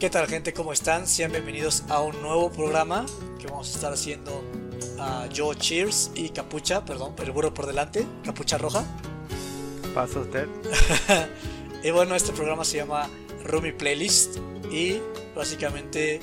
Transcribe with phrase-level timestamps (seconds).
[0.00, 0.52] ¿Qué tal gente?
[0.52, 1.06] ¿Cómo están?
[1.06, 3.06] Sean bienvenidos a un nuevo programa
[3.38, 4.42] que vamos a estar haciendo
[4.98, 8.84] a yo Cheers y Capucha, perdón, el burro por delante, Capucha Roja.
[9.94, 10.48] Pasa usted.
[11.84, 13.08] y bueno, este programa se llama
[13.44, 14.38] Rumi Playlist
[14.70, 14.98] y
[15.34, 16.20] básicamente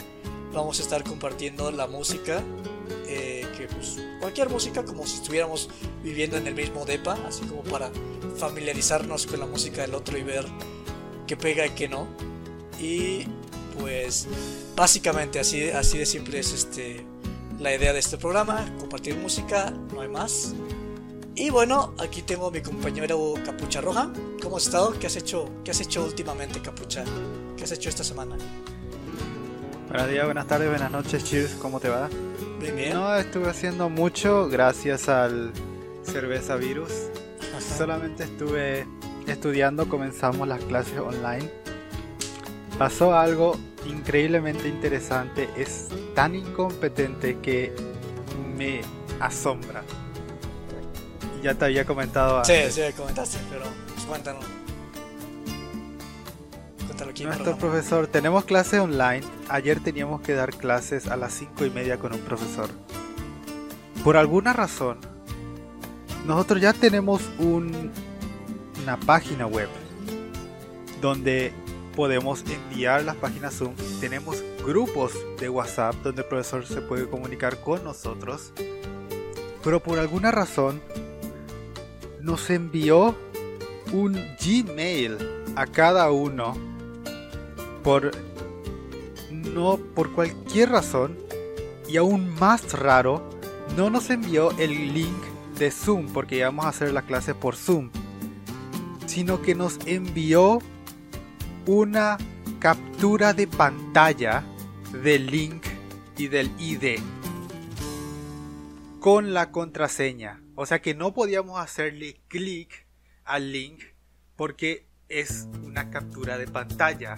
[0.51, 2.43] vamos a estar compartiendo la música,
[3.07, 5.69] eh, que pues cualquier música como si estuviéramos
[6.03, 7.89] viviendo en el mismo depa, así como para
[8.35, 10.45] familiarizarnos con la música del otro y ver
[11.25, 12.05] qué pega y qué no.
[12.77, 13.27] Y
[13.81, 14.27] pues
[14.75, 17.03] básicamente así, así de simple es este,
[17.59, 20.53] la idea de este programa, compartir música, no hay más.
[21.35, 24.11] Y bueno, aquí tengo a mi compañero Capucha Roja.
[24.41, 24.93] ¿Cómo has estado?
[24.99, 27.03] ¿Qué has hecho, qué has hecho últimamente, Capucha?
[27.57, 28.35] ¿Qué has hecho esta semana?
[29.87, 32.09] Buenos días, buenas tardes, buenas noches, cheers, ¿cómo te va?
[32.59, 32.93] Bien, bien.
[32.93, 35.51] No, estuve haciendo mucho gracias al
[36.03, 36.91] cerveza virus.
[37.77, 38.85] Solamente estuve
[39.27, 41.60] estudiando, comenzamos las clases online.
[42.81, 47.71] Pasó algo increíblemente interesante, es tan incompetente que
[48.57, 48.81] me
[49.19, 49.83] asombra.
[51.43, 52.73] Ya te había comentado antes.
[52.73, 54.43] Sí, sí, comentaste, pero pues, cuéntanos.
[56.87, 57.23] Cuéntalo aquí.
[57.23, 59.21] Nuestro profesor, tenemos clases online.
[59.47, 62.67] Ayer teníamos que dar clases a las 5 y media con un profesor.
[64.03, 64.97] Por alguna razón,
[66.25, 67.91] nosotros ya tenemos un,
[68.81, 69.69] una página web
[70.99, 71.53] donde
[71.95, 73.75] podemos enviar las páginas Zoom.
[73.99, 78.51] Tenemos grupos de WhatsApp donde el profesor se puede comunicar con nosotros.
[79.63, 80.81] Pero por alguna razón
[82.21, 83.15] nos envió
[83.93, 85.17] un Gmail
[85.55, 86.55] a cada uno
[87.83, 88.11] por
[89.31, 91.17] no por cualquier razón
[91.87, 93.27] y aún más raro
[93.75, 95.23] no nos envió el link
[95.57, 97.89] de Zoom porque íbamos a hacer la clase por Zoom
[99.07, 100.59] sino que nos envió
[101.65, 102.17] una
[102.59, 104.43] captura de pantalla
[105.03, 105.63] del link
[106.17, 106.99] y del ID
[108.99, 112.85] con la contraseña o sea que no podíamos hacerle clic
[113.25, 113.81] al link
[114.35, 117.15] porque es una captura de pantalla.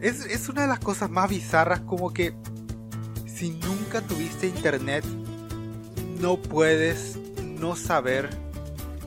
[0.00, 2.34] Es, es, una de las cosas más bizarras como que
[3.26, 5.04] si nunca tuviste internet
[6.20, 8.30] no puedes no saber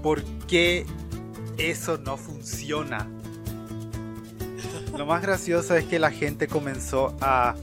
[0.04, 0.86] por qué
[1.58, 3.10] eso no funciona.
[5.02, 7.56] Lo más gracioso es que la gente comenzó a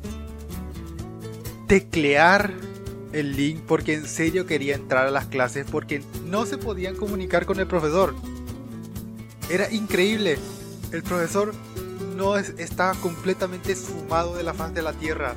[1.68, 2.52] teclear
[3.12, 7.46] el link porque en serio quería entrar a las clases porque no se podían comunicar
[7.46, 8.12] con el profesor.
[9.48, 10.36] Era increíble.
[10.90, 11.54] El profesor
[12.16, 15.36] no estaba completamente esfumado de la faz de la tierra.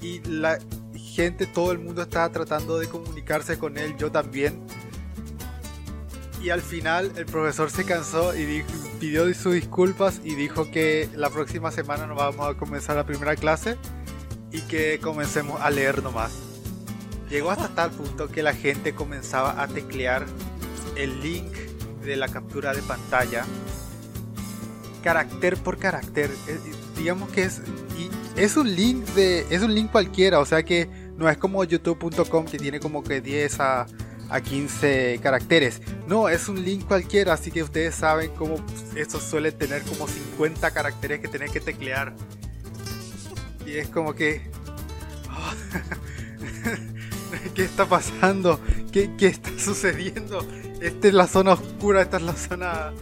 [0.00, 0.60] Y la
[0.94, 4.60] gente, todo el mundo estaba tratando de comunicarse con él, yo también.
[6.42, 8.64] Y al final el profesor se cansó y
[8.98, 13.36] pidió sus disculpas y dijo que la próxima semana nos vamos a comenzar la primera
[13.36, 13.76] clase
[14.50, 16.32] y que comencemos a leer nomás.
[17.28, 20.24] Llegó hasta tal punto que la gente comenzaba a teclear
[20.96, 21.52] el link
[22.04, 23.44] de la captura de pantalla
[25.02, 26.30] carácter por carácter.
[26.96, 27.62] digamos que es
[28.36, 32.46] es un link de es un link cualquiera, o sea que no es como youtube.com
[32.46, 33.86] que tiene como que 10 a,
[34.30, 35.82] a 15 caracteres.
[36.06, 38.56] No, es un link cualquiera, así que ustedes saben cómo
[38.94, 42.14] esto suele tener como 50 caracteres que tenés que teclear.
[43.66, 44.50] Y es como que...
[47.54, 48.60] ¿Qué está pasando?
[48.92, 50.46] ¿Qué, ¿Qué, está sucediendo?
[50.80, 52.92] Esta es la zona oscura, esta es la zona...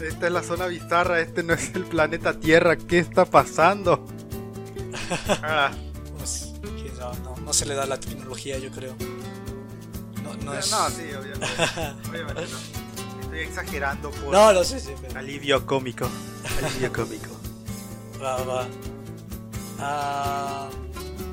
[0.00, 4.06] Esta es la zona bizarra, este no es el planeta Tierra, ¿qué está pasando?
[5.42, 5.70] Ah.
[6.16, 6.52] Pues,
[7.22, 8.96] no, no, se le da la tecnología, yo creo.
[10.38, 10.70] No, no, es...
[10.70, 11.46] no sí, obviamente.
[12.08, 13.22] obviamente no.
[13.22, 15.18] Estoy exagerando por no, no sé, sí, pero...
[15.18, 16.08] alivio cómico.
[16.62, 17.30] Alivio cómico.
[18.22, 18.66] Va, va.
[19.80, 20.68] Ah,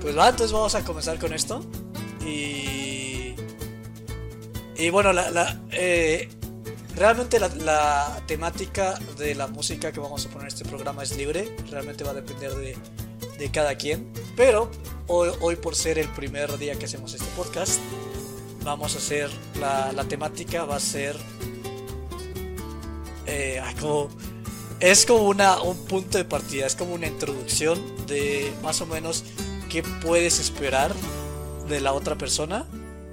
[0.01, 1.63] pues va, entonces vamos a comenzar con esto.
[2.25, 3.35] Y.
[4.75, 6.29] Y bueno, la, eh,
[6.95, 11.53] realmente la, temática de la música que vamos a poner en este programa es libre.
[11.69, 12.77] Realmente va a depender de,
[13.37, 14.11] de cada quien.
[14.37, 14.71] Pero
[15.07, 17.79] hoy, hoy, por ser el primer día que hacemos este podcast,
[18.69, 19.29] vamos a hacer.
[19.59, 21.15] La, la temática va a ser.
[23.25, 24.09] Eh, como,
[24.79, 29.23] es como una, un punto de partida, es como una introducción de más o menos
[29.69, 30.95] qué puedes esperar
[31.67, 32.65] de la otra persona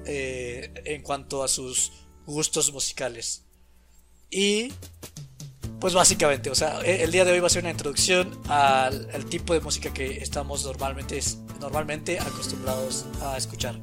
[0.07, 1.93] eh, en cuanto a sus
[2.27, 3.45] gustos musicales.
[4.31, 4.73] Y
[5.81, 9.27] pues básicamente, o sea, e, el día de hoy va a ser una introducción al,
[9.27, 11.21] tipo de música que estamos normalmente,
[11.61, 13.79] normalmente acostumbrados a escuchar.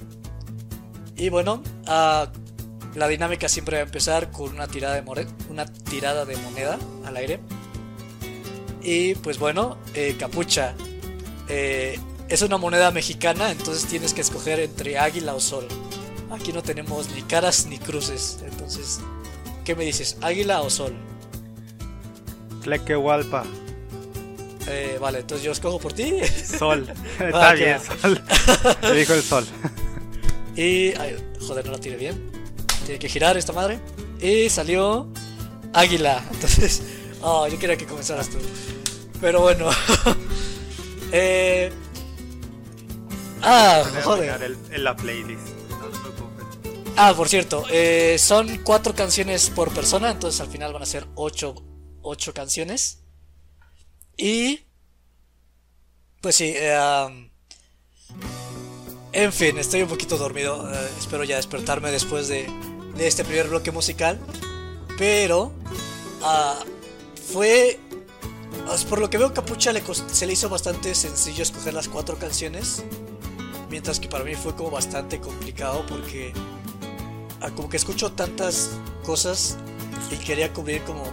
[1.16, 6.36] Y bueno, la dinámica siempre va a empezar con una tirada de, una tirada de
[6.38, 7.40] moneda al aire.
[8.82, 10.74] Y pues bueno, eh, capucha.
[11.50, 12.00] Eh,
[12.30, 15.68] es una moneda mexicana, entonces tienes que escoger entre águila o sol.
[16.32, 18.40] Aquí no tenemos ni caras ni cruces.
[18.44, 19.00] Entonces,
[19.64, 20.18] ¿qué me dices?
[20.22, 20.94] ¿Águila o sol?
[22.64, 23.44] Tlequehualpa.
[24.68, 26.22] Eh, vale, entonces yo escojo por ti.
[26.26, 26.88] Sol.
[27.20, 28.22] Está Ah, bien, sol.
[28.96, 29.46] Dijo el sol.
[30.56, 30.94] Y.
[30.98, 32.32] ay, joder, no la tiré bien.
[32.86, 33.80] Tiene que girar esta madre.
[34.22, 35.08] Y salió.
[35.74, 36.24] Águila.
[36.32, 36.84] Entonces.
[37.22, 38.38] Oh, yo quería que comenzaras tú.
[39.22, 39.70] Pero bueno.
[41.12, 41.72] eh.
[43.42, 44.58] Ah, joder.
[44.72, 45.64] en la playlist.
[46.96, 51.08] Ah, por cierto, eh, son cuatro canciones por persona, entonces al final van a ser
[51.16, 51.56] ocho,
[52.02, 53.00] ocho canciones.
[54.16, 54.62] Y...
[56.22, 57.32] Pues sí, eh, am,
[59.14, 62.48] en fin, estoy un poquito dormido, eh, espero ya despertarme después de,
[62.96, 64.20] de este primer bloque musical.
[64.98, 65.52] Pero...
[66.24, 66.60] ah,
[67.32, 67.80] fue...
[68.68, 72.18] as- Por lo que veo, Capucha le se le hizo bastante sencillo escoger las cuatro
[72.18, 72.84] canciones.
[73.70, 76.32] Mientras que para mí fue como bastante complicado porque
[77.42, 78.70] ah, como que escucho tantas
[79.04, 79.58] cosas
[80.12, 81.04] y quería cubrir como,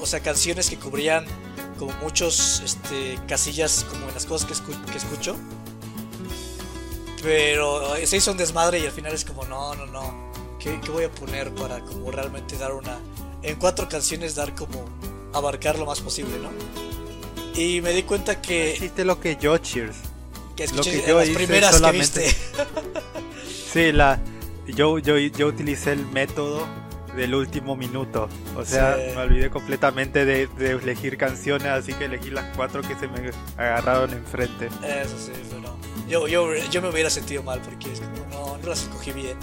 [0.00, 1.24] o sea, canciones que cubrían
[1.78, 5.36] como muchos este, casillas como en las cosas que, escu- que escucho.
[7.22, 10.28] Pero se hizo un desmadre y al final es como, no, no, no.
[10.58, 12.98] ¿Qué, qué voy a poner para como realmente dar una...
[13.42, 14.84] En cuatro canciones dar como...
[15.32, 16.50] Abarcar lo más posible, ¿no?
[17.60, 19.96] Y me di cuenta que, Hiciste lo que yo, Cheers.
[20.56, 22.36] que lo escuché que yo las hice primeras solamente- que viste.
[23.72, 24.18] Sí, la,
[24.66, 26.66] yo, yo, yo utilicé el método
[27.14, 28.28] del último minuto.
[28.56, 29.14] O sea, Sí.
[29.14, 33.30] me olvidé completamente de, de elegir canciones, así que elegí las cuatro que se me
[33.58, 34.66] agarraron enfrente.
[34.82, 35.67] Eso sí, pero
[36.08, 39.36] yo, yo, yo me hubiera sentido mal porque es como, no, no las escogí bien.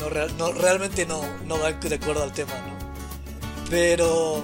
[0.00, 2.72] No, real- no, realmente no, no van de acuerdo al tema, ¿no?
[3.70, 4.42] Pero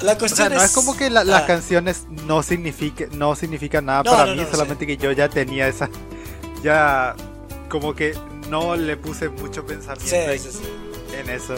[0.00, 3.36] la O cuestión sea, no es como que la- las ah, canciones no significan no
[3.36, 5.88] significan nada No, para no, mí, solamente que yo ya tenía esa.
[6.62, 7.14] Ya,
[7.68, 8.16] como que
[8.48, 11.14] no le puse mucho pensamiento sí, en, sí, sí.
[11.18, 11.54] en eso.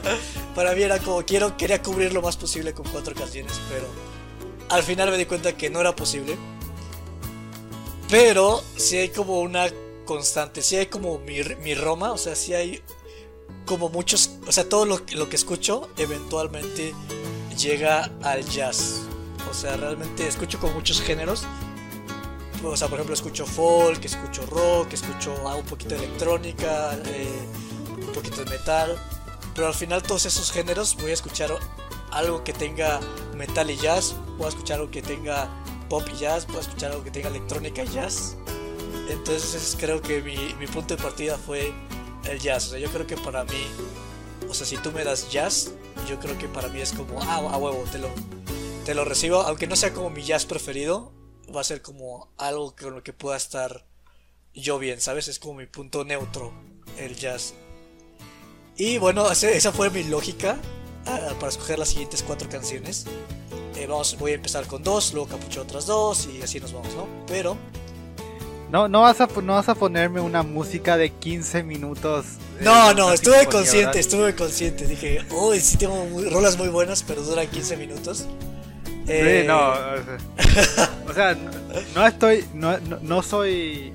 [0.54, 3.86] Para mí era como, quiero, quería cubrir lo más posible con cuatro canciones, pero
[4.70, 6.36] al final me di cuenta que no era posible.
[8.08, 9.66] Pero sí hay como una
[10.04, 12.82] constante, sí hay como mi, mi Roma, o sea, sí hay
[13.66, 16.94] como muchos, o sea, todo lo, lo que escucho eventualmente
[17.58, 19.02] llega al jazz.
[19.50, 21.44] O sea, realmente escucho con muchos géneros.
[22.64, 27.28] O sea, por ejemplo, escucho folk, escucho rock, escucho ah, un poquito de electrónica, eh,
[27.90, 28.96] un poquito de metal.
[29.54, 31.50] Pero al final todos esos géneros voy a escuchar
[32.10, 33.00] algo que tenga
[33.36, 35.48] metal y jazz, voy a escuchar algo que tenga
[35.88, 38.36] pop y jazz, a escuchar algo que tenga electrónica y jazz.
[39.08, 41.72] Entonces creo que mi, mi punto de partida fue
[42.28, 42.66] el jazz.
[42.66, 43.66] O sea, yo creo que para mí,
[44.48, 45.72] o sea, si tú me das jazz,
[46.08, 48.10] yo creo que para mí es como, ah, a huevo, te lo,
[48.84, 49.42] te lo recibo.
[49.42, 51.12] Aunque no sea como mi jazz preferido,
[51.54, 53.84] va a ser como algo con lo que pueda estar
[54.54, 55.28] yo bien, ¿sabes?
[55.28, 56.52] Es como mi punto neutro,
[56.98, 57.54] el jazz.
[58.76, 60.58] Y bueno, esa fue mi lógica
[61.38, 63.06] para escoger las siguientes cuatro canciones.
[63.76, 66.94] Eh, vamos, voy a empezar con dos, luego capucho otras dos y así nos vamos,
[66.94, 67.06] ¿no?
[67.26, 67.56] Pero
[68.70, 72.26] No, no vas a no vas a ponerme una música de 15 minutos.
[72.58, 74.86] eh, No, no, estuve consciente, estuve consciente.
[74.86, 78.26] Dije, uy, sí tengo muy- rolas muy buenas, pero duran 15 minutos.
[79.06, 81.50] Eh, Sí, no, o sea, o sea, no,
[81.94, 83.92] no estoy, no, no soy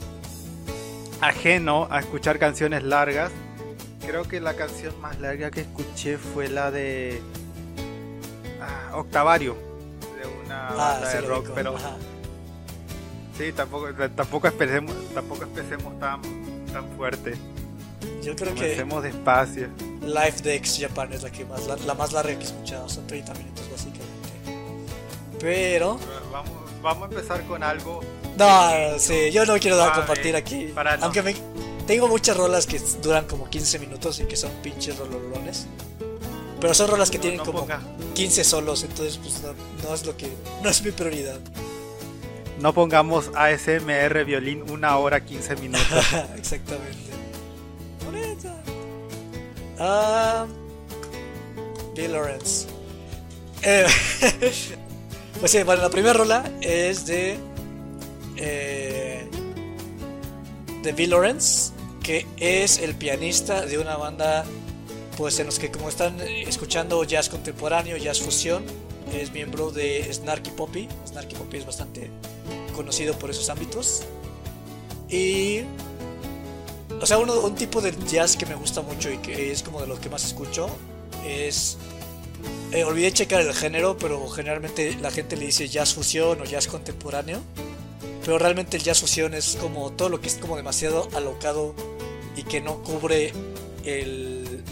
[1.22, 3.32] ajeno a escuchar canciones largas.
[4.06, 7.22] Creo que la canción más larga que escuché fue la de
[8.62, 9.56] ah, Octavario,
[10.20, 11.96] de una Ah, banda de rock, pero ajá.
[13.38, 16.22] sí, tampoco, tampoco empecemos, tampoco empecemos tan,
[16.72, 17.36] tan fuerte.
[18.22, 19.70] Yo creo que Comencemos despacio.
[20.02, 23.08] Life de Japan es la, que más, la, la más larga que he escuchado, son
[23.08, 24.10] 30 minutos básicamente.
[25.40, 25.98] Pero,
[26.32, 28.02] Vamos, vamos a empezar con algo.
[28.38, 30.72] no, sí, yo no quiero dar a Ah, compartir eh, aquí.
[30.76, 31.06] para no.
[31.06, 31.36] Aunque me,
[31.88, 35.68] tengo muchas rolas que duran como 15 minutos y que son pinches rololones.
[36.60, 37.82] Pero son rolas que tienen no como ponga-
[38.14, 39.54] 15 solos, entonces pues no,
[39.88, 40.30] no es lo que
[40.62, 41.40] no es mi prioridad.
[42.60, 46.06] No pongamos ASMR violín una hora 15 minutos.
[46.38, 47.12] Exactamente.
[48.06, 48.56] Bonita.
[49.80, 50.46] Ah,
[51.96, 52.68] Bill Lawrence.
[53.64, 53.86] Eh,
[55.40, 57.38] pues sí, bueno, la primera rola es de.
[58.38, 59.28] eh,
[60.82, 61.72] de Bill Lawrence,
[62.04, 64.46] que es el pianista de una banda.
[65.18, 68.64] Pues en los que, como están escuchando jazz contemporáneo, jazz fusión,
[69.14, 70.88] es miembro de Snarky Poppy.
[71.08, 72.10] Snarky Poppy es bastante
[72.76, 74.04] conocido por esos ámbitos.
[75.10, 75.62] Y.
[77.00, 79.82] O sea, uno- un tipo de jazz que me gusta mucho y que es como
[79.82, 80.68] de los que más escucho
[81.28, 81.78] es
[82.72, 86.68] eh, olvidé checar el género, pero generalmente la gente le dice jazz fusión o jazz
[86.68, 87.40] contemporáneo.
[88.24, 91.76] Pero realmente el jazz fusión es como todo lo que es como demasiado alocado
[92.36, 93.34] y que no cubre
[93.84, 94.64] el,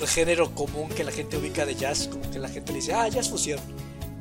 [0.00, 2.08] el género común que la gente ubica de jazz.
[2.08, 3.60] Como que la gente le dice, ah, jazz fusión.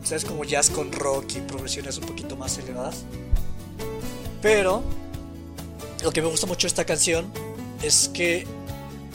[0.02, 3.04] O sea, es como jazz con rock y progresiones un poquito más elevadas.
[4.42, 4.84] Pero
[6.04, 7.32] lo que me gusta mucho de esta canción
[7.82, 8.48] es que,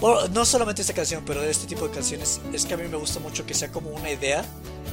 [0.00, 2.84] bueno, no solamente esta canción, pero de este tipo de canciones, es que a mí
[2.88, 4.44] me gusta mucho que sea como una idea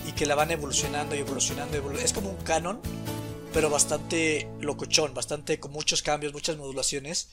[0.08, 1.78] y que la van evolucionando y evolucionando.
[2.00, 2.80] es como un canon,
[3.54, 7.30] pero bastante locochón, bastante con muchos cambios, muchas modulaciones.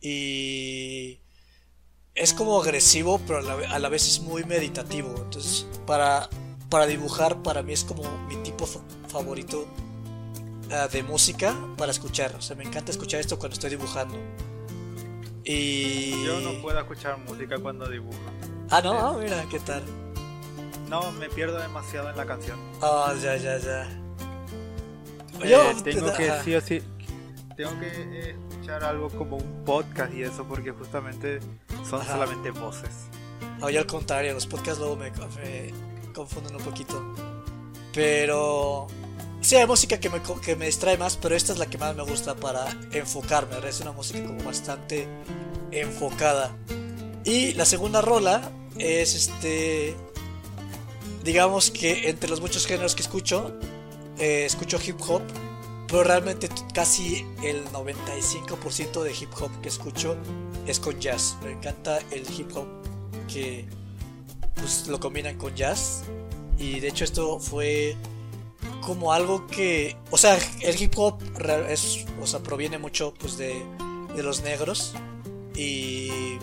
[0.00, 1.20] Y
[2.14, 5.14] es como agresivo, pero a la, vez es muy meditativo.
[5.16, 6.28] Entonces, para,
[6.68, 8.68] para dibujar, para mí es como mi tipo
[9.08, 9.66] favorito
[10.70, 12.34] Ah, de música para escuchar.
[12.36, 14.16] O sea, me encanta escuchar esto cuando estoy dibujando.
[15.44, 16.24] Y...
[16.24, 18.18] Yo no puedo escuchar música cuando dibujo.
[18.68, 19.82] Ah, no, ah, mira, ¿qué tal?
[20.90, 22.58] No, me pierdo demasiado en la canción.
[22.82, 23.88] Ah, ya, ya, ya.
[25.42, 26.82] Eh, tengo que, sí o sí,
[27.56, 31.40] tengo que eh, escuchar algo como un podcast y eso porque justamente
[31.88, 32.90] son solamente voces.
[33.60, 37.14] Ah, yo al contrario, los podcasts luego me, me confunden un poquito.
[37.92, 38.86] Pero
[39.40, 41.94] Sí, hay música que me, que me distrae más, pero esta es la que más
[41.94, 43.56] me gusta para enfocarme.
[43.68, 45.06] Es una música como bastante
[45.70, 46.56] enfocada.
[47.24, 49.94] Y la segunda rola es este.
[51.22, 53.54] Digamos que entre los muchos géneros que escucho,
[54.18, 55.22] eh, escucho hip hop,
[55.86, 60.16] pero realmente casi el 95% de hip hop que escucho
[60.66, 61.36] es con jazz.
[61.42, 62.66] Me encanta el hip hop
[63.32, 63.66] que
[64.54, 66.04] pues, lo combinan con jazz.
[66.58, 67.96] Y de hecho esto fue
[68.80, 71.22] como algo que, o sea, el hip hop
[71.68, 73.62] es, o sea, proviene mucho pues de,
[74.14, 74.94] de los negros
[75.54, 76.38] y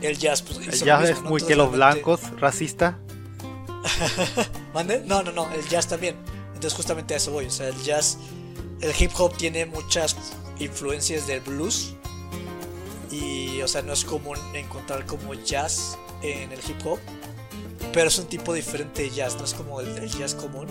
[0.00, 2.98] el jazz pues, el jazz es muy que los blancos, racista.
[4.74, 5.02] ¿Mande?
[5.06, 6.16] No, no, no, el jazz también.
[6.64, 8.16] Entonces justamente a eso voy, o sea, el jazz
[8.80, 10.16] el hip hop tiene muchas
[10.58, 11.92] influencias del blues
[13.10, 16.98] y o sea, no es común encontrar como jazz en el hip hop,
[17.92, 20.66] pero es un tipo diferente de jazz, no es como el jazz común.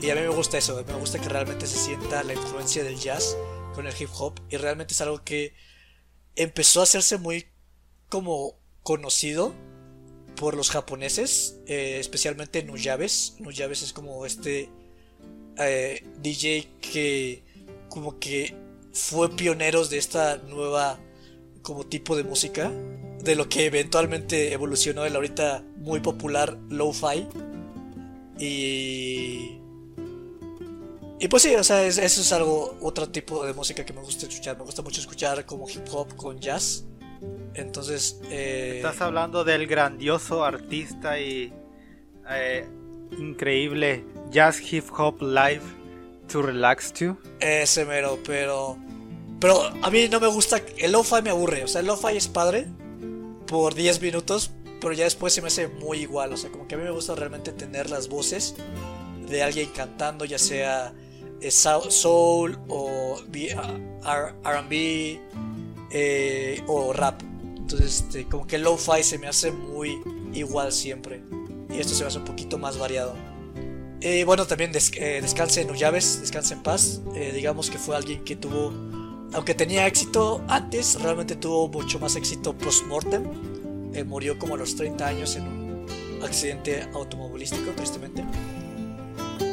[0.00, 2.96] Y a mí me gusta eso, me gusta que realmente se sienta la influencia del
[2.96, 3.36] jazz
[3.74, 5.54] con el hip hop y realmente es algo que
[6.36, 7.46] empezó a hacerse muy
[8.08, 9.56] como conocido
[10.36, 13.34] por los japoneses, eh, especialmente Nuyabes.
[13.40, 14.70] Nuyabes es como este
[15.60, 17.42] eh, DJ que
[17.88, 18.54] como que
[18.92, 20.98] fue pioneros de esta nueva
[21.62, 22.70] como tipo de música,
[23.22, 27.26] de lo que eventualmente evolucionó el ahorita muy popular lo-fi.
[28.38, 29.60] Y
[31.22, 34.26] y pues sí, o sea, eso es algo, otro tipo de música que me gusta
[34.26, 34.56] escuchar.
[34.56, 36.86] Me gusta mucho escuchar como hip hop con jazz.
[37.52, 38.22] Entonces...
[38.30, 41.52] Eh, Estás hablando del grandioso artista y
[42.30, 42.66] eh,
[43.18, 45.62] increíble jazz hip hop live
[46.28, 47.16] to relax to.
[47.40, 48.78] Ese mero, pero...
[49.40, 50.60] Pero a mí no me gusta...
[50.76, 51.64] El lo-fi me aburre.
[51.64, 52.66] O sea, el lo-fi es padre
[53.46, 56.32] por 10 minutos, pero ya después se me hace muy igual.
[56.32, 58.54] O sea, como que a mí me gusta realmente tener las voces
[59.28, 60.92] de alguien cantando, ya sea
[61.48, 65.18] soul o RB
[65.90, 67.22] eh, o rap.
[67.56, 70.00] Entonces, este, como que lo-fi se me hace muy
[70.34, 71.22] igual siempre.
[71.70, 73.29] Y esto se me hace un poquito más variado.
[74.00, 77.00] Y bueno, también eh, descanse en Ullaves, descanse en paz.
[77.14, 78.72] Eh, digamos que fue alguien que tuvo,
[79.32, 83.24] aunque tenía éxito antes, realmente tuvo mucho más éxito post-mortem.
[84.06, 85.86] murió como a los 30 años en un
[86.22, 88.24] accidente automovilístico, tristemente.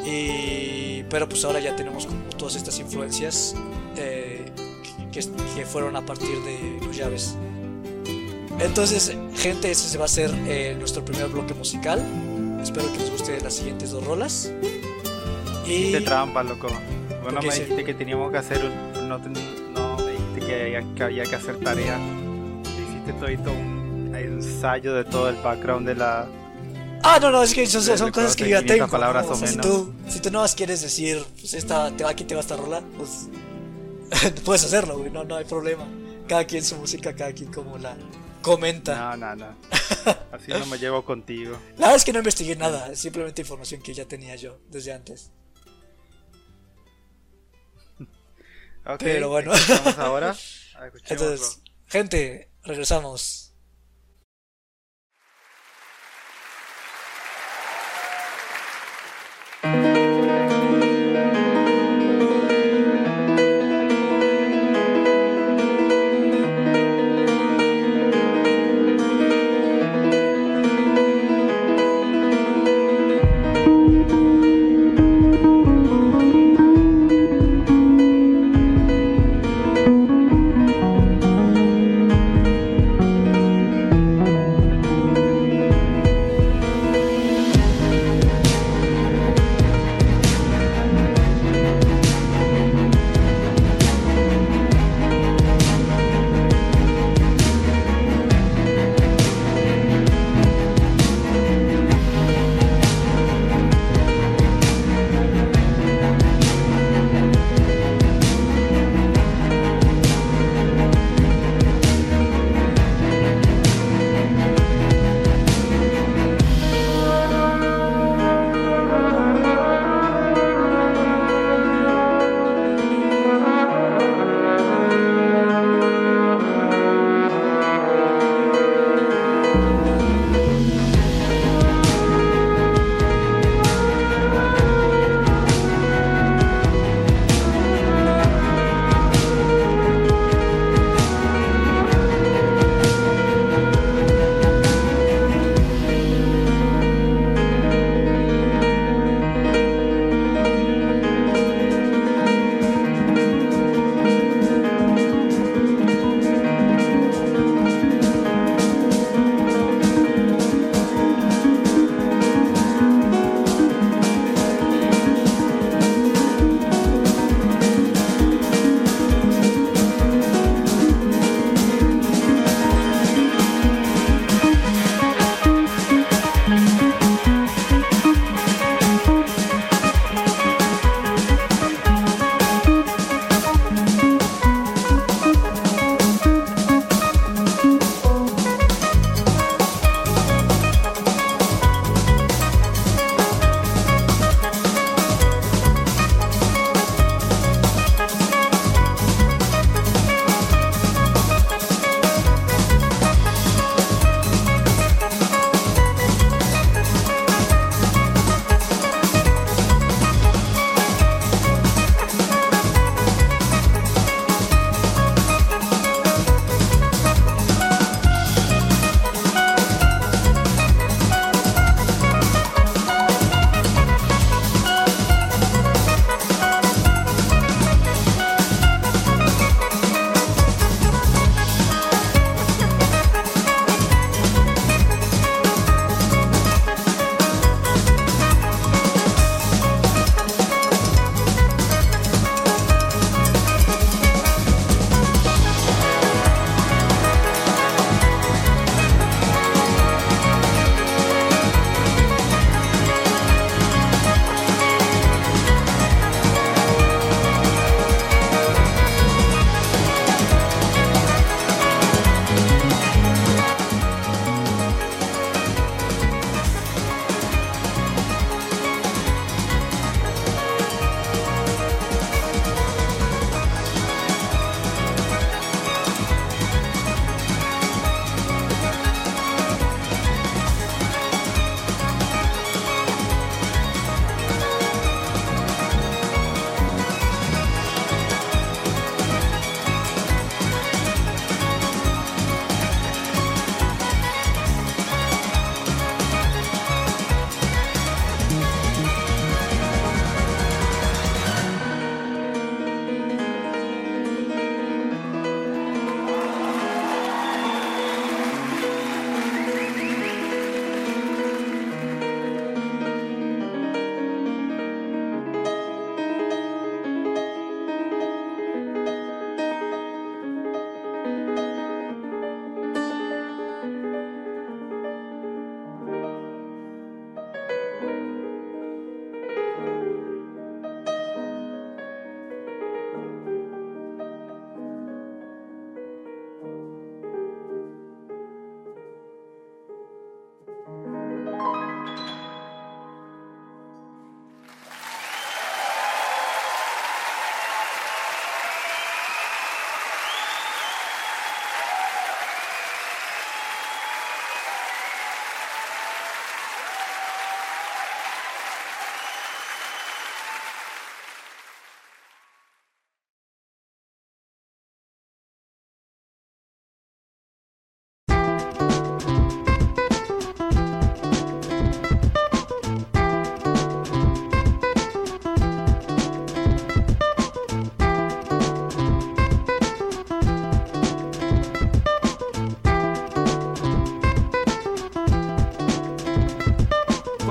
[0.06, 3.56] Y, pero pues ahora ya tenemos como todas estas influencias
[3.98, 4.46] eh,
[5.12, 5.22] que,
[5.56, 7.36] que, fueron a partir de los llaves.
[8.60, 12.02] Entonces, gente, ese va a ser eh, nuestro primer bloque musical.
[12.62, 14.52] Espero que les guste las siguientes dos rolas.
[15.66, 15.92] Y...
[15.92, 16.68] De trampa, loco.
[17.24, 19.08] Bueno, me dijiste que teníamos que hacer un...
[19.08, 22.00] No, no me dijiste que había, que había, que hacer tarea.
[22.64, 26.28] Hiciste todo un ensayo de todo el background de la,
[27.04, 28.88] Ah, no, no, es que son, cosas que yo ya tengo.
[28.88, 32.36] Palabras si, tú, si tú no más quieres decir, pues esta, te va, aquí te
[32.36, 33.30] va esta rola, pues
[34.46, 35.88] puedes hacerlo, güey, no, no hay problema.
[36.28, 37.96] Cada quien su música, cada quien como la
[38.48, 39.16] comenta.
[39.16, 39.58] No, no, no.
[40.32, 41.58] Así no me llevo contigo.
[41.74, 44.94] La verdad es que no investigué nada, es simplemente información que ya tenía yo desde
[44.94, 45.32] antes.
[48.86, 49.52] Ok, pero bueno.
[49.52, 50.36] Vamos ahora.
[51.10, 53.47] Entonces, gente, regresamos.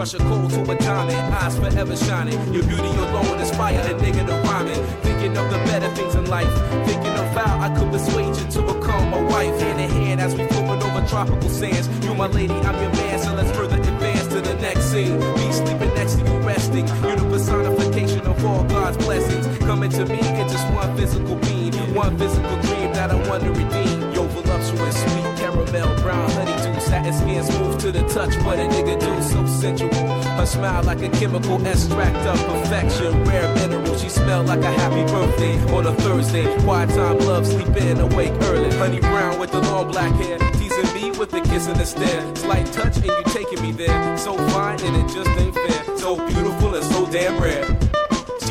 [0.06, 2.38] Rush a cold to a diamond, eyes forever shining.
[2.52, 4.82] Your beauty alone inspire a nigga to rhyming.
[5.02, 6.52] Thinking of the better things in life,
[6.86, 9.58] thinking of how I could persuade you to become my wife.
[9.60, 11.88] Hand in hand as we floating over tropical sands.
[12.04, 15.18] You my lady, I'm your man, so let's further advance to the next scene.
[15.18, 16.86] Me sleeping next to you, resting.
[17.02, 19.46] You're the personification of all God's blessings.
[19.58, 23.50] Coming to me in just one physical being, one physical dream that I want to
[23.50, 24.12] redeem.
[24.12, 25.25] Yo, voluptuous, sweet
[25.56, 28.34] caramel, brown honeydew, satin skin smooth to the touch.
[28.44, 29.90] What a nigga do, so sensual.
[30.36, 33.24] Her smile like a chemical extract of perfection.
[33.24, 36.44] Rare mineral, she smell like a happy birthday on a Thursday.
[36.62, 38.74] Quiet time, love, sleeping, awake early.
[38.76, 42.36] Honey brown with the long black hair, teasing me with a kiss and a stare.
[42.36, 44.18] Slight touch and you taking me there.
[44.18, 45.98] So fine and it just ain't fair.
[45.98, 47.85] So beautiful and so damn rare.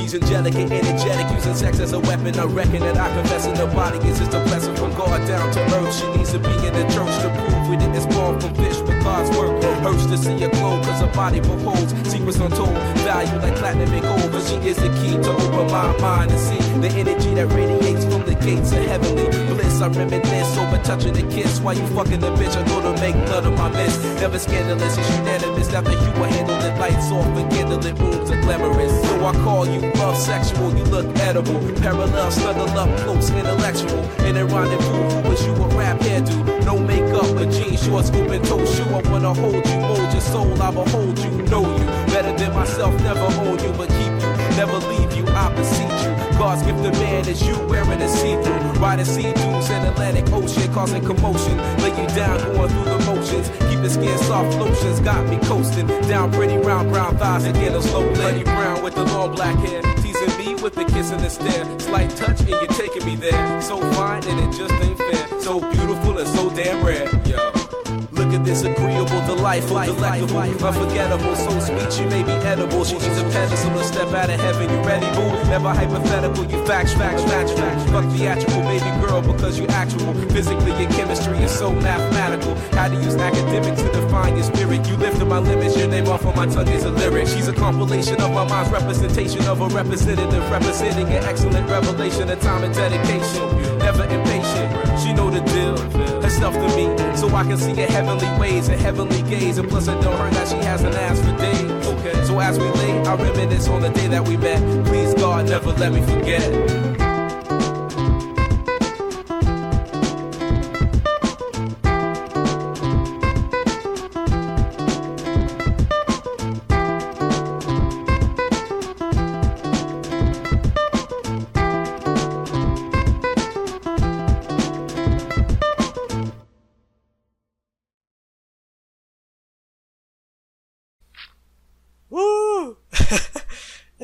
[0.06, 2.38] She's angelic and energetic, using sex as a weapon.
[2.38, 5.52] I reckon that I confess in her body is just a blessing from God down
[5.52, 5.96] to earth.
[5.98, 9.02] She needs to be in the church to prove we didn't spawn from fish, but
[9.02, 9.64] God's work.
[9.82, 12.78] Hurts to see her glow, cause her body beholds secrets untold.
[13.16, 16.40] Value like platinum and gold, but she is the key to open my mind and
[16.48, 19.80] see the energy that radiates from the gates of heavenly bliss.
[19.80, 22.58] I reminisce over touching a kiss while you fucking the bitch.
[22.58, 23.96] I go to make none of my miss.
[24.20, 25.74] Never scandalous, it's unanimous.
[25.74, 28.92] After you were handled the lights off and candlelit rooms are glamorous.
[29.08, 31.60] So I call you love sexual, you look edible.
[31.80, 34.04] Parallel, snuggle up close, intellectual.
[34.28, 36.66] In a rendezvous, wish you a rap hairdo?
[36.66, 38.84] No makeup, a jean shorts, open toe shoe.
[38.84, 40.62] I wanna hold you, mold your soul.
[40.62, 42.94] I behold you, know you better than myself.
[43.04, 45.26] Never own you, but keep you, never leave you.
[45.28, 46.12] I beseech you.
[46.40, 48.64] God's gift to man is you wearing a see-through.
[48.84, 51.58] Riding sea dunes in Atlantic Ocean, causing commotion.
[51.84, 53.50] Lay you down, going through the motions.
[53.68, 55.88] Keep the skin soft lotions, got me coasting.
[56.14, 59.58] Down pretty round brown thighs and get a slow Honey brown with the long black
[59.68, 59.82] hair.
[60.02, 61.66] Teasing me with the kiss and the stare.
[61.80, 63.62] Slight touch and you're taking me there.
[63.62, 65.42] So fine and it just ain't fair.
[65.42, 67.10] So beautiful and so damn rare.
[68.36, 72.84] At this agreeable, delightful, delectable, unforgettable, so sweet she may be edible.
[72.84, 74.70] She needs a pedestal to step out of heaven.
[74.70, 75.32] You ready, boo?
[75.48, 77.90] Never hypothetical, you facts, facts, facts, facts.
[77.92, 80.14] Fuck theatrical, baby girl, because you actual.
[80.36, 82.56] Physically, your chemistry is so mathematical.
[82.78, 84.86] How to use academics to define your spirit.
[84.86, 87.30] You lifted my limits, your name off of my tongue is a lyric.
[87.30, 92.42] She's a compilation of my mind's representation of a representative, representing an excellent revelation of
[92.42, 93.78] time and dedication.
[93.78, 96.15] Never impatient, she know the deal.
[96.36, 99.58] To me, so I can see her heavenly ways and heavenly gaze.
[99.58, 101.88] And plus, I don't her that she hasn't asked for days.
[101.88, 104.60] Okay, so as we lay, I reminisce on the day that we met.
[104.86, 106.85] Please, God, never let me forget.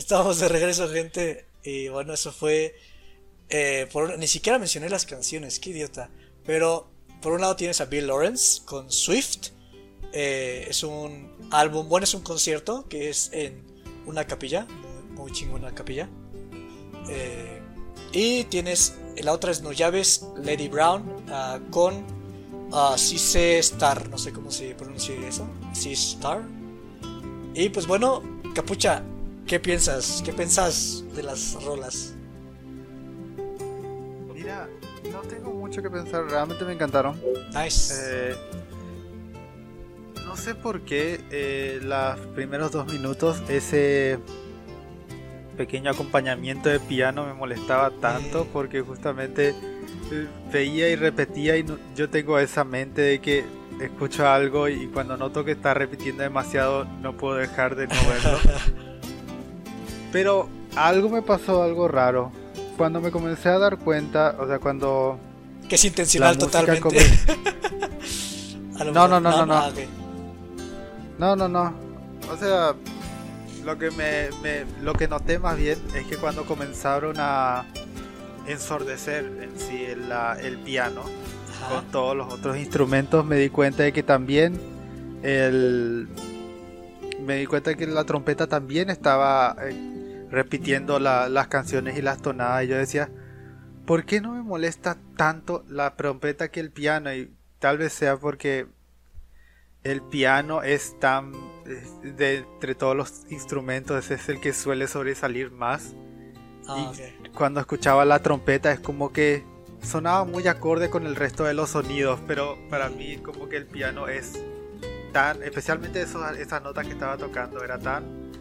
[0.02, 1.46] Estamos de regreso, gente.
[1.64, 2.76] Y bueno, eso fue.
[3.50, 6.10] eh, por, ni siquiera mencioné las canciones, qué idiota.
[6.44, 6.90] Pero
[7.22, 9.50] por un lado tienes a Bill Lawrence con Swift.
[10.12, 13.64] Eh, es un álbum, bueno, es un concierto que es en
[14.08, 14.66] una capilla,
[15.12, 16.10] muy, chingona capilla.
[17.08, 17.62] Eh,
[18.12, 22.04] y tienes, la otra es No Llaves, Lady Brown, ah, con
[22.74, 26.42] ah, CC Star, no sé cómo se pronuncia eso, C Star.
[27.54, 28.24] Y pues bueno,
[28.56, 29.04] Capucha,
[29.48, 30.22] ¿qué piensas?
[30.24, 32.14] ¿Qué piensas de las rolas?
[34.34, 34.68] Mira,
[35.12, 37.20] no tengo mucho que pensar, realmente me encantaron.
[37.54, 37.94] Nice.
[38.32, 38.36] Eh,
[40.26, 44.18] no sé por qué eh, los primeros dos minutos ese
[45.58, 48.48] pequeño acompañamiento de piano me molestaba tanto Mm.
[48.54, 49.50] porque justamente
[50.12, 53.44] eh, veía y repetía y no- yo tengo esa mente de que
[53.82, 58.40] escucho algo y cuando noto que está repitiendo demasiado no puedo dejar de no verlo.
[60.12, 62.32] Pero algo me pasó, algo raro.
[62.78, 65.20] Cuando me comencé a dar cuenta, o sea, cuando
[65.70, 66.90] que es intencional totalmente.
[68.94, 69.54] No, no, no, no, no.
[69.54, 69.72] ah.
[71.20, 71.72] No, no, no.
[72.34, 72.74] O sea,
[73.64, 77.64] lo que me, me- lo que noté más bien es que cuando comenzaron a
[78.48, 81.02] ensordecer en sí el, la- el piano
[81.64, 81.76] Ajá.
[81.76, 84.60] con todos los otros instrumentos, me di cuenta de que también
[85.22, 86.08] el
[87.24, 89.76] me di cuenta de que la trompeta también estaba eh,
[90.32, 93.10] repitiendo la- las canciones y las tonadas y yo decía,
[93.86, 97.14] ¿por qué no me molesta tanto la trompeta que el piano?
[97.14, 98.68] Y tal vez sea porque
[99.84, 101.32] el piano es tan
[102.18, 105.94] de entre todos los instrumentos es el que suele sobresalir más
[106.68, 106.92] Ah,
[107.26, 109.44] y cuando escuchaba la trompeta es como que
[109.82, 113.66] sonaba muy acorde con el resto de los sonidos pero para mí como que el
[113.66, 114.40] piano es
[115.12, 118.32] tan, especialmente esas notas que estaba tocando, era tan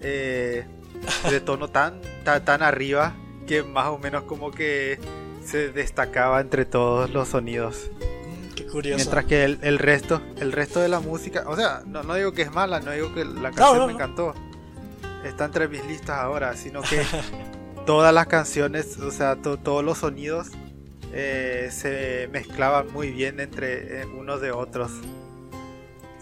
[0.00, 0.66] eh,
[1.30, 3.14] de tono tan, tan, tan arriba
[3.46, 4.98] que más o menos como que
[5.44, 7.90] se destacaba entre todos los sonidos.
[7.98, 8.96] Mm, qué curioso.
[8.96, 12.32] Mientras que el, el resto, el resto de la música, o sea, no, no digo
[12.32, 14.34] que es mala, no digo que la canción no, me encantó.
[15.24, 17.02] Está entre mis listas ahora, sino que
[17.86, 20.48] todas las canciones, o sea, to- todos los sonidos
[21.12, 24.92] eh, se mezclaban muy bien entre eh, unos de otros.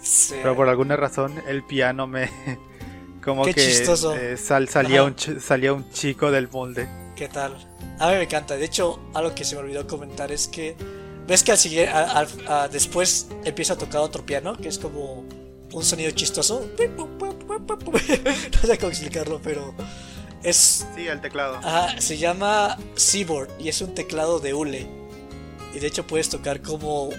[0.01, 0.35] Sí.
[0.43, 2.31] Pero por alguna razón el piano me
[3.23, 4.15] como Qué que chistoso.
[4.17, 5.15] eh, sal- salía Ajá.
[5.27, 6.89] un salía un chico del molde.
[7.17, 7.55] ¿Qué tal?
[7.99, 8.57] A mí me encanta.
[8.57, 10.77] De hecho, algo que se me olvidó comentar es que.
[11.27, 14.57] ¿Ves que al siguiente, a- al- a- después empieza a tocar otro piano?
[14.57, 15.25] Que es como
[15.73, 16.67] un sonido chistoso.
[17.49, 19.75] No sé cómo explicarlo, pero.
[20.43, 20.87] Es.
[20.95, 21.57] Sí, el teclado.
[21.57, 24.87] ajá, se llama Seaboard y es un teclado de hule.
[25.75, 27.11] Y de hecho puedes tocar como.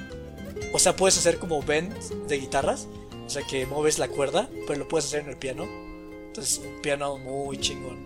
[0.74, 1.94] O sea, puedes hacer como bend
[2.28, 2.88] de guitarras.
[3.26, 5.68] O sea, que mueves la cuerda, pero lo puedes hacer en el piano.
[6.40, 7.98] Entonces, un piano muy chingón.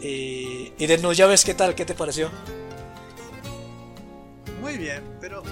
[0.00, 2.30] y, y de nuevo, ya ves qué tal, qué te pareció.
[4.62, 5.42] Muy bien, pero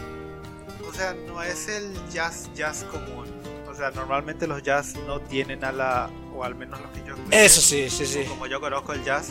[0.89, 3.27] o sea, no es el jazz jazz común.
[3.71, 7.15] O sea, normalmente los jazz no tienen a la o al menos los que yo
[7.31, 8.25] Eso sí, sí, sí.
[8.25, 9.29] como yo conozco el jazz,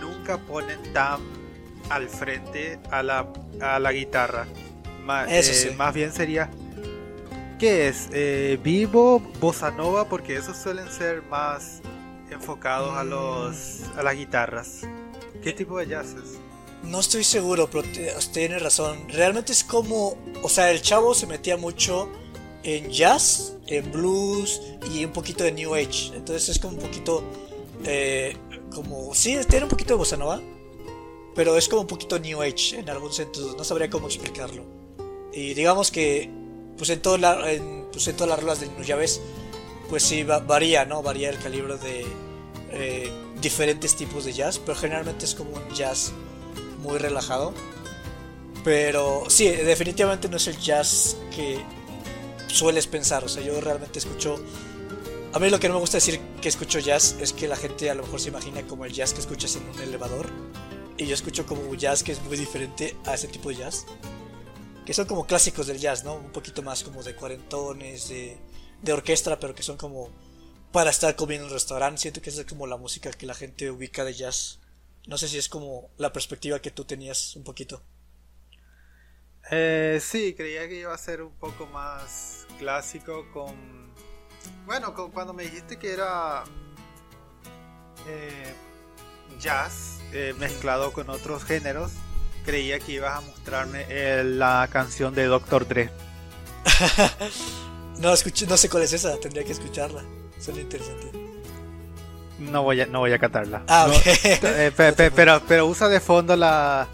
[0.00, 1.20] nunca ponen tan
[1.90, 4.46] al frente a la, a la guitarra.
[5.28, 5.70] Eso eh, sí.
[5.70, 6.48] Más bien sería.
[7.62, 8.08] ¿Qué es?
[8.10, 9.20] Eh, ¿Vivo?
[9.38, 10.08] ¿Bossa nova?
[10.08, 11.80] Porque esos suelen ser más
[12.28, 14.80] enfocados a, los, a las guitarras.
[15.44, 16.40] ¿Qué tipo de jazz es?
[16.82, 17.84] No estoy seguro, pero
[18.32, 19.08] tiene razón.
[19.10, 20.18] Realmente es como.
[20.42, 22.08] O sea, el chavo se metía mucho
[22.64, 24.60] en jazz, en blues
[24.92, 26.16] y un poquito de New Age.
[26.16, 27.22] Entonces es como un poquito.
[27.84, 28.36] eh,
[28.74, 29.14] como.
[29.14, 30.40] Sí, tiene un poquito de bossa nova.
[31.36, 33.54] Pero es como un poquito New Age en algún sentido.
[33.56, 34.64] No sabría cómo explicarlo.
[35.32, 36.41] Y digamos que.
[36.76, 39.20] Pues en, todo la, en, pues en todas las rolas de ya ves.
[39.88, 41.02] Pues sí, va- varía, ¿no?
[41.02, 42.06] Varía el calibre de.
[42.70, 44.58] eh, diferentes tipos de jazz.
[44.58, 46.12] Pero generalmente es como un jazz
[46.80, 47.52] muy relajado.
[48.64, 51.58] Pero sí, definitivamente no es el jazz que
[52.48, 53.24] sueles pensar.
[53.24, 54.38] O sea, yo realmente escucho.
[55.32, 57.88] A mí lo que no me gusta decir que escucho jazz es que la gente
[57.90, 60.26] a lo mejor se imagina como el jazz que escuchas en un elevador.
[60.98, 63.86] Y yo escucho como un jazz que es muy diferente a ese tipo de jazz.
[64.84, 66.14] Que son como clásicos del jazz, ¿no?
[66.14, 68.36] Un poquito más como de cuarentones, de,
[68.82, 70.10] de orquesta, pero que son como
[70.72, 72.00] para estar comiendo en un restaurante.
[72.00, 74.58] Siento que esa es como la música que la gente ubica de jazz.
[75.06, 77.82] No sé si es como la perspectiva que tú tenías un poquito.
[79.50, 83.92] Eh, sí, creía que iba a ser un poco más clásico con...
[84.66, 86.44] Bueno, con- cuando me dijiste que era
[88.08, 88.54] eh,
[89.38, 91.92] jazz eh, mezclado con otros géneros,
[92.42, 95.90] creía que ibas a mostrarme eh, la canción de Doctor Dre.
[97.98, 100.02] no, escuché, no sé cuál es esa, tendría que escucharla.
[100.38, 101.12] Suena interesante.
[102.38, 103.62] No voy a, no voy a catarla.
[103.68, 106.88] Ah, no, eh, pe, pe, pero, pero usa de fondo la,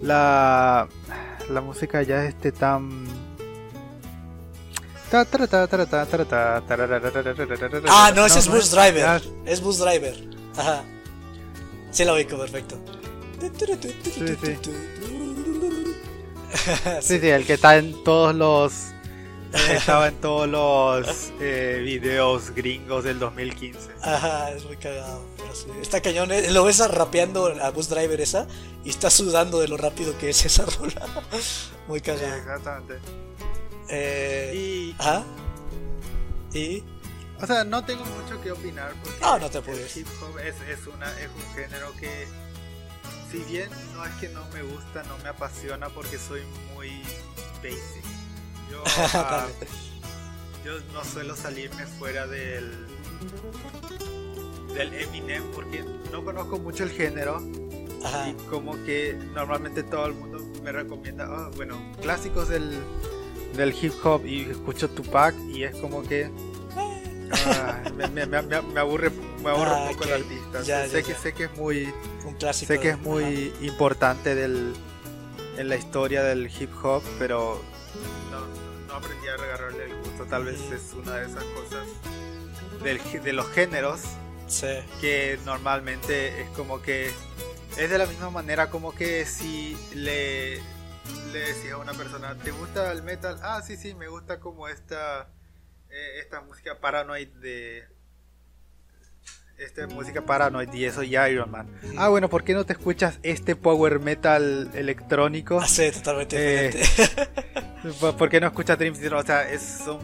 [0.00, 0.88] la,
[1.48, 3.06] la música ya este tan...
[5.12, 5.24] Ah,
[8.14, 9.22] no, no ese es Bus Driver.
[9.44, 10.14] Es Bus Driver.
[10.56, 10.84] Ajá.
[11.90, 12.99] Sí, lo ubico, perfecto.
[17.00, 18.72] Sí, sí, el que está en todos los...
[19.52, 23.90] eh, estaba en todos los eh, videos gringos del 2015.
[24.02, 25.24] Ajá, es muy cagado.
[25.36, 25.66] pero sí.
[25.80, 26.32] Está cañón.
[26.32, 28.46] eh, Lo ves rapeando a Bus Driver esa
[28.84, 31.06] y está sudando de lo rápido que es esa rola.
[31.86, 32.34] Muy Sí, cagado.
[32.36, 32.98] exactamente.
[33.88, 35.22] Eh, Y, Ajá.
[36.52, 36.82] Y.
[37.40, 39.96] o sea, no tengo mucho que opinar porque Ah, no te el apures.
[39.96, 42.26] hip hop es, es, una, es un género que,
[43.30, 46.42] si bien no es que no me gusta, no me apasiona porque soy
[46.74, 47.02] muy
[47.62, 48.04] basic.
[48.70, 48.82] Yo,
[49.14, 49.46] ah,
[50.64, 52.86] yo no suelo salirme fuera del
[54.74, 57.42] del Eminem porque no conozco mucho el género
[58.04, 58.28] Ajá.
[58.28, 62.78] y como que normalmente todo el mundo me recomienda, ah, bueno, clásicos del,
[63.56, 66.30] del hip hop y escucho Tupac y es como que
[67.32, 70.06] ah, me, me- me- me- aburre, me aburre Ah, un poco ok.
[70.06, 70.62] el artista.
[70.62, 71.18] Ya, sé ya, que ya.
[71.18, 71.92] sé que es muy
[72.24, 72.72] Un clásico.
[72.72, 74.74] sé que es muy importante del
[75.56, 77.62] en la historia del hip hop, pero
[78.30, 78.40] no,
[78.86, 80.24] no aprendí a agarrarle el gusto.
[80.26, 80.72] Tal vez Mm.
[80.72, 81.86] es una de esas cosas
[82.82, 84.00] del, de los géneros.
[84.46, 84.66] Sí.
[85.00, 87.12] que normalmente es como que
[87.76, 90.56] es de la misma manera como que si le
[91.32, 93.38] le decías a una persona ¿te gusta el metal?
[93.44, 95.28] ah sí sí me gusta como esta
[95.90, 97.84] eh, esta música paranoid de
[99.58, 103.18] esta música paranoid y eso y Iron Man ah bueno ¿por qué no te escuchas
[103.22, 105.60] este power metal electrónico?
[105.60, 107.30] Ah, sí, totalmente Eh, diferente.
[108.00, 109.14] ¿Por- ¿Por qué no escuchas Dream Theater?
[109.14, 110.00] O sea, es- son,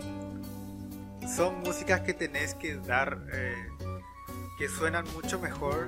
[1.35, 3.55] son músicas que tenés que dar, eh,
[4.59, 5.87] que suenan mucho mejor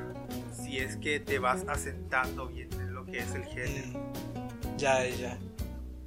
[0.62, 3.98] si es que te vas asentando bien en lo que es el género.
[3.98, 5.38] Mm, Ya, ya.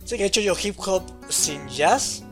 [0.05, 2.23] Sí, que de hecho yo hip hop sin jazz,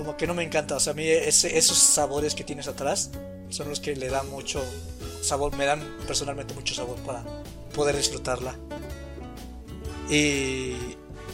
[0.00, 0.76] como que no me encanta.
[0.76, 3.10] O sea, a mí ese- esos sabores que tienes atrás
[3.50, 4.62] son los que le dan mucho
[5.20, 7.22] sabor, me dan personalmente mucho sabor para
[7.74, 8.54] poder disfrutarla.
[10.08, 10.74] Y...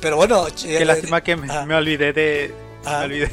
[0.01, 0.47] Pero bueno...
[0.61, 1.65] Qué lástima que me, Ah.
[1.65, 2.53] me olvidé de...
[2.85, 2.99] Ah.
[3.01, 3.31] Me olvidé,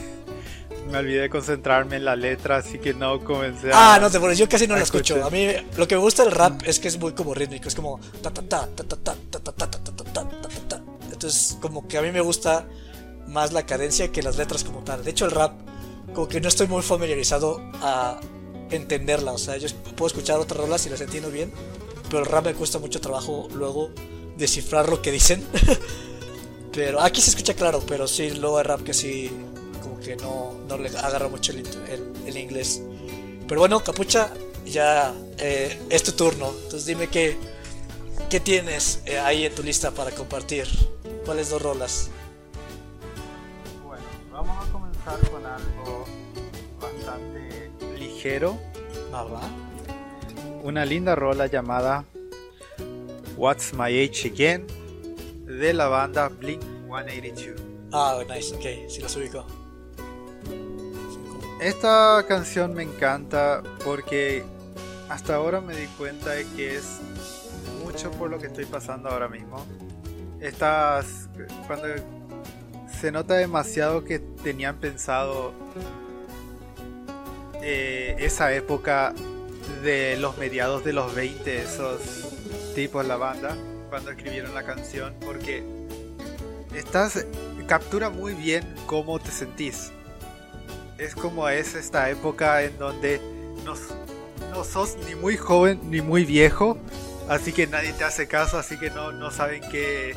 [0.92, 3.96] me olvidé de concentrarme en la letra, así que no comencé a...
[3.96, 5.26] Ah, no te pones, yo casi no a lo escucho.
[5.26, 7.76] A mí lo que me gusta del rap es que es muy como rítmico, es
[7.76, 10.48] como ta ta ta ta ta ta ta ta ta ta ta ta ta ta
[10.50, 10.82] ta ta.
[11.12, 12.66] Entonces, como que a mí me gusta
[13.34, 15.04] más la cadencia que las letras como tal.
[15.04, 15.54] De hecho, el rap
[16.14, 18.20] como que no estoy muy familiarizado a
[18.70, 21.52] entenderla, o sea, yo puedo escuchar otras rolas y las entiendo bien,
[22.10, 23.90] pero el rap me cuesta mucho trabajo luego
[24.38, 25.44] descifrar lo que dicen.
[26.74, 29.30] pero aquí se escucha claro, pero sí, luego hay rap que sí
[29.82, 32.82] como que no, no le agarra mucho el, el- el inglés.
[33.48, 34.32] Pero bueno, Capucha,
[34.66, 36.52] ya eh, es tu turno.
[36.64, 37.38] Entonces dime qué,
[38.30, 40.68] qué tienes eh, ahí en tu lista para compartir.
[41.26, 42.10] ¿Cuáles dos rolas?
[44.46, 46.06] Vamos a comenzar con algo
[46.82, 48.60] bastante ligero.
[49.14, 49.42] Va.
[50.64, 52.04] Una linda rola llamada
[53.38, 54.68] What's My Age Again
[55.46, 57.62] de la banda Blink 182.
[57.94, 59.46] Ah, nice, ok, sí los ubico.
[61.62, 64.44] Esta canción me encanta porque
[65.08, 67.00] hasta ahora me di cuenta de que es
[67.82, 69.66] mucho por lo que estoy pasando ahora mismo.
[70.42, 71.30] Estas,
[71.66, 71.88] cuando
[73.04, 75.52] se nota demasiado que tenían pensado
[77.62, 79.14] eh, esa época
[79.84, 82.00] de los mediados de los 20, esos
[82.76, 83.58] tipos, la banda,
[83.90, 85.66] cuando escribieron la canción, porque
[86.74, 87.26] estás,
[87.68, 89.92] captura muy bien cómo te sentís
[90.98, 93.20] es como es esta época en donde
[93.66, 93.74] no,
[94.52, 96.78] no sos ni muy joven ni muy viejo,
[97.28, 100.16] así que nadie te hace caso, así que no, no saben qué,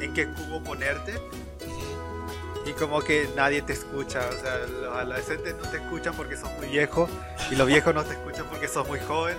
[0.00, 1.14] en qué cubo ponerte.
[2.66, 6.50] Y como que nadie te escucha, o sea, los adolescentes no te escuchan porque sos
[6.58, 7.08] muy viejo
[7.50, 9.36] y los viejos no te escuchan porque sos muy joven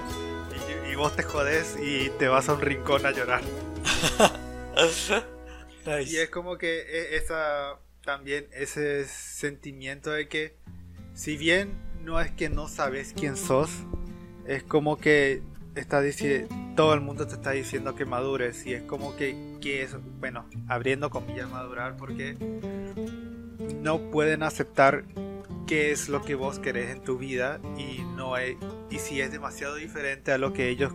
[0.86, 3.42] y, y vos te jodes y te vas a un rincón a llorar.
[6.06, 10.56] Y es como que e- esa también ese sentimiento de que
[11.14, 13.70] si bien no es que no sabes quién sos,
[14.48, 15.42] es como que
[15.76, 16.02] está
[16.76, 20.46] todo el mundo te está diciendo que madures y es como que, que es, bueno,
[20.68, 22.38] abriendo comillas madurar porque
[23.82, 25.06] no pueden aceptar
[25.66, 28.58] qué es lo que vos querés en tu vida y no es,
[28.92, 30.94] y si es demasiado diferente a lo que ellos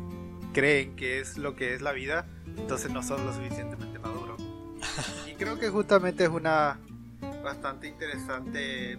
[0.55, 4.41] creen que es lo que es la vida, entonces no son lo suficientemente maduros.
[5.29, 6.79] Y creo que justamente es una
[7.43, 8.97] bastante interesante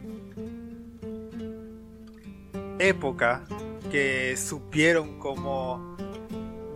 [2.77, 3.45] época
[3.89, 5.95] que supieron cómo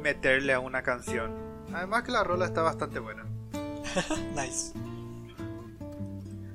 [0.02, 1.45] meterle a una canción.
[1.76, 3.26] Además que la rola está bastante buena.
[4.36, 4.74] Nice.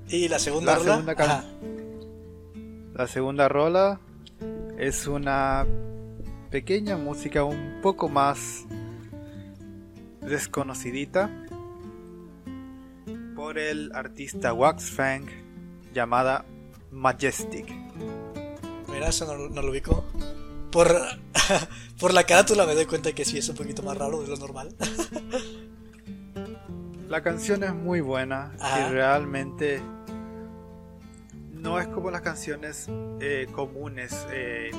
[0.08, 0.90] ¿Y la segunda La rola?
[0.92, 1.44] segunda can- Ajá.
[2.94, 4.00] La segunda rola
[4.78, 5.66] es una
[6.50, 8.64] pequeña música un poco más
[10.22, 11.30] desconocidita
[13.36, 15.26] por el artista Wax Fang
[15.94, 16.44] llamada
[16.90, 17.66] Majestic.
[18.92, 20.04] Mira, eso no, no lo ubico.
[20.70, 20.96] Por,
[22.00, 24.36] por la carátula me doy cuenta que sí es un poquito más raro de lo
[24.36, 24.74] normal.
[27.08, 28.88] La canción es muy buena Ajá.
[28.88, 29.82] y realmente
[31.52, 32.86] no es como las canciones
[33.20, 34.70] eh, comunes eh,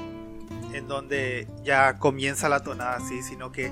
[0.73, 3.71] en donde ya comienza la tonada así, sino que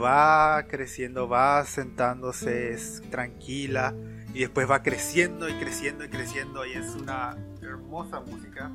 [0.00, 3.94] va creciendo, va sentándose, es tranquila
[4.32, 8.70] y después va creciendo y creciendo y creciendo y es una hermosa música.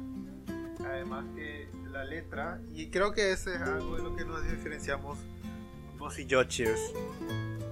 [0.86, 1.65] Además que
[1.96, 5.18] la letra, y creo que ese es algo de lo que nos diferenciamos
[5.98, 6.92] vos y yo, Cheers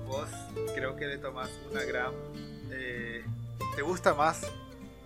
[0.08, 0.30] vos
[0.76, 2.14] creo que le tomas una gran...
[2.72, 3.26] eh,
[3.76, 4.46] te gusta más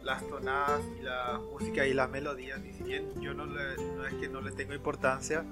[0.04, 4.06] las tonadas y la música y las melodías, y si bien yo no, le- no
[4.06, 5.44] es que no le tengo importancia,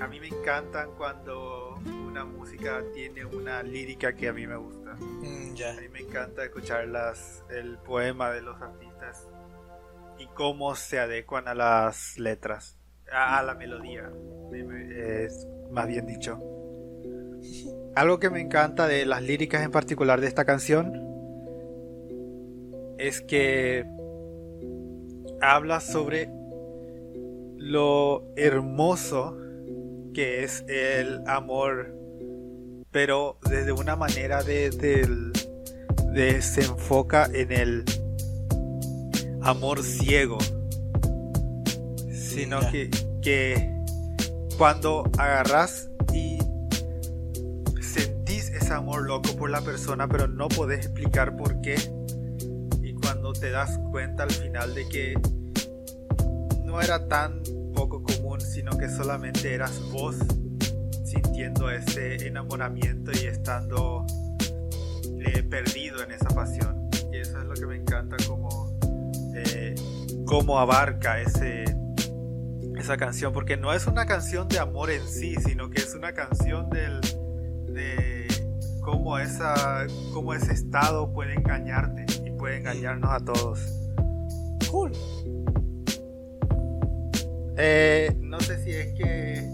[0.00, 1.74] a mí me encantan cuando
[2.06, 4.94] una música tiene una lírica que a mí me gusta.
[4.94, 5.72] Mm, ya.
[5.76, 9.28] A mí me encanta escuchar las, el poema de los artistas
[10.18, 12.76] y cómo se adecuan a las letras,
[13.12, 14.10] a, la melodía,
[14.50, 16.38] me- me- es más bien dicho.
[17.94, 20.92] Algo que me encanta de las líricas en particular de esta canción
[22.98, 23.84] es que
[25.40, 26.28] habla sobre
[27.56, 29.36] lo hermoso
[30.14, 31.94] que es el amor,
[32.90, 35.32] pero desde una manera de, del-
[36.42, 37.84] se enfoca en el
[39.42, 40.38] amor ciego,
[42.30, 42.90] sino que,
[43.22, 43.74] que
[44.56, 46.38] cuando agarras y
[47.80, 51.76] sentís ese amor loco por la persona, pero no podés explicar por qué,
[52.82, 55.14] y cuando te das cuenta al final de que
[56.64, 57.42] no era tan
[57.74, 60.16] poco común, sino que solamente eras vos
[61.04, 64.06] sintiendo ese enamoramiento y estando
[65.18, 66.88] eh, perdido en esa pasión.
[67.12, 68.78] Y eso es lo que me encanta como
[69.34, 69.74] eh,
[70.26, 71.64] cómo abarca ese
[72.80, 76.12] esa canción, porque no es una canción de amor en sí, sino que es una
[76.12, 77.00] canción del,
[77.72, 78.26] de
[78.80, 83.60] cómo, esa, cómo ese estado puede engañarte y puede engañarnos a todos.
[84.70, 84.92] Cool.
[87.56, 89.50] Eh, no sé si es que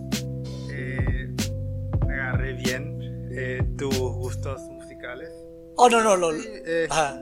[0.70, 1.35] eh,
[2.03, 5.29] agarré bien eh, tus gustos musicales.
[5.77, 6.29] Oh, no, no, no.
[6.89, 7.20] Ajá.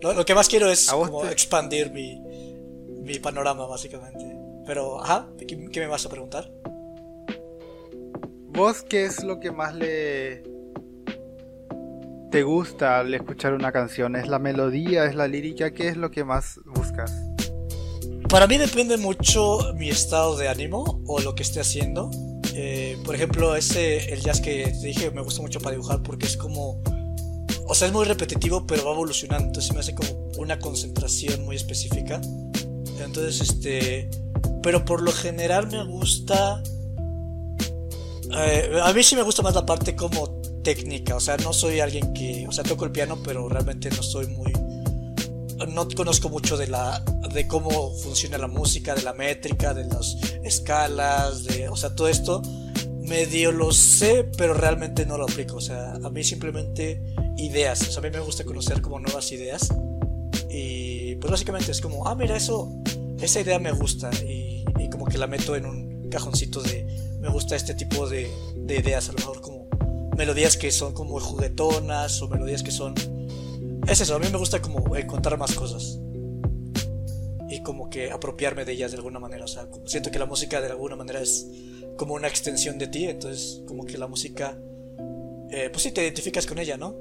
[0.00, 2.22] Lo, lo que más quiero es ¿A vos como te- expandir mi,
[3.02, 4.24] mi panorama, básicamente.
[4.66, 6.50] Pero, ajá, ¿qué, qué me vas a preguntar?
[8.48, 10.42] ¿Vos qué es lo que más le
[12.30, 14.16] te gusta al escuchar una canción?
[14.16, 15.04] ¿Es la melodía?
[15.04, 15.72] ¿Es la lírica?
[15.72, 17.12] ¿Qué es lo que más buscas?
[18.28, 22.10] Para mí depende mucho mi estado de ánimo o lo que esté haciendo.
[22.54, 26.26] Eh, por ejemplo, ese, el jazz que te dije me gusta mucho para dibujar porque
[26.26, 26.82] es como...
[27.68, 29.46] O sea, es muy repetitivo, pero va evolucionando.
[29.46, 32.20] Entonces me hace como una concentración muy específica.
[33.00, 34.10] Entonces, este...
[34.66, 36.60] Pero por lo general me gusta...
[38.36, 41.14] eh, a mí sí me gusta más la parte como técnica.
[41.14, 42.48] O sea, no soy alguien que...
[42.48, 44.52] O sea, toco el piano, pero realmente no soy muy
[45.68, 47.00] no conozco mucho de la
[47.32, 52.08] de cómo funciona la música, de la métrica, de las escalas, de, o sea, todo
[52.08, 52.42] esto
[53.02, 57.00] medio lo sé, pero realmente no lo aplico, o sea, a mí simplemente
[57.38, 59.72] ideas, o sea, a mí me gusta conocer como nuevas ideas
[60.50, 62.70] y pues básicamente es como, ah, mira, eso
[63.20, 64.10] esa idea me gusta
[64.78, 66.86] y como que la meto en un cajoncito de
[67.20, 69.68] me gusta este tipo de, de ideas, a lo mejor como
[70.16, 72.94] melodías que son como juguetonas o melodías que son
[73.86, 76.00] es eso, a mí me gusta como encontrar más cosas.
[77.48, 79.44] Y como que apropiarme de ellas de alguna manera.
[79.44, 81.48] O sea, siento que la música de alguna manera es
[81.96, 83.04] como una extensión de ti.
[83.04, 84.58] Entonces, como que la música.
[85.50, 86.96] eh, pues sí, te identificas con ella, ¿no?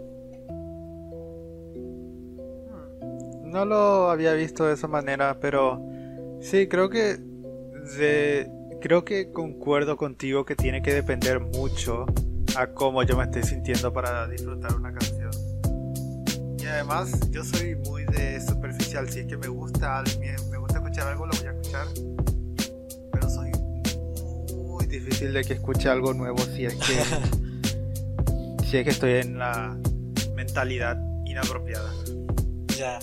[3.43, 5.81] No lo había visto de esa manera, pero
[6.39, 7.17] sí, creo que
[7.97, 8.49] de-
[8.81, 12.05] creo que concuerdo contigo que tiene que depender mucho
[12.57, 15.31] a cómo yo me estoy sintiendo para disfrutar una canción.
[16.59, 20.03] Y además, yo soy muy de superficial, si es que me gusta,
[20.49, 21.87] me gusta escuchar algo, lo voy a escuchar.
[23.11, 23.51] Pero soy
[24.55, 27.03] muy difícil de que escuche algo nuevo si es que
[28.65, 29.77] si es que estoy en la
[30.35, 31.91] mentalidad inapropiada.
[32.77, 32.99] Ya.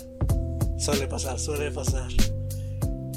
[0.79, 2.09] Suele pasar, suele pasar.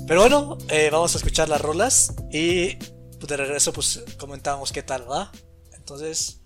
[0.07, 2.13] Pero bueno, eh, vamos a escuchar las rolas.
[2.31, 5.31] Y pues, de regreso, pues comentamos qué tal va.
[5.73, 6.41] Entonces,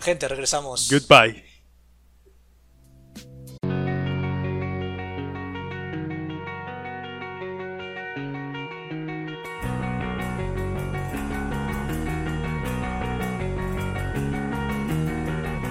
[0.00, 0.90] gente, regresamos.
[0.90, 1.44] Goodbye.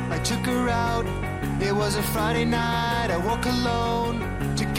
[0.10, 1.06] I took her out.
[1.62, 3.12] It was a Friday night.
[3.12, 4.31] I woke alone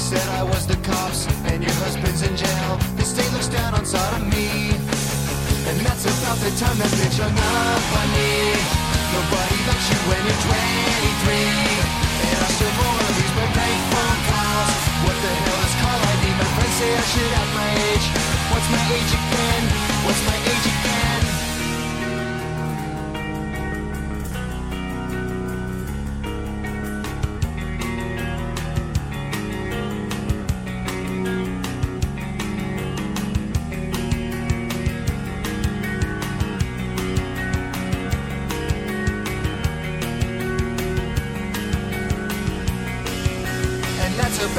[0.00, 2.72] said I was the cops and your husband's in jail.
[2.96, 4.72] The state looks down on sodomy.
[5.68, 8.32] And that's about the time that bitch hung up on me.
[9.12, 11.36] Nobody likes you when you're 23.
[12.32, 14.82] And I still more of these my bank phone calls.
[15.04, 16.24] What the hell is call ID?
[16.32, 18.06] My friends say I should act my age.
[18.56, 19.64] What's my age again?
[20.08, 20.99] What's my age again?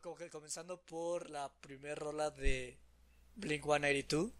[0.00, 2.78] Como que comenzando por la primera rola de
[3.36, 4.30] Blink 182.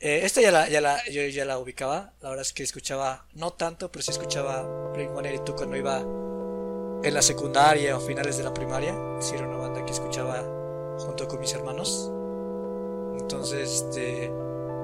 [0.00, 2.14] Eh, esta ya la, ya la, yo ya la ubicaba.
[2.20, 4.62] La verdad es que escuchaba, no tanto, pero sí escuchaba
[4.92, 5.98] Blink 182 cuando iba
[7.02, 8.94] en la secundaria o finales de la primaria.
[9.20, 10.42] Sí, era una banda que escuchaba
[10.98, 12.10] junto con mis hermanos.
[13.20, 14.30] Entonces, este.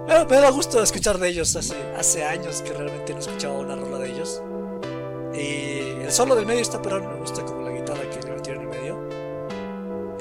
[0.07, 1.55] Me da gusto escuchar de ellos.
[1.57, 4.43] Hace, hace años que realmente no escuchaba una rola de ellos.
[5.35, 8.08] Y el solo del medio está pero me gusta como la guitarra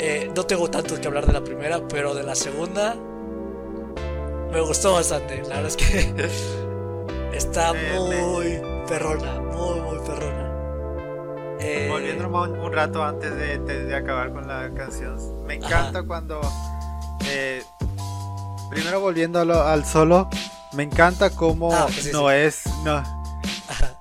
[0.09, 2.95] Eh, no tengo tanto que hablar de la primera, pero de la segunda
[4.51, 5.41] me gustó bastante.
[5.43, 6.29] La verdad es que
[7.37, 11.57] está muy perrona, muy, muy perrona.
[11.59, 16.03] Eh, Volviendo un, un rato antes de, de- de acabar con la canción, me encanta
[16.03, 16.39] cuando.
[17.25, 17.63] eh,
[18.69, 20.29] primero volviendo lo- al solo,
[20.73, 22.35] me encanta cómo Ah, pues sí, no sí.
[22.35, 22.61] es.
[22.83, 23.93] No, ajá.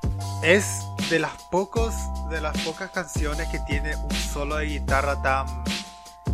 [0.42, 1.94] es de las pocos
[2.30, 5.46] de las pocas canciones que tiene un solo de guitarra tan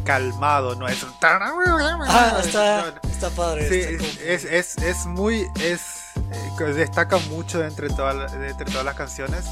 [0.05, 1.03] calmado, no es
[2.09, 3.69] Ah, está, está padre.
[3.69, 5.81] sí, está como- es, es, es muy es
[6.33, 7.89] eh, destaca mucho de entre
[8.33, 9.45] de entre todas las canciones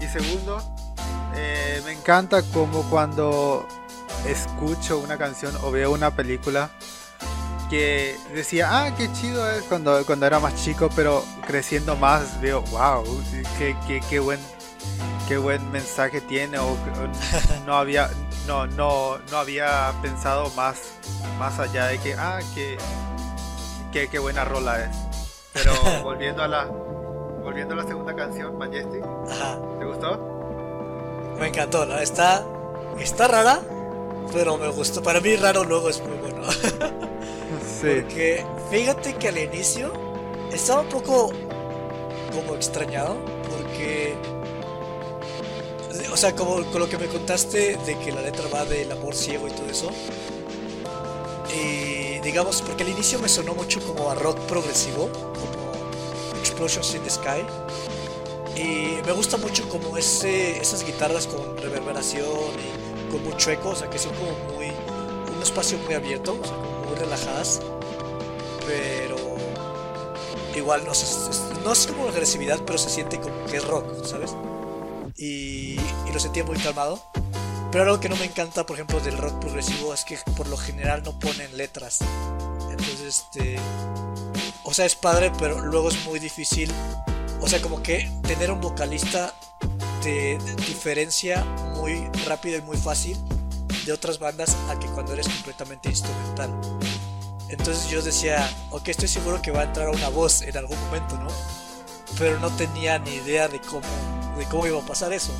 [0.00, 0.62] y segundo
[1.34, 3.66] eh, me encanta como cuando
[4.26, 6.70] escucho una canción o veo una película
[7.70, 12.62] que decía, ah, qué chido es cuando, cuando era más chico, pero creciendo más veo,
[12.62, 13.04] wow,
[13.58, 14.40] qué, qué, qué buen,
[15.28, 16.74] qué buen mensaje tiene, o
[17.66, 18.08] no había,
[18.48, 20.94] no, no, no había pensado más,
[21.38, 22.78] más allá de que, ah, qué,
[23.92, 24.96] qué, qué buena rola es.
[25.52, 29.60] Pero volviendo a la, volviendo a la segunda canción, Majestic, Ajá.
[29.78, 30.18] ¿te gustó?
[31.38, 31.98] Me encantó, ¿no?
[31.98, 32.42] Está,
[32.98, 33.60] está rara,
[34.32, 35.02] pero me gustó.
[35.02, 36.42] Para mí raro luego es muy bueno.
[37.80, 38.00] Sí.
[38.02, 39.92] Porque fíjate que al inicio
[40.52, 41.30] estaba un poco
[42.34, 43.16] como extrañado
[43.48, 44.16] porque
[46.12, 49.14] o sea, como con lo que me contaste de que la letra va del amor
[49.14, 49.90] ciego y todo eso.
[51.54, 57.02] Y digamos, porque al inicio me sonó mucho como a rock progresivo, como Explosions in
[57.02, 57.44] the Sky.
[58.56, 63.88] Y me gusta mucho como esas guitarras con reverberación y con mucho eco, o sea,
[63.88, 67.60] que son como muy un espacio muy abierto, o sea, como muy relajadas,
[68.66, 69.16] pero
[70.56, 70.92] igual no,
[71.64, 74.34] no es como agresividad, pero se siente como que es rock, ¿sabes?
[75.18, 77.02] Y, y lo sentía muy calmado.
[77.70, 80.56] Pero algo que no me encanta, por ejemplo, del rock progresivo es que por lo
[80.56, 81.98] general no ponen letras.
[82.70, 83.58] Entonces, este.
[84.64, 86.70] O sea, es padre, pero luego es muy difícil.
[87.40, 89.34] O sea, como que tener un vocalista
[90.02, 91.44] te diferencia
[91.76, 93.16] muy rápido y muy fácil
[93.84, 96.50] de otras bandas a que cuando eres completamente instrumental.
[97.48, 101.16] Entonces yo decía, ok, estoy seguro que va a entrar una voz en algún momento,
[101.16, 101.30] ¿no?
[102.18, 103.86] Pero no tenía ni idea de cómo,
[104.38, 105.32] de cómo iba a pasar eso.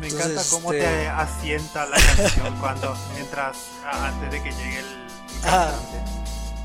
[0.00, 4.50] Me Entonces, encanta cómo este- te asienta la canción cuando entras a- antes de que
[4.50, 5.04] llegue el, el
[5.44, 5.72] Ah.
[5.72, 6.10] cantante.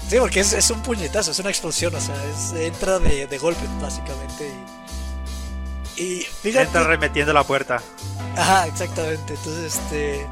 [0.09, 3.37] Sí, porque es, es un puñetazo, es una explosión, o sea, es- entra de, de
[3.37, 4.51] golpe, básicamente.
[5.95, 6.65] Y, y fíjate.
[6.65, 7.81] Entra remetiendo la puerta.
[8.35, 9.33] Ajá, exactamente.
[9.35, 10.27] Entonces, este.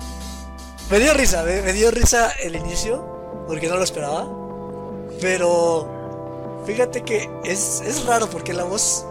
[0.89, 4.25] Me dio risa, me, me dio risa el inicio, porque no lo esperaba.
[5.21, 5.93] Pero.
[6.65, 9.05] Fíjate que es, es raro porque la voz.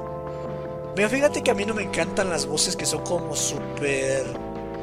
[0.96, 4.24] Mira, fíjate que a mí no me encantan las voces que son como súper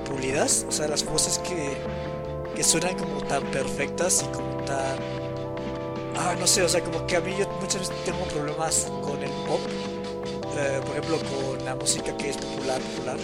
[0.06, 0.66] pulidas.
[0.70, 1.76] O sea, las voces que,
[2.56, 4.98] que suenan como tan perfectas y como tan.
[6.16, 9.22] Ah, no sé, o sea, como que a mí yo muchas veces tengo problemas con
[9.24, 9.60] el pop.
[10.56, 13.18] eh, por ejemplo, con la música que es popular, popular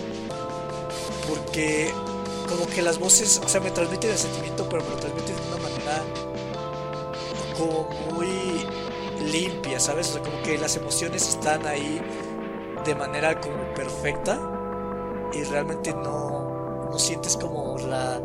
[1.30, 1.92] porque
[2.48, 5.42] como que las voces, o sea, me transmiten el sentimiento, pero me lo transmiten de
[5.44, 6.04] una manera
[7.58, 8.66] como muy
[9.32, 10.10] limpia, ¿sabes?
[10.10, 12.02] O sea, como que las emociones están ahí
[12.90, 14.40] de manera como perfecta
[15.32, 18.20] y realmente no, no sientes como la...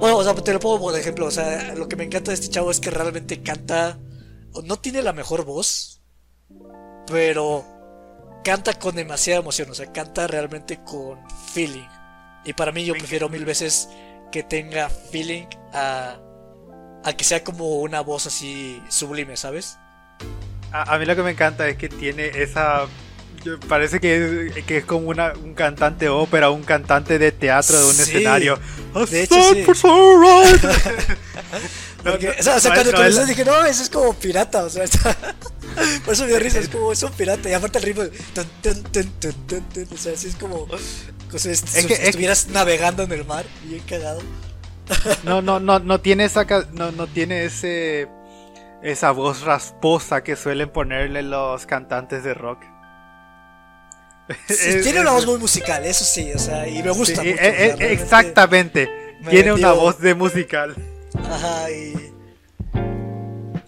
[0.00, 2.36] Bueno, o sea, te lo pongo por ejemplo, o sea, lo que me encanta de
[2.36, 3.98] este chavo es que realmente canta,
[4.64, 6.00] no tiene la mejor voz,
[7.06, 7.64] pero
[8.44, 11.18] canta con demasiada emoción, o sea, canta realmente con
[11.52, 11.88] feeling.
[12.44, 13.88] Y para mí yo prefiero mil veces
[14.30, 16.16] que tenga feeling a,
[17.04, 19.78] a que sea como una voz así sublime, ¿sabes?
[20.72, 22.86] A, a mí lo que me encanta es que tiene esa.
[23.68, 27.78] Parece que es, que es como una, un cantante de ópera, un cantante de teatro
[27.78, 28.58] de un Sí, escenario.
[29.10, 29.64] de hecho, sí.
[32.02, 34.64] Porque, o sea, o sea, no, cuando no, comenzó dije, no, eso es como pirata,
[34.64, 35.16] o sea, está-
[36.04, 38.02] por eso me dio risa, es como, es un pirata, y aparte el ritmo,
[38.34, 40.66] tun, tun, tun, o sea, así es como,
[41.32, 41.44] Es
[41.84, 44.20] que- si estuvieras navegando en el mar, bien cagado.
[45.22, 48.08] No, no, no, no tiene esa no, no tiene ese
[48.82, 52.58] esa voz rasposa que suelen ponerle los cantantes de rock.
[54.48, 57.40] Sí, tiene una voz muy musical, eso sí, o sea, y me gusta sí, mucho.
[57.42, 58.90] realmente- exactamente.
[59.22, 60.74] Me Tiene una voz de musical.
[61.16, 61.94] Ajá, y.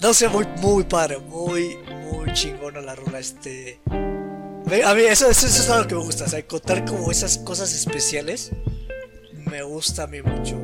[0.01, 1.79] No sé, muy, muy padre, muy,
[2.11, 3.19] muy chingona la rola.
[3.21, 3.81] Este.
[3.91, 7.39] A mí, eso, eso, eso es algo que me gusta, o sea, contar como esas
[7.39, 8.51] cosas especiales.
[9.33, 10.57] Me gusta a mí mucho.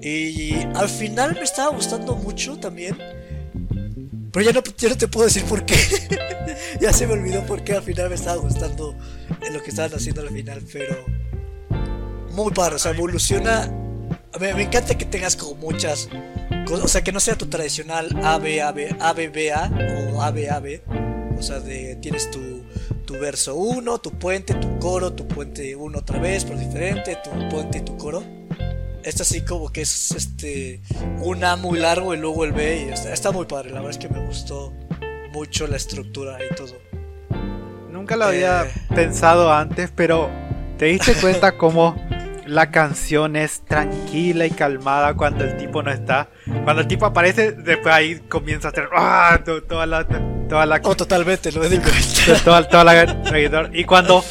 [0.00, 2.96] Y al final me estaba gustando mucho también.
[4.32, 5.76] Pero ya no, ya no te puedo decir por qué.
[6.80, 8.94] ya se me olvidó por qué al final me estaba gustando
[9.50, 10.96] lo que estaban haciendo al final, pero.
[12.32, 13.72] Muy padre, o sea, evoluciona.
[14.38, 16.08] Me, me encanta que tengas como muchas
[16.66, 20.62] cosas, o sea, que no sea tu tradicional A, B, o A.
[21.38, 22.64] O sea, de, tienes tu,
[23.06, 27.30] tu verso 1, tu puente, tu coro, tu puente 1 otra vez, pero diferente, tu
[27.48, 28.22] puente y tu coro.
[29.04, 30.80] Este así como que es este
[31.20, 33.90] un A muy largo y luego el B y está, está muy padre, la verdad
[33.90, 34.72] es que me gustó
[35.32, 36.74] mucho la estructura y todo.
[37.90, 38.70] Nunca lo había Eh.
[38.94, 40.30] pensado antes, pero
[40.78, 41.96] ¿te diste cuenta cómo
[42.46, 46.28] la canción es tranquila y calmada cuando el tipo no está?
[46.64, 49.40] Cuando el tipo aparece, después ahí comienza a hacer ¡ah!
[49.44, 50.06] to- toda la
[50.48, 52.44] toda la Oh, totalmente, lo cuenta.
[52.44, 54.24] toda, toda la y cuando.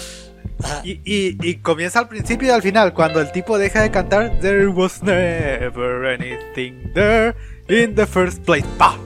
[0.83, 4.39] Y, y, y comienza al principio y al final cuando el tipo deja de cantar
[4.41, 7.35] There was never anything there
[7.69, 8.97] in the first place ¡Pah!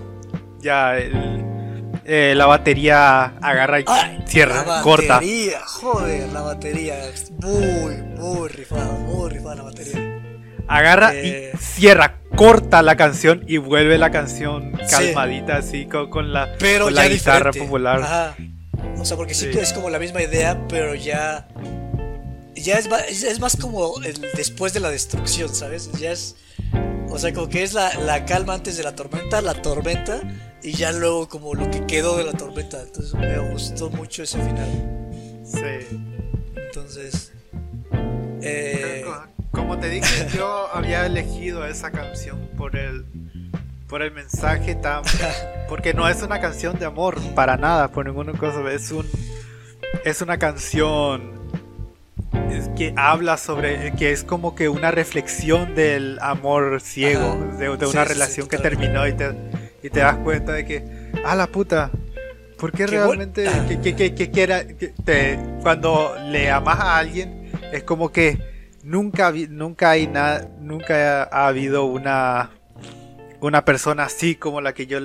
[0.61, 1.49] ya el-
[2.05, 7.07] eh, la batería agarra y Ay, cierra la corta batería, joder, la batería.
[7.07, 10.19] es Muy, muy rifada, muy rifada la batería.
[10.67, 11.51] agarra Eh.
[11.53, 14.95] y cierra, corta la canción y vuelve la canción Sí.
[15.13, 17.59] calmadita así con, con la, Pero con ya la guitarra diferente.
[17.59, 18.01] popular.
[18.01, 18.35] Ajá.
[19.01, 21.47] O sea, porque sí, es como la misma idea, pero ya.
[22.55, 25.91] Ya es, es más como el después de la destrucción, ¿sabes?
[25.93, 26.35] Ya es.
[27.09, 30.21] O sea, como que es la, la calma antes de la tormenta, la tormenta,
[30.61, 32.81] y ya luego como lo que quedó de la tormenta.
[32.81, 34.69] Entonces me gustó mucho ese final.
[35.43, 35.97] Sí.
[36.55, 37.31] Entonces.
[38.43, 39.03] Eh,
[39.51, 43.05] Como te dije, yo había elegido esa canción por el
[43.91, 45.03] por el mensaje tan
[45.69, 49.05] porque no es una canción de amor para nada, por ninguna cosa, es un
[50.05, 51.39] es una canción
[52.77, 57.57] que habla sobre que es como que una reflexión del amor ciego, Ajá.
[57.57, 59.35] de, de Sí, una sí, sí, relación que terminó y te
[59.83, 61.91] y te das cuenta de que a la puta
[62.57, 64.63] ¿Por qué Qué realmente buen- que, que, que, quiera
[65.03, 68.37] te, cuando le amas a alguien es como que
[68.83, 72.51] nunca nunca hay nada nunca ha habido una
[73.41, 74.99] una persona así como la que yo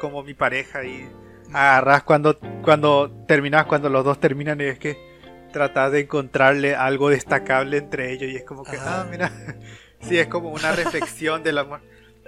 [0.00, 1.08] como mi pareja y
[1.52, 4.96] agarras cuando cuando terminas cuando los dos terminan y es que
[5.52, 9.02] tratas de encontrarle algo destacable entre ellos y es como que Ajá.
[9.02, 9.32] ah mira
[10.00, 11.80] sí es como una reflexión del amor.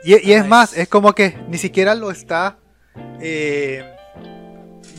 [0.04, 2.58] Y, y es más es como que ni siquiera lo está
[3.20, 3.84] eh,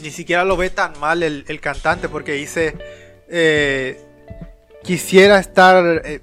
[0.01, 2.77] ni siquiera lo ve tan mal el, el cantante porque dice
[3.27, 3.99] eh,
[4.81, 6.21] quisiera estar eh,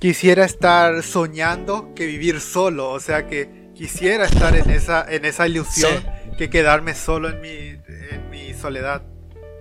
[0.00, 5.46] quisiera estar soñando que vivir solo o sea que quisiera estar en esa en esa
[5.46, 6.04] ilusión
[6.38, 7.48] que quedarme solo en mi
[8.14, 9.02] en mi soledad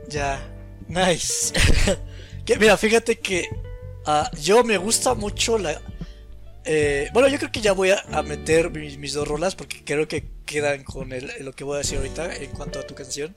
[0.08, 0.40] Ya,
[0.88, 1.54] nice.
[2.46, 3.48] que, mira, fíjate que
[4.08, 5.80] ah, yo me gusta mucho la...
[6.66, 9.84] eh, bueno, yo creo que ya voy a, a meter mis, mis dos rolas porque
[9.84, 12.96] creo que quedan con el- lo que voy a decir ahorita en cuanto a tu
[12.96, 13.36] canción.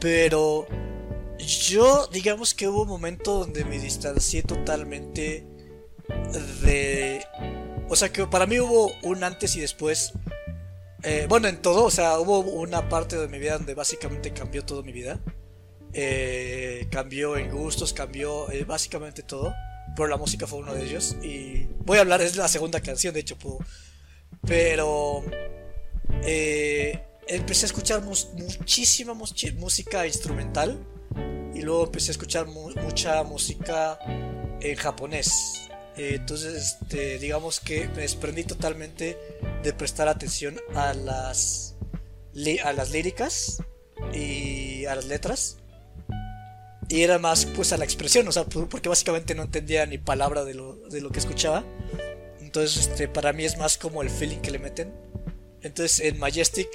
[0.00, 0.66] Pero
[1.38, 5.46] yo, digamos que hubo un momento donde me distancié totalmente
[6.62, 7.24] de...
[7.88, 10.12] O sea, que para mí hubo un antes y después.
[11.02, 14.64] Eh, bueno, en todo, o sea, hubo una parte de mi vida donde básicamente cambió
[14.64, 15.20] toda mi vida.
[15.92, 19.52] Eh, cambió en gustos, cambió eh, básicamente todo.
[19.94, 21.16] Pero la música fue uno de ellos.
[21.22, 23.36] Y voy a hablar, es la segunda canción, de hecho.
[24.46, 25.22] Pero
[27.26, 30.78] empecé a escuchar muchísima música instrumental.
[31.54, 33.98] Y luego empecé a escuchar mu- mucha música
[34.60, 35.68] en japonés.
[35.96, 39.18] Eh, entonces, este, digamos que me desprendí totalmente
[39.62, 41.74] de prestar atención a las,
[42.64, 43.62] a las líricas
[44.14, 45.58] y a las letras.
[46.88, 49.98] Y era más pues a la expresión, o sea, por- porque básicamente no entendía ni
[49.98, 51.64] palabra de lo, de lo que escuchaba.
[52.40, 54.92] Entonces, este, para mí es más como el feeling que le meten.
[55.62, 56.68] Entonces, en Majestic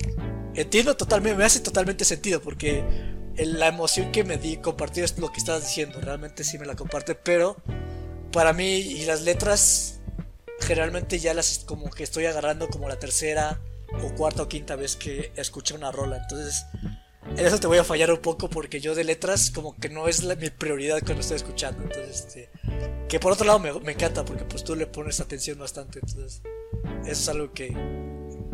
[0.55, 2.83] entiendo totalmente, me hace totalmente sentido porque
[3.35, 6.75] la emoción que me di compartir es lo que estabas diciendo, realmente sí me la
[6.75, 7.57] comparte, pero
[8.37, 9.99] para mí y las letras
[10.59, 13.59] generalmente ya las como que estoy agarrando como la tercera
[14.03, 16.63] o cuarta o quinta vez que escucho una rola, entonces
[17.35, 20.07] en eso te voy a fallar un poco porque yo de letras como que no
[20.07, 22.51] es la- mi prioridad cuando estoy escuchando, entonces este,
[23.09, 26.43] que por otro lado me, me encanta porque pues tú le pones atención bastante, entonces
[27.05, 27.75] eso es algo que,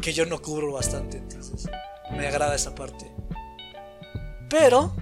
[0.01, 1.69] que yo no cubro bastante, entonces
[2.09, 3.11] me agrada esa parte.
[4.49, 4.95] Pero,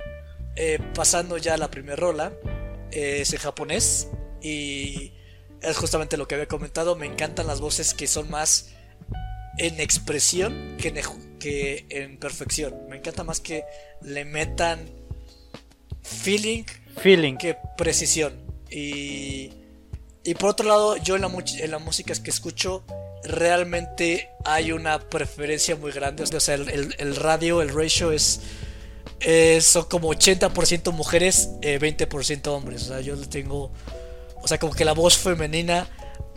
[0.56, 2.34] eh, pasando ya a la primera rola,
[2.90, 4.08] eh, es en japonés
[4.42, 5.14] y
[5.62, 6.96] es justamente lo que había comentado.
[6.96, 8.70] Me encantan las voces que son más
[9.58, 12.74] en expresión que en, que en perfección.
[12.89, 13.64] Me encanta más que
[14.02, 14.89] le metan
[16.02, 16.64] feeling
[17.02, 17.38] Feeling.
[17.38, 18.34] que precisión.
[18.70, 19.52] Y,
[20.24, 22.84] y por otro lado, yo en la, en la música que escucho,
[23.24, 26.24] realmente hay una preferencia muy grande.
[26.24, 28.42] O sea, el, el- el radio, el ratio es,
[29.20, 32.84] es- son como 80% mujeres, eh, 20% hombres.
[32.84, 33.72] O sea, yo le tengo.
[34.42, 35.88] O sea, como que la voz femenina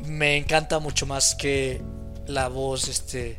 [0.05, 1.81] me encanta mucho más que
[2.27, 3.39] la voz este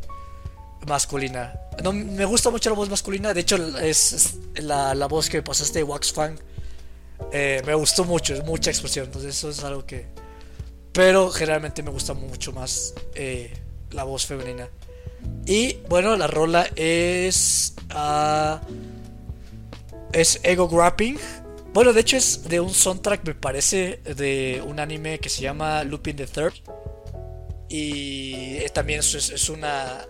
[0.87, 1.59] masculina.
[1.83, 3.33] No, me gusta mucho la voz masculina.
[3.33, 6.37] De hecho, es, la, la voz que pasaste de Wax Fang.
[7.31, 9.05] eh, me gustó mucho, es mucha expresión.
[9.05, 10.05] Entonces, eso es algo que.
[10.93, 13.53] Pero generalmente me gusta mucho más eh,
[13.91, 14.69] la voz femenina.
[15.45, 17.73] Y bueno, la rola es.
[17.89, 18.61] ah,
[20.13, 21.19] es Ego Grapping.
[21.75, 25.83] Bueno, de hecho es de un soundtrack, me parece, de un anime que se llama
[25.83, 26.53] Lupin the Third.
[27.67, 30.07] Y eh, también es, una.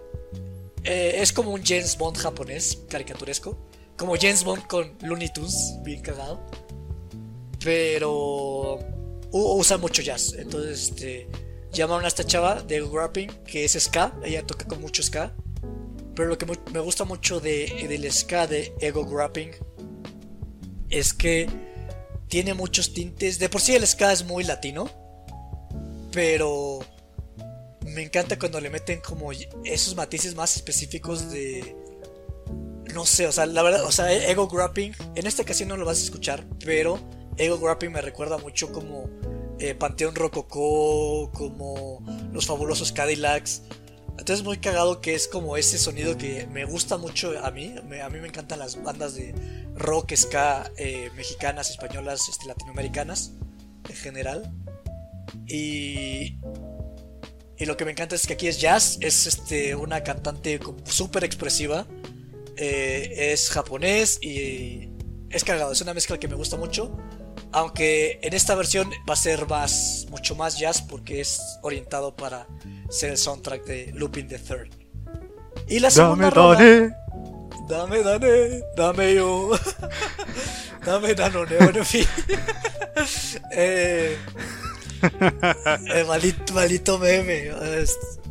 [0.84, 3.58] eh, es como un James Bond japonés, caricaturesco.
[3.98, 6.40] Como James Bond con Looney Tunes, bien cagado.
[7.64, 8.78] Pero.
[9.32, 10.36] usa mucho jazz.
[10.38, 11.28] Entonces, este.
[11.74, 14.14] Llamaron a esta chava de Grapping, que es ska.
[14.24, 15.36] Ella toca con mucho ska.
[16.16, 19.50] Pero lo que me gusta mucho de, del ska de Ego Grapping
[20.96, 21.50] es que
[22.28, 23.40] tiene muchos tintes.
[23.40, 24.90] De por sí el ska es muy latino.
[26.12, 26.80] Pero
[27.86, 29.32] me encanta cuando le meten como
[29.64, 31.76] esos matices más específicos de.
[32.94, 35.86] No sé, o sea, la verdad, o sea, Ego Grapping, en esta ocasión no lo
[35.86, 36.98] vas a escuchar, pero
[37.38, 39.10] Ego Grapping me recuerda mucho como
[39.60, 43.64] eh, Panteón Rococó, como Los Fabulosos Cadillacs.
[44.18, 47.76] Entonces muy cagado que es como ese sonido que me gusta mucho a mí.
[48.02, 49.36] A mí me encantan las bandas de
[49.76, 53.34] rock, ska, eh, mexicanas, españolas, este, latinoamericanas
[53.90, 54.54] en general.
[55.48, 56.38] Y,
[57.58, 61.24] y lo que me encanta es que aquí es jazz, es este, una cantante súper
[61.24, 61.86] expresiva,
[62.58, 64.90] eh, es japonés y
[65.30, 66.98] es cagado, es una mezcla que me gusta mucho.
[67.52, 72.48] Aunque en esta versión va a ser más, mucho más jazz porque es orientado para
[72.90, 74.70] ser el soundtrack de Lupin the Third.
[75.68, 76.94] Y la segunda Dame.
[77.68, 79.50] Dame, dame, dame yo.
[80.86, 82.06] dame, danone, bueno, en fin.
[83.52, 84.18] eh,
[85.02, 87.52] eh, maldito, maldito meme.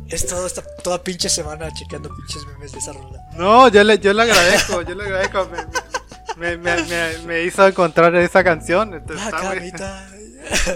[0.07, 3.19] He estado esta, toda pinche semana chequeando pinches memes de esa rola.
[3.33, 5.49] No, yo le, yo le agradezco, yo le agradezco.
[5.51, 5.94] Me, me,
[6.37, 8.93] me, me- me hizo encontrar esa canción.
[8.93, 10.07] entonces Bacamita.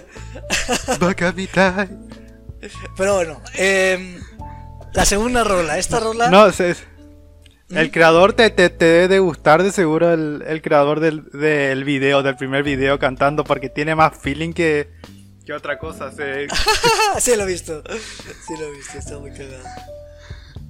[1.00, 1.88] Bacamita.
[2.98, 4.20] Pero bueno, em,
[4.94, 5.78] la segunda rola.
[5.78, 6.30] Esta rola.
[6.30, 6.76] No, se-
[7.70, 11.84] el creador te, te, te debe de gustar de seguro el, el creador del, del
[11.84, 14.90] video, del primer video cantando, porque tiene más feeling que,
[15.46, 16.12] que otra cosa.
[16.12, 16.48] Se,
[17.20, 17.84] sí lo he visto.
[18.48, 19.64] Sí lo he visto, está muy cagado.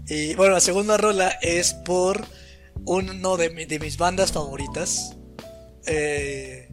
[0.07, 2.25] Y bueno, la segunda rola es por
[2.85, 5.15] uno de, mi- de mis bandas favoritas.
[5.85, 6.69] eh,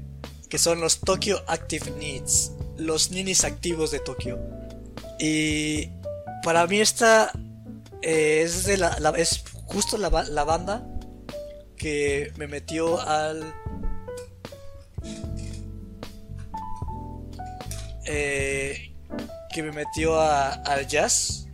[0.49, 2.53] que son los Tokyo Active Needs.
[2.77, 4.39] Los ninis activos de Tokio.
[5.19, 5.89] Y
[6.45, 7.33] para mí esta
[8.03, 10.87] eh, es, de la, es justo la, la banda
[11.77, 13.53] que me metió al...
[18.05, 18.93] eh,
[19.53, 21.47] que me metió a- al jazz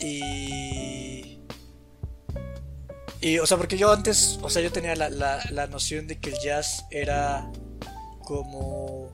[0.00, 0.93] y
[3.26, 6.18] y o sea porque yo antes o sea yo tenía la, la, la noción de
[6.20, 7.50] que el jazz era
[8.24, 9.08] como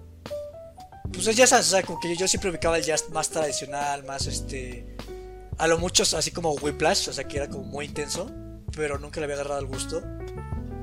[1.13, 4.27] pues el jazz o sea como que yo siempre ubicaba el jazz más tradicional más
[4.27, 4.97] este
[5.59, 8.31] a lo mucho así como Whiplash o sea que era como muy intenso
[8.75, 10.03] pero nunca le había agarrado el gusto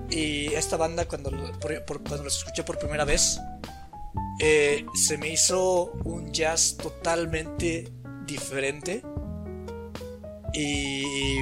[0.10, 3.40] y esta banda cuando por- cuando los escuché por primera vez
[4.40, 7.92] eh, se me hizo un jazz totalmente
[8.28, 9.02] diferente.
[10.54, 11.40] Y.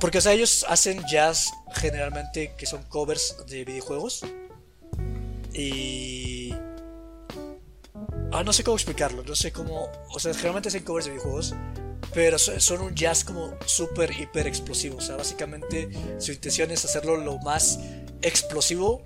[0.00, 4.24] Porque, o sea, ellos hacen jazz generalmente que son covers de videojuegos.
[5.52, 6.54] Y.
[8.32, 9.88] Ah, no sé cómo explicarlo, no sé cómo.
[10.10, 11.54] O sea, generalmente hacen covers de videojuegos.
[12.14, 14.96] Pero so- son un jazz como súper, hiper explosivo.
[14.98, 17.78] O sea, básicamente su intención es hacerlo lo más
[18.22, 19.02] explosivo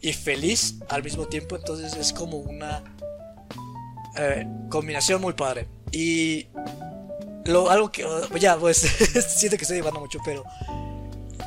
[0.00, 1.56] y feliz al mismo tiempo.
[1.56, 2.82] Entonces es como una
[4.16, 5.68] eh, combinación muy padre.
[5.92, 6.48] Y
[7.48, 8.78] lo, algo que uh, ya pues
[9.28, 10.44] siento que estoy llevando mucho, pero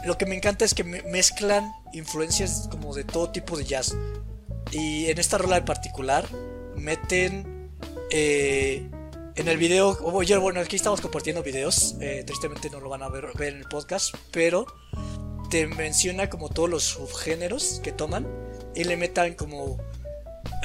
[0.05, 3.95] lo que me encanta es que me- mezclan influencias como de todo tipo de jazz.
[4.71, 6.25] Y en esta rola en particular
[6.75, 7.69] meten
[8.09, 8.89] eh,
[9.35, 13.09] en el video, oh, bueno, aquí estamos compartiendo videos, eh, tristemente no lo van a
[13.09, 14.65] ver, ver en el podcast, pero
[15.49, 18.25] te menciona como todos los subgéneros que toman
[18.75, 19.77] y le metan como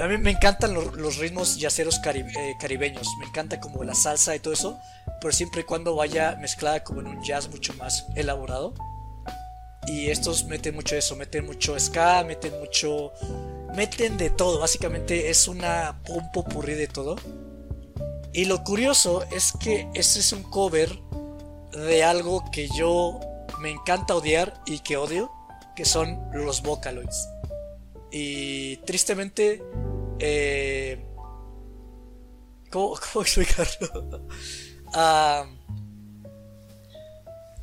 [0.01, 3.09] a mí me encantan lo- los, ritmos yaceros eh, caribeños.
[3.18, 4.78] Me encanta como la salsa y todo eso.
[5.20, 8.74] Pero siempre y cuando vaya mezclada como en un jazz mucho más elaborado.
[9.86, 13.12] Y estos meten mucho eso, meten mucho ska, meten mucho...
[13.74, 17.16] Meten de todo, básicamente es una un popurrí de todo.
[18.32, 20.90] Y lo curioso es que este es un cover
[21.72, 23.20] de algo que yo
[23.61, 25.30] me encanta odiar y que odio,
[25.74, 27.28] que son los Vocaloids.
[28.19, 29.62] Y tristemente,
[30.19, 31.05] eh,
[32.71, 34.27] ¿cómo, cómo explicarlo?
[34.99, 35.45] Ah,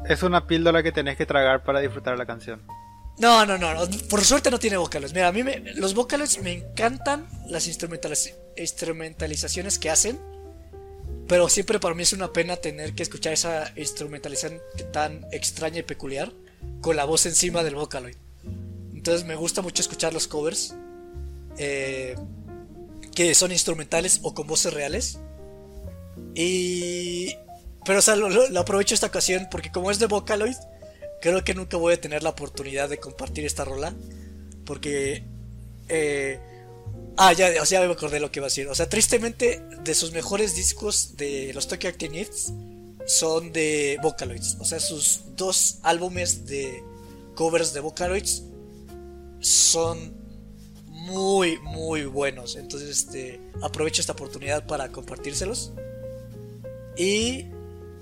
[0.07, 2.61] Es una píldora que tenés que tragar para disfrutar la canción.
[3.17, 5.13] no, no, no, no, por suerte no tiene Vocaloids.
[5.13, 10.19] Mira, a mí me- los Vocaloids me encantan las instrumentaliz- instrumentalizaciones que hacen.
[11.27, 14.59] Pero siempre para mí es una pena tener que escuchar esa instrumentalización
[14.91, 16.31] tan extraña y peculiar
[16.81, 18.17] con la voz encima del Vocaloid.
[19.03, 20.75] Entonces me gusta mucho escuchar los covers
[21.57, 22.15] eh,
[23.13, 25.19] que son instrumentales o con voces reales.
[26.35, 27.35] Y...
[27.83, 30.55] Pero o sea, lo, aprovecho esta ocasión porque como es de Vocaloid,
[31.19, 33.93] creo que nunca voy a tener la oportunidad de compartir esta rola.
[34.65, 35.25] Porque...
[35.89, 36.39] eh,
[37.17, 38.69] Ah, ya, o sea, me acordé lo que iba a decir.
[38.69, 42.53] O sea, tristemente, de sus mejores discos de los Tokyo Active Hits
[43.05, 44.55] son de Vocaloids.
[44.61, 46.81] O sea, sus dos álbumes de
[47.35, 48.43] covers de Vocaloids
[49.43, 50.13] son
[50.87, 52.55] muy, muy buenos.
[52.55, 55.71] Entonces, este, aprovecho esta oportunidad para compartírselos.
[56.97, 57.45] Y,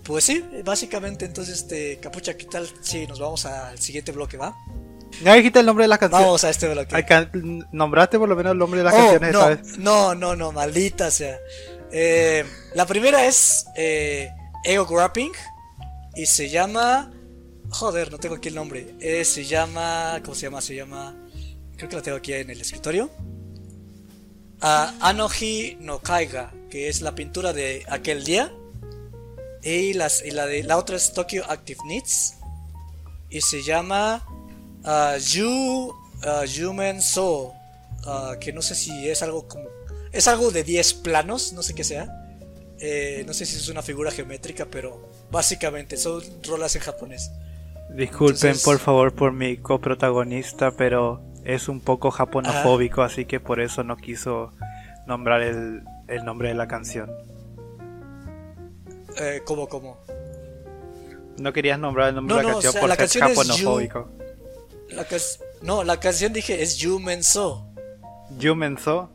[0.03, 4.55] pues sí, básicamente, entonces, este, Capucha, ¿qué tal si nos vamos al siguiente bloque, va?
[5.23, 6.25] Ya dijiste el nombre de las canciones.
[6.25, 6.95] Vamos a este bloque.
[6.95, 7.29] Alca-
[7.71, 9.77] Nombraste por lo menos el nombre de las Oh, canciones no, vez.
[9.77, 11.37] no, no, no, maldita sea.
[11.91, 14.29] Eh, la primera es eh,
[14.63, 15.31] Ego Grapping
[16.15, 17.11] y se llama.
[17.69, 18.95] Joder, no tengo aquí el nombre.
[19.01, 20.21] Eh, se llama.
[20.23, 20.61] ¿Cómo se llama?
[20.61, 21.13] Se llama.
[21.81, 23.09] Creo que la tengo aquí en el escritorio.
[24.61, 28.53] Ah, Anoji no Kaiga, que es la pintura de aquel día.
[29.63, 32.35] Y, las, y la, de, la otra es Tokyo Active Needs.
[33.31, 34.23] Y se llama
[34.83, 37.51] ah, Yu ah, Yumen So.
[38.05, 39.65] ah, que no sé si es algo como.
[40.11, 42.07] Es algo de 10 planos, no sé qué sea.
[42.79, 45.01] Eh, no sé si es una figura geométrica, pero
[45.31, 47.31] básicamente son rolas en japonés.
[47.89, 53.59] Disculpen Entonces- por favor por mi coprotagonista, pero es un poco japonofóbico, así que por
[53.59, 54.51] eso no quiso
[55.07, 57.09] nombrar el, el nombre de la canción.
[59.17, 59.97] Eh, ¿Cómo, cómo?
[61.37, 63.03] No querías nombrar el nombre No, de la no, canción o sea, por la ser
[63.21, 64.09] canción es japonofóbico.
[64.89, 67.67] La cas- no, la canción dije es Yumen So.
[68.37, 69.09] Yumenso,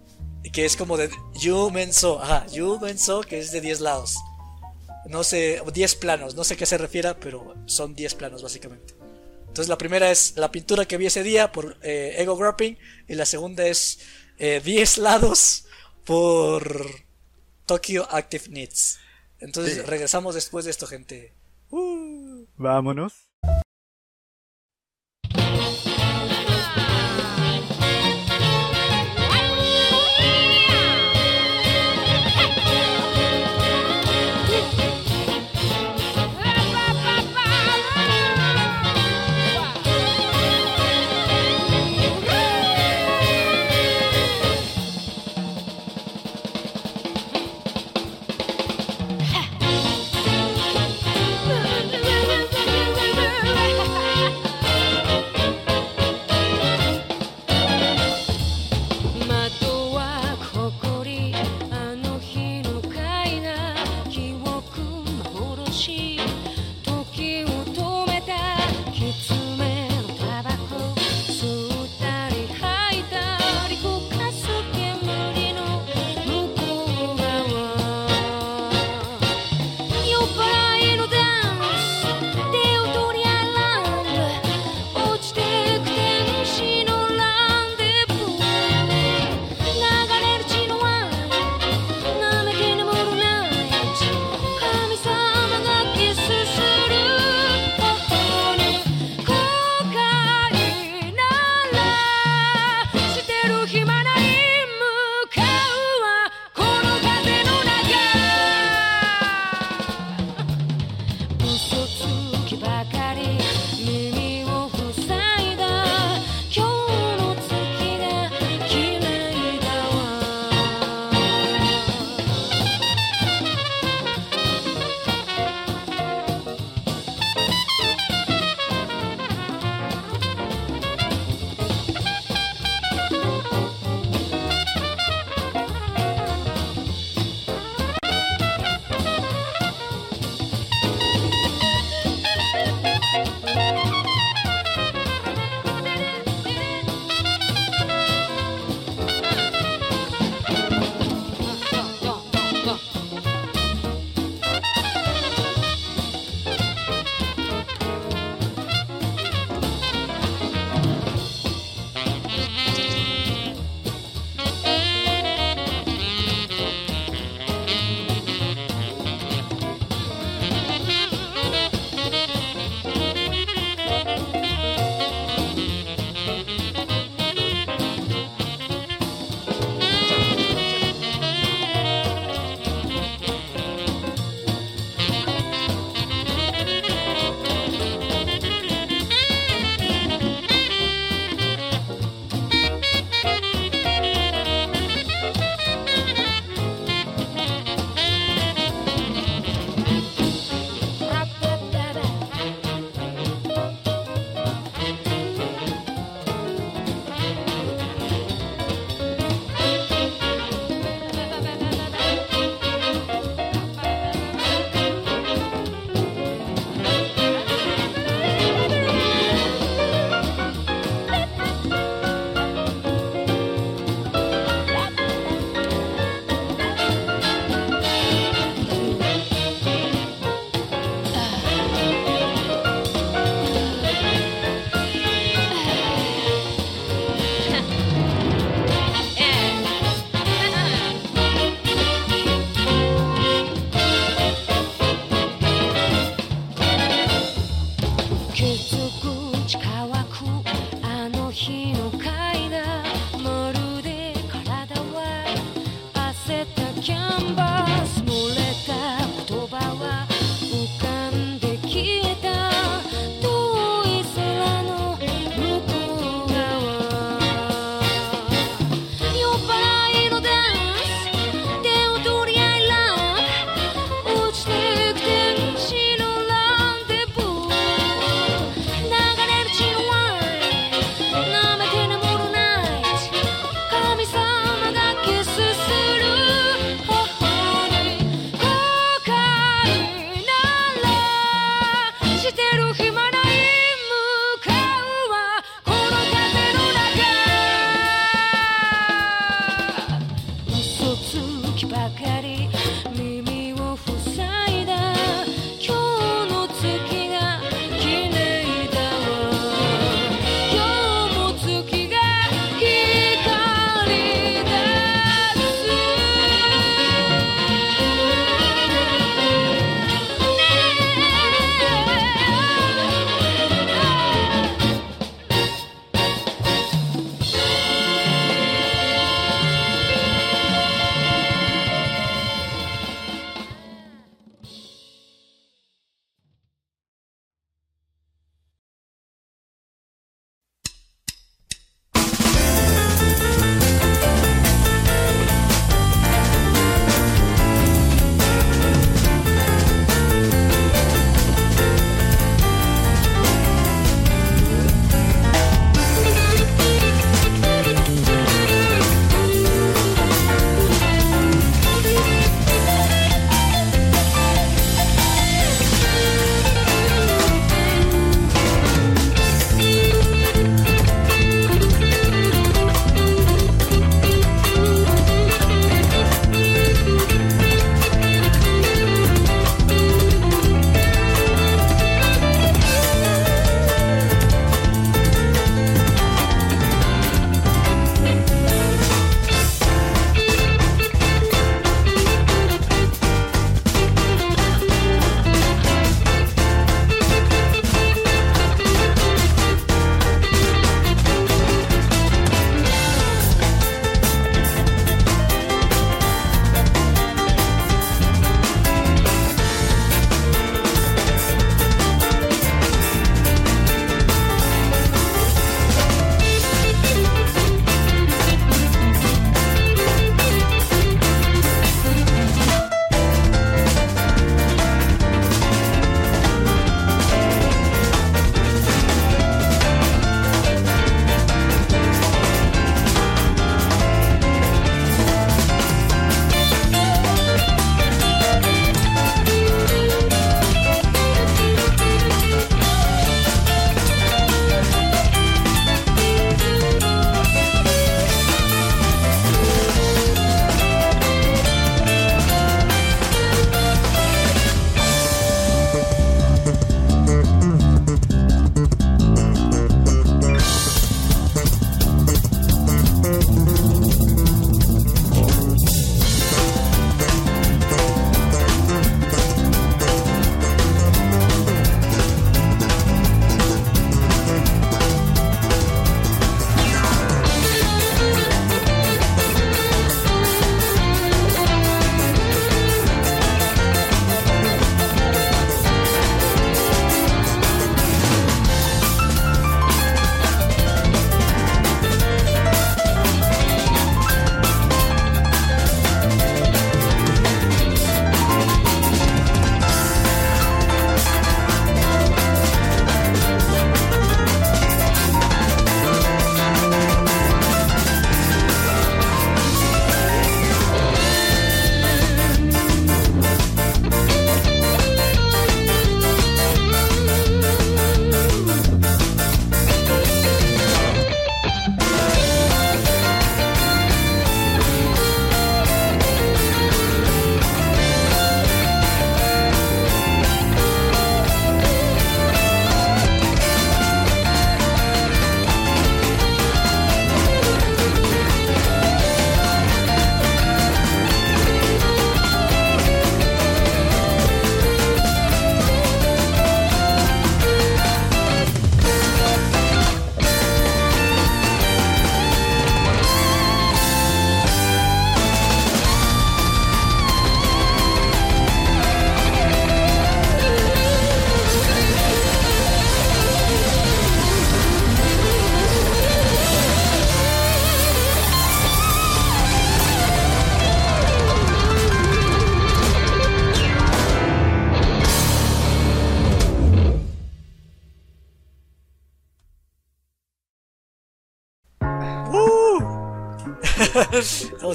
[0.53, 2.21] Que es como de Yumen So.
[2.23, 4.17] Ajá, Yumen So, que es de 10 lados.
[5.09, 8.95] No sé, 10 planos, no sé a qué se refiera, pero son 10 planos básicamente.
[9.57, 12.77] Entonces la primera es la pintura que vi ese día por eh, Ego Grapping
[13.09, 14.01] y la segunda es
[14.37, 15.65] eh, 10 lados
[16.05, 16.85] por
[17.65, 18.99] Tokyo Active Needs.
[19.39, 21.33] Entonces regresamos después de esto, gente.
[21.71, 22.45] Uh.
[22.59, 23.26] vámonos.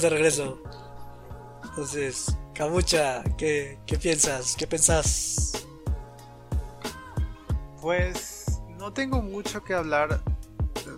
[0.01, 0.63] Estamos de regreso.
[1.63, 4.55] Entonces, Kabucha, ¿qué, qué piensas?
[4.57, 5.63] ¿Qué pensás?
[7.81, 10.21] Pues no tengo mucho que hablar.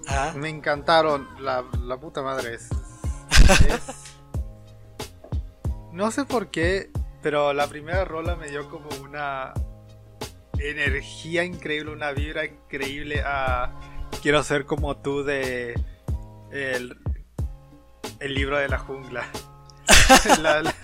[0.07, 1.27] Ah, Me encantaron.
[1.43, 2.69] La, la puta madre es,
[3.67, 3.81] es-
[5.91, 6.89] No sé por qué,
[7.21, 9.53] pero la primera rola me dio como una
[10.57, 13.73] energía increíble, una vibra increíble a
[14.21, 15.73] Quiero ser como tú de
[16.51, 16.97] el,
[18.19, 19.25] el libro de la jungla.
[20.41, 20.75] La- la-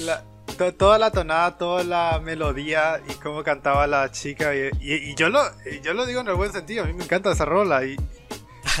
[0.00, 0.24] la-
[0.58, 4.54] to- toda la tonada, toda la melodía y cómo cantaba la chica.
[4.54, 6.92] Y, y- y yo, lo, y yo lo digo en el buen sentido, a mí
[6.92, 7.96] me encanta esa rola y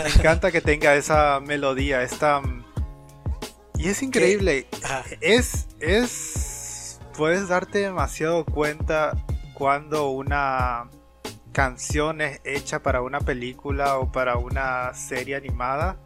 [0.02, 2.42] me encanta que tenga esa melodía, esta...
[3.78, 4.66] Y es increíble,
[5.20, 9.12] es, es, puedes darte demasiado cuenta
[9.52, 10.88] cuando una
[11.52, 15.96] canción es hecha para una película o para una serie animada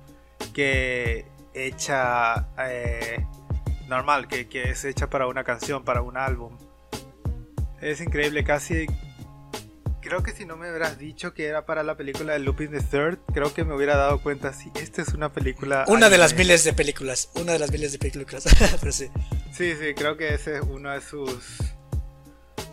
[0.52, 3.24] que hecha eh,
[3.88, 6.56] normal, que, que es hecha para una canción, para un álbum.
[7.80, 8.86] Es increíble, casi...
[10.02, 12.80] Creo que si no me hubieras dicho que era para la película de Lupin the
[12.80, 15.84] Third, creo que me hubiera dado cuenta, sí, esta es una película...
[15.88, 17.30] Una de las miles de películas.
[17.34, 18.44] Una de las miles de películas.
[18.80, 19.08] Pero sí.
[19.52, 21.58] Sí, sí, creo que ese es uno de sus...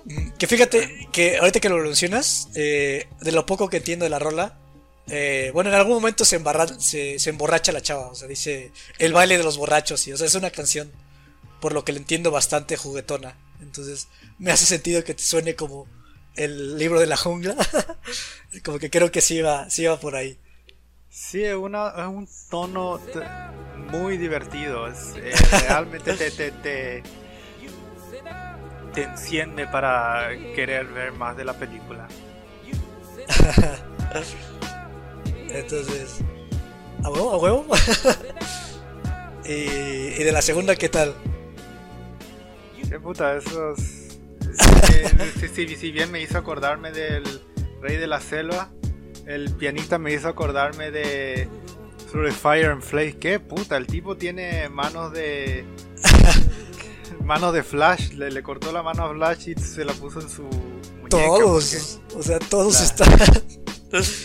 [0.05, 4.09] Mm, Que fíjate que ahorita que lo mencionas, eh, de lo poco que entiendo de
[4.09, 4.57] la rola,
[5.09, 8.71] eh, bueno, en algún momento se, embarra, se, se emborracha la chava, o sea, dice
[8.99, 10.91] el baile de los borrachos, y, o sea, es una canción,
[11.61, 13.35] por lo que le entiendo, bastante juguetona.
[13.61, 14.07] Entonces,
[14.37, 15.87] me hace sentido que te suene como
[16.35, 17.55] el libro de la jungla.
[18.63, 20.37] como que creo que sí va, sí va por ahí.
[21.09, 23.01] Sí, es, una, es un tono
[23.89, 24.87] muy divertido.
[24.87, 25.31] Es, eh,
[25.67, 27.03] realmente te, te, te,
[28.93, 32.07] te enciende para querer ver más de la película.
[35.59, 36.19] Entonces,
[37.03, 37.31] ¿a huevo?
[37.31, 37.65] ¿A huevo?
[39.45, 41.13] y, y de la segunda, ¿qué tal?
[42.89, 43.77] Qué puta, esos...
[45.39, 47.23] si, si- si bien me hizo acordarme del
[47.81, 48.71] Rey de la Selva,
[49.25, 51.49] el pianista me hizo acordarme de
[52.11, 53.17] Through the Fire and Flame.
[53.17, 55.65] Qué puta, el tipo tiene manos de...
[57.25, 60.29] manos de Flash, le, le cortó la mano a Flash y se la puso en
[60.29, 61.09] su muñeca.
[61.09, 63.66] porque- Todos, o sea, todos La- están.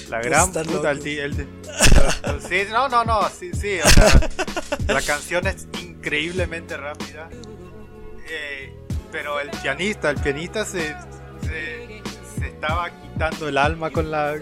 [0.09, 1.35] La gran puta, el, ti- el-
[2.49, 4.29] sí, no, no, no, sí, sí, o sea,
[4.89, 7.29] la canción es increíblemente rápida,
[8.29, 8.75] eh,
[9.13, 10.95] pero el pianista, el pianista se,
[11.43, 12.03] se,
[12.39, 14.35] se estaba quitando el alma con la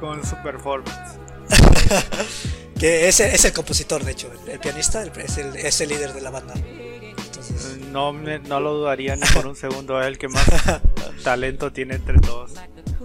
[0.00, 1.18] con su performance.
[2.78, 4.30] Que es, es el compositor, de hecho.
[4.46, 6.54] El, el pianista el- es el, es el líder de la banda.
[6.56, 10.44] Entonces, No, me- no lo dudaría ni por un segundo, es el que más
[11.22, 12.52] talento tiene entre todos.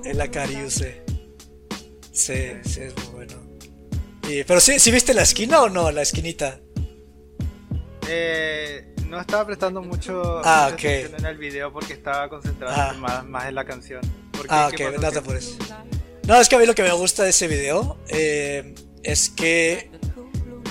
[0.04, 1.04] el Akariuse.
[2.20, 3.34] Sí, sí, es muy bueno.
[4.28, 5.90] Y- pero sí, ¿sí viste la esquina o no?
[5.92, 6.60] La esquinita.
[8.08, 12.94] Eh, no estaba prestando mucho Ah, atención en el video porque estaba concentrado Ah.
[13.00, 14.02] más, más en la canción.
[14.32, 14.46] ¿Por?
[14.50, 15.56] Ah, ¿Qué ok, te ¿Qué- apures.
[16.28, 19.90] No, es que a mí lo que me gusta de ese video eh, es que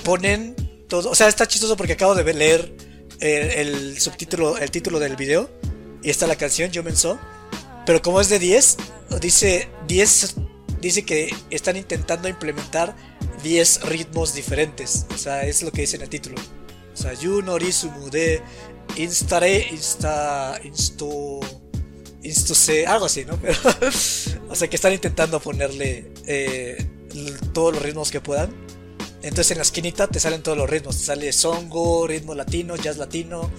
[0.05, 0.55] ponen
[0.89, 1.11] todo.
[1.11, 2.75] O sea, está chistoso porque acabo de leer
[3.21, 5.51] eh, el subtítulo, el título del video
[6.03, 7.19] y está la canción Yo So.
[7.87, 8.77] Pero como es de 10,
[9.21, 10.37] dice 10
[10.81, 12.95] dice que están intentando implementar
[13.43, 15.07] 10 ritmos diferentes.
[15.15, 16.37] O sea, es lo que dice en el título.
[16.93, 18.41] O sea, Yu no Risumu de
[18.97, 21.41] Instare, Insta, Insto,
[22.23, 23.37] Instose, algo así, ¿no?
[23.41, 23.59] Pero,
[24.49, 26.85] o sea, que están intentando ponerle eh,
[27.53, 28.51] todos los ritmos que puedan.
[29.23, 30.99] Entonces en la esquinita te salen todos los ritmos.
[30.99, 33.51] Te sale songo, ritmo latino, jazz latino.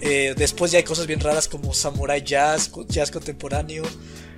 [0.00, 3.82] eh, después ya hay cosas bien raras como samurai jazz, jazz contemporáneo.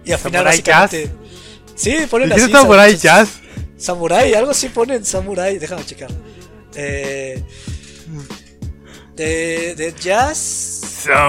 [0.04, 1.10] Y al final ¿Samurai básicamente...
[1.80, 2.40] Sí, ponen así.
[2.42, 3.28] ¿Dijiste Samurai sa- Jazz?
[3.78, 6.10] Samurai, algo así ponen Samurai, déjame checar.
[6.74, 7.42] Eh,
[9.16, 10.80] de, de jazz.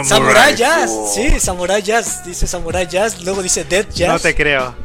[0.03, 4.09] Samurai Jazz, sí, Samurai Jazz, dice Samurai Jazz, luego dice Dead Jazz.
[4.09, 4.75] No te creo.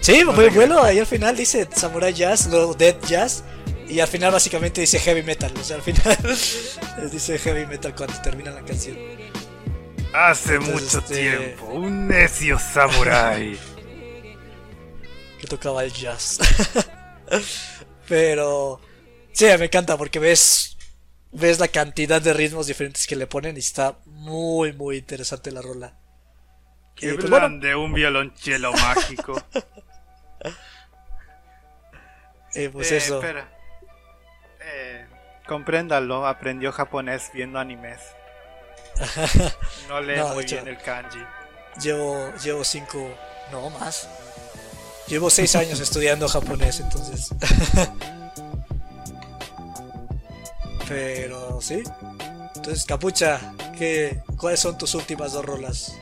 [0.00, 3.42] Sí, no fue te bueno, ahí al final dice Samurai Jazz, luego Dead Jazz,
[3.88, 6.18] y al final básicamente dice Heavy Metal, o sea, al final
[7.10, 8.96] dice Heavy Metal cuando termina la canción.
[10.12, 13.58] Hace Entonces, mucho este- tiempo, un necio samurái.
[15.46, 16.38] que tocaba el jazz.
[18.08, 18.80] Pero
[19.32, 20.76] sí, me encanta porque ves
[21.32, 25.62] ves la cantidad de ritmos diferentes que le ponen y está muy muy interesante la
[25.62, 25.94] rola.
[26.94, 29.42] Qué Y, pues, plan de un violonchelo mágico.
[32.54, 33.16] eh, pues Eh, eso.
[33.20, 33.48] Espera.
[34.60, 35.06] Eh,
[35.46, 38.00] compréndalo, aprendió japonés viendo animes.
[39.88, 41.18] No lee No, muy hecho- bien el kanji.
[41.82, 43.14] Llevo llevo cinco,
[43.52, 44.08] no más.
[45.08, 47.28] Llevo seis años estudiando japonés, entonces.
[50.88, 51.82] Pero sí.
[52.56, 53.40] Entonces, Capucha,
[53.78, 55.96] ¿qué, ¿cuáles son tus últimas dos rolas?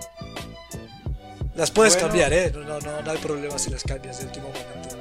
[1.54, 2.08] Las puedes Bueno.
[2.08, 2.52] cambiar, ¿eh?
[2.54, 4.96] No, no, no, no hay problema si las cambias de último momento.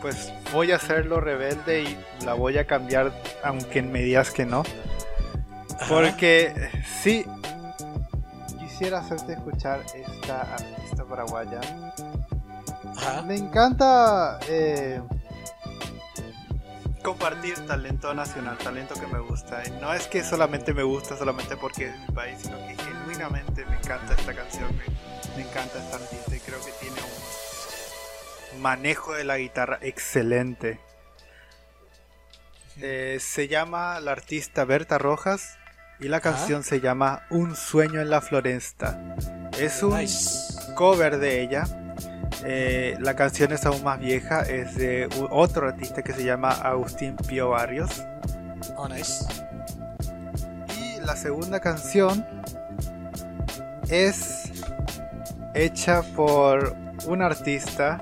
[0.00, 3.12] Pues voy a hacerlo rebelde y la voy a cambiar
[3.42, 4.62] aunque me digas que no.
[5.78, 5.86] Ajá.
[5.88, 6.52] Porque
[7.02, 7.24] sí,
[8.76, 11.60] quisiera hacerte escuchar esta artista paraguaya.
[12.94, 13.22] Ajá.
[13.22, 15.00] Me encanta eh,
[17.02, 19.66] compartir talento nacional, talento que me gusta.
[19.66, 23.64] Y no es que solamente me gusta solamente porque es mi país, sino que genuinamente
[23.64, 24.84] me encanta esta canción, me,
[25.36, 27.00] me encanta esta artista y creo que tiene
[28.54, 30.80] un manejo de la guitarra excelente.
[32.82, 35.56] Eh, se llama la artista Berta Rojas
[36.00, 38.98] y la canción se llama Un sueño en la floresta.
[39.58, 40.74] Es un Nice.
[40.74, 41.64] cover de ella.
[42.44, 47.16] Eh, la canción es aún más vieja, es de otro artista que se llama Agustín
[47.16, 48.02] Pío Barrios.
[48.76, 49.24] Oh, nice.
[50.78, 52.26] Y la segunda canción
[53.88, 54.50] es
[55.54, 58.00] hecha por un artista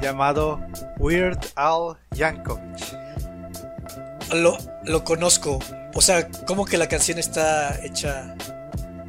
[0.00, 0.60] llamado
[0.98, 2.62] Weird Al Yankovic.
[4.34, 5.58] Lo, lo conozco.
[5.94, 8.34] O sea, ¿cómo que la canción está hecha?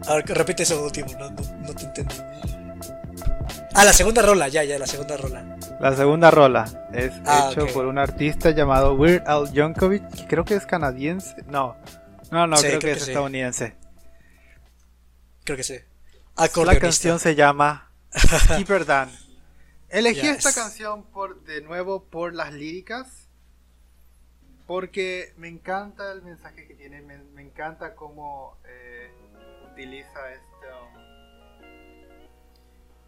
[0.07, 2.15] A ver, repite eso último, no, no, no te entendí.
[3.75, 5.57] Ah, la segunda rola, ya, ya, la segunda rola.
[5.79, 10.45] La segunda rola es Ah, hecho por un artista llamado Weird Al Yankovic, que creo
[10.45, 11.35] que es canadiense.
[11.47, 11.75] No,
[12.31, 13.75] no, no, Sí, creo, creo que que es estadounidense.
[15.43, 15.75] Creo que sí.
[16.65, 19.09] La canción se llama Skipper Dan.
[19.89, 20.37] Elegí Yes.
[20.45, 23.22] esta canción por, de nuevo por las líricas.
[24.67, 27.01] Porque me encanta el mensaje que tiene.
[27.01, 29.11] Me, encanta cómo eh,
[29.71, 30.67] utiliza este.
[30.67, 30.99] um,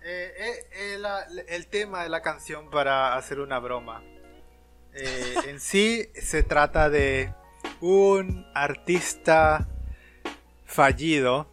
[0.02, 4.04] eh, eh, el tema de la canción para hacer una broma.
[4.94, 7.34] En sí se trata de
[7.82, 9.68] un artista
[10.66, 11.52] fallido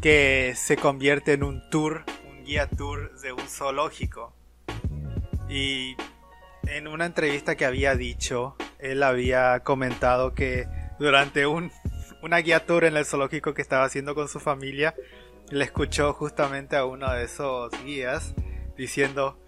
[0.00, 4.34] que se convierte en un tour, un guía tour de un zoológico.
[5.48, 5.96] Y
[6.66, 10.68] en una entrevista que había dicho, él había comentado que
[10.98, 11.70] durante un,
[12.22, 14.94] una guía tour en el zoológico que estaba haciendo con su familia,
[15.50, 18.34] le escuchó justamente a uno de esos guías
[18.76, 19.38] diciendo,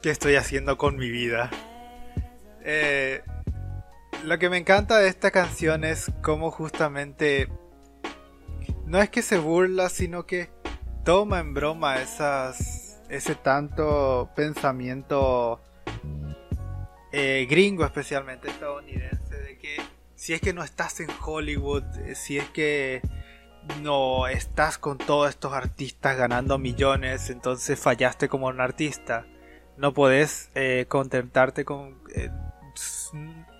[0.00, 1.50] ¿qué estoy haciendo con mi vida?
[2.62, 3.22] Eh,
[4.24, 7.48] lo que me encanta de esta canción es cómo justamente
[8.86, 10.50] no es que se burla, sino que
[11.04, 15.60] toma en broma ese tanto pensamiento
[17.16, 19.76] eh, gringo, especialmente estadounidense, de que
[20.16, 23.02] si es que no estás en Hollywood, eh, si es que
[23.80, 29.26] no estás con todos estos artistas ganando millones, entonces fallaste como un artista.
[29.76, 32.02] No podés eh, contentarte con...
[32.16, 32.30] eh,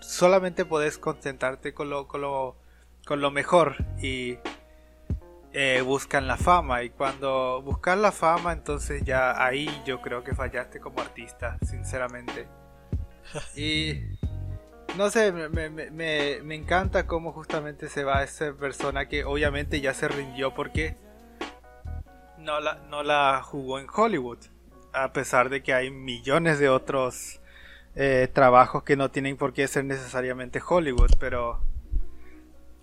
[0.01, 2.57] solamente podés contentarte con lo, con lo,
[3.05, 4.37] con lo mejor y
[5.53, 10.35] eh, buscan la fama y cuando buscas la fama entonces ya ahí yo creo que
[10.35, 12.49] fallaste como artista sinceramente
[13.55, 14.01] y
[14.97, 15.91] no sé me, me-
[16.41, 20.95] me- encanta cómo justamente se va esa persona que obviamente ya se rindió porque
[22.37, 24.39] no la, no la jugó en Hollywood
[24.93, 27.41] a pesar de que hay millones de otros
[27.95, 31.61] eh, trabajos que no tienen por qué ser necesariamente Hollywood pero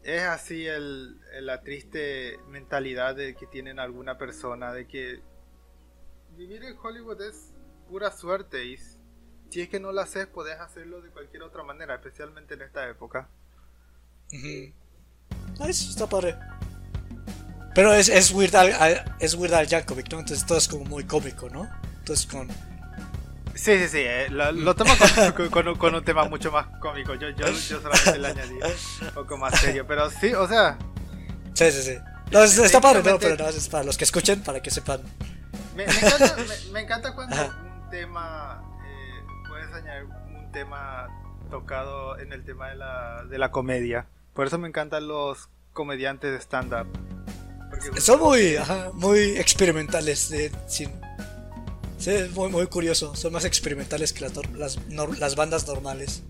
[0.02, 5.20] es así el, la triste mentalidad de que tienen alguna persona de que
[6.36, 7.52] vivir en Hollywood es
[7.88, 8.76] pura suerte y
[9.52, 12.88] si es que no lo haces puedes hacerlo de cualquier otra manera, especialmente en esta
[12.88, 13.28] época.
[14.32, 14.72] Ujú.
[15.64, 16.36] Nice, está padre.
[17.74, 20.20] Pero es, es Weird Al, Al- es Weird Al Yankovic, ¿no?
[20.20, 21.68] Entonces todo es como muy cómico, ¿no?
[21.98, 22.48] Entonces con...
[23.54, 26.50] Sí, sí, sí, eh, lo, lo tomo con, con- con un, con un tema mucho
[26.50, 28.54] más cómico, yo, yo, yo solamente le añadí
[29.02, 30.78] un poco más serio, pero sí, o sea,
[31.54, 31.98] Sí, sí, sí.
[32.30, 33.18] No, es- está padre, ¿no?
[33.18, 35.02] Pero no, es para los que escuchen, para que sepan.
[35.76, 38.62] Me, me encanta, me- me encanta cuando un tema,
[39.74, 41.08] añadir un tema
[41.50, 44.06] tocado en el tema de la, de la comedia.
[44.34, 46.86] Por eso me encantan los comediantes de stand-up.
[47.98, 50.28] Son muy, ajá, muy experimentales.
[50.30, 50.90] De, sin,
[51.98, 53.14] sí, es muy, muy curioso.
[53.16, 56.22] Son más experimentales que las, bandas normales.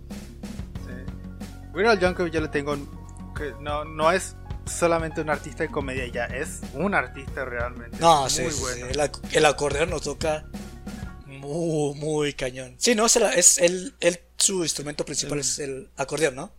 [0.87, 1.67] Sí.
[1.75, 2.77] Weird Al Yankovic yo le tengo
[3.37, 4.37] que no, no es
[4.67, 7.99] solamente un artista de comedia ya, es un artista realmente.
[8.01, 8.87] No, muy sí, bueno.
[8.87, 8.93] sí.
[8.93, 10.45] El, ac- el acordeón lo toca
[11.43, 12.77] muy, muy cañón.
[12.79, 13.95] Sí, no, es, el-
[14.37, 16.53] su instrumento principal es el acordeón, ¿no?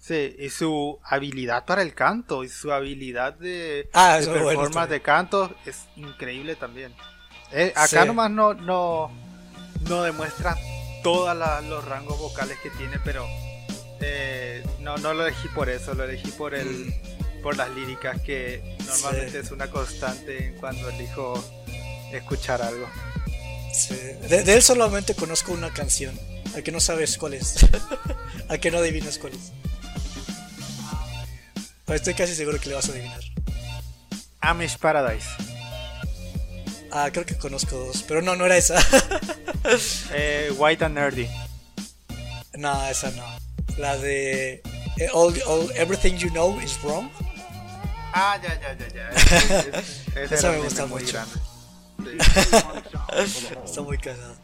[0.00, 4.72] Sí, y su habilidad para el canto y su habilidad de, Ah, de bueno performance
[4.74, 4.90] también.
[4.98, 6.92] de canto es increíble también.
[7.52, 8.06] Eh, acá Sí.
[8.08, 9.12] nomás no, no,
[9.88, 10.56] no demuestra
[11.04, 11.36] todos
[11.68, 13.26] los rangos vocales que tiene, pero
[14.04, 16.92] Eh, no, no lo elegí por eso, lo elegí por el
[17.40, 19.36] por las líricas que normalmente Sí.
[19.46, 21.34] es una constante cuando elijo
[22.12, 22.88] escuchar algo.
[23.72, 23.94] Sí.
[24.28, 26.18] De, de él solamente conozco una canción.
[26.56, 27.54] A que no sabes cuál es.
[28.48, 29.52] a que no adivinas cuál es.
[31.86, 33.20] Pero estoy casi seguro que le vas a adivinar.
[34.40, 35.26] Amish Paradise.
[36.90, 38.02] Ah, creo que conozco dos.
[38.06, 38.78] Pero no, no era esa.
[40.12, 41.28] Eh, White and Nerdy.
[42.58, 43.24] no, esa no.
[43.78, 44.54] La de
[44.98, 47.08] eh, all, all- Everything You Know Is Wrong.
[48.12, 49.10] Ah, ya, ya, ya, ya.
[50.20, 51.06] Ese Esa me gusta mucho.
[51.12, 51.32] grande.
[53.64, 54.34] Está muy cagado.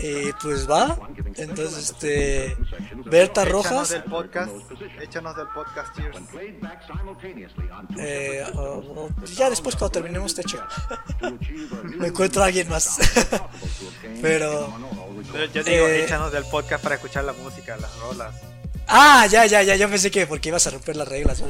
[0.00, 0.98] Y pues va.
[1.36, 2.56] Entonces, este.
[3.04, 3.90] Berta Échanos Rojas.
[3.90, 4.50] del podcast.
[5.00, 6.16] Échanos del podcast, cheers.
[7.98, 10.62] Eh, oh, oh, ya después cuando terminemos te echo.
[11.96, 12.98] Me encuentro a alguien más.
[14.22, 14.72] Pero.
[15.52, 18.34] Yo, digo, Eh, échanos del podcast para escuchar la música, las rolas.
[18.86, 19.76] Ah, ya, ya, ya.
[19.76, 21.42] Yo pensé que porque ibas a romper las reglas.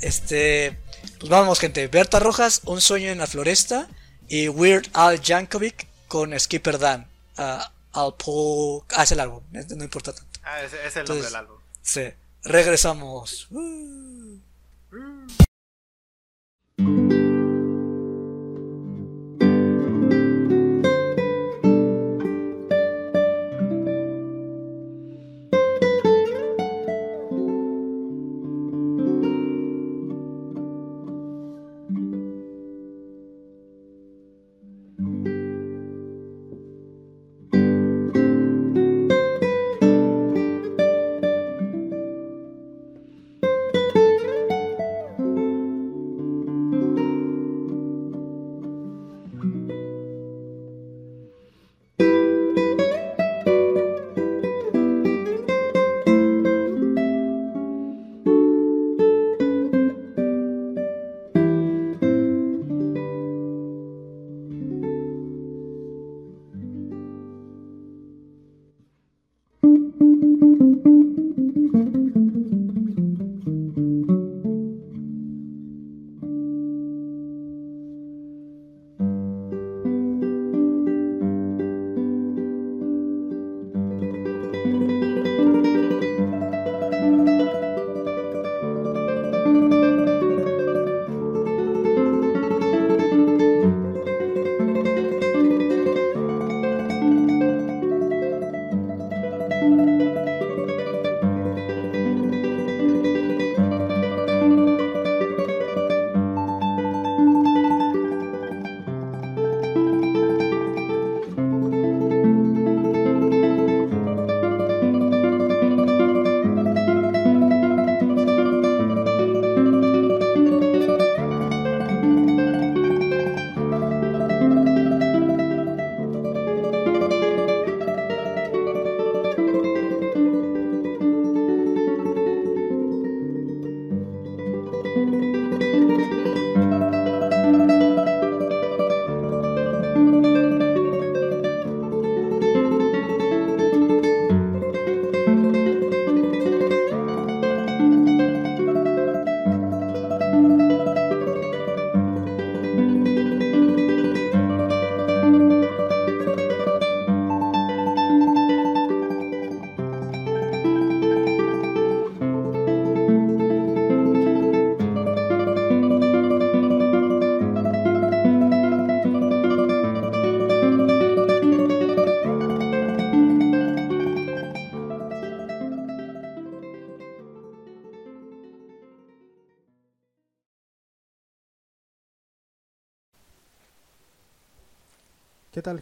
[0.00, 0.78] Este.
[1.18, 1.86] Pues vamos, gente.
[1.88, 3.88] Berta Rojas, Un sueño en la floresta.
[4.28, 7.06] Y Weird Al Yankovic con Skipper Dan.
[7.36, 8.82] Ah, al Paul.
[8.94, 9.42] Ah, es el álbum.
[9.50, 10.40] No importa tanto.
[10.42, 11.58] Ah, es el Entonces- nombre del álbum.
[11.82, 12.02] Sí.
[12.44, 13.48] Regresamos.
[13.50, 14.38] Uh.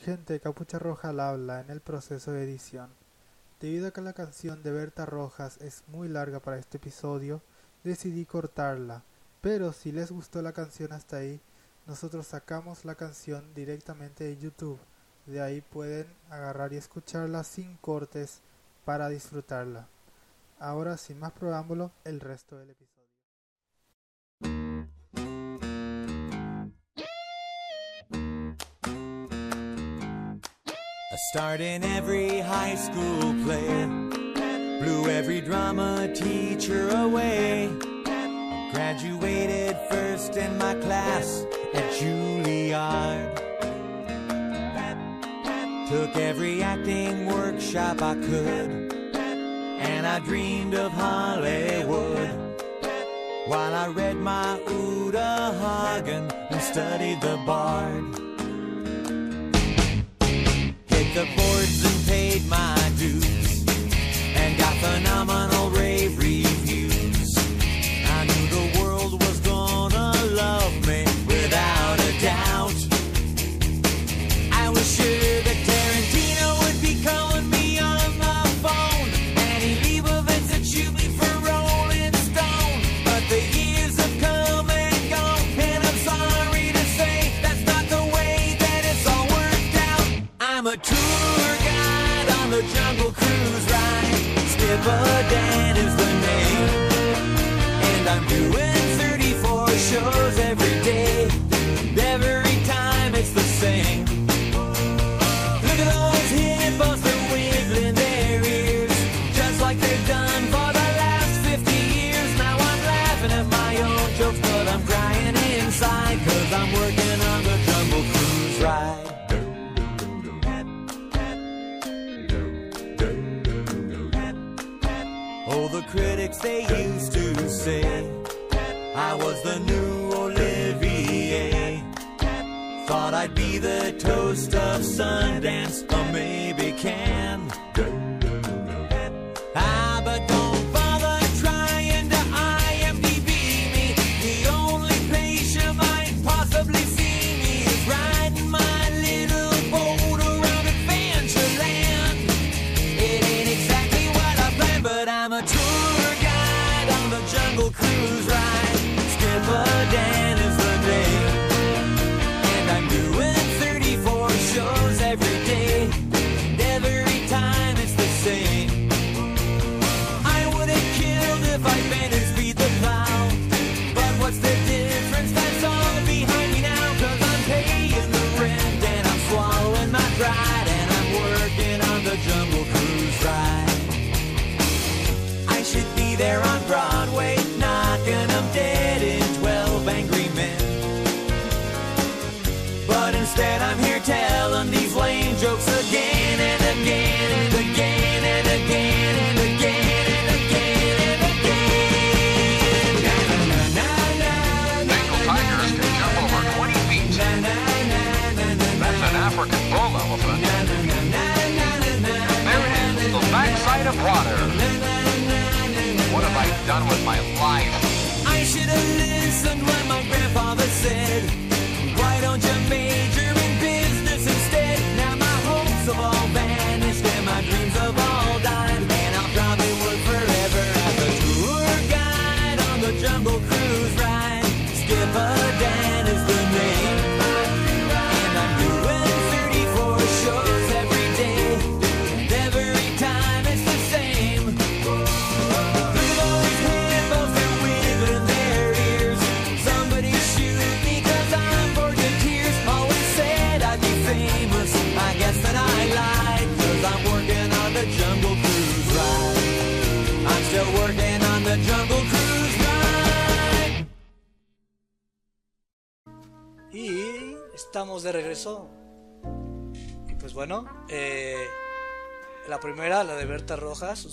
[0.05, 0.41] ¿Qué tal gente?
[0.41, 2.91] Capucha Roja al habla en el proceso de edición.
[3.59, 7.41] Debido a que la canción de Berta Rojas es muy larga para este episodio,
[7.85, 9.03] decidí cortarla.
[9.41, 11.41] Pero si les gustó la canción hasta ahí,
[11.87, 14.79] nosotros sacamos la canción directamente de YouTube.
[15.25, 18.43] De ahí pueden agarrar y escucharla sin cortes
[18.85, 19.89] para disfrutarla.
[20.59, 22.94] Ahora, sin más preámbulo, el resto del episodio.
[31.35, 33.87] Start in every high school play
[34.79, 37.69] blew every drama teacher away.
[38.71, 41.45] Graduated first in my class
[41.75, 43.35] at Juilliard.
[45.89, 52.31] Took every acting workshop I could, and I dreamed of Hollywood.
[53.49, 58.24] While I read my Uda Hagen and studied the Bard.
[61.15, 61.94] The boards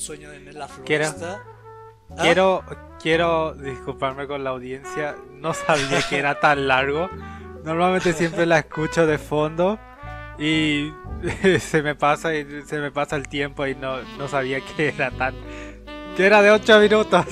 [0.02, 1.44] sueño en la Quiero- floresta.
[2.10, 2.16] ¿Ah?
[2.22, 2.64] Quiero,
[3.02, 5.16] quiero disculparme con la audiencia.
[5.32, 7.10] No sabía que era tan largo.
[7.64, 9.80] Normalmente siempre la escucho de fondo
[10.38, 10.92] y
[11.60, 15.12] se me pasa y se me pasa el tiempo y no, no sabía que era
[15.12, 15.36] tan
[16.18, 17.26] que era de 8 minutos.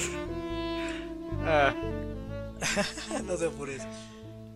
[1.45, 1.73] Ah,
[3.25, 3.85] no te apures.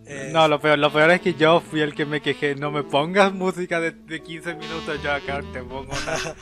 [0.06, 2.54] Eh, no, lo peor, lo peor es que yo fui el que me quejé.
[2.54, 6.34] No me pongas música de, de 15 minutos, yo acá te pongo una.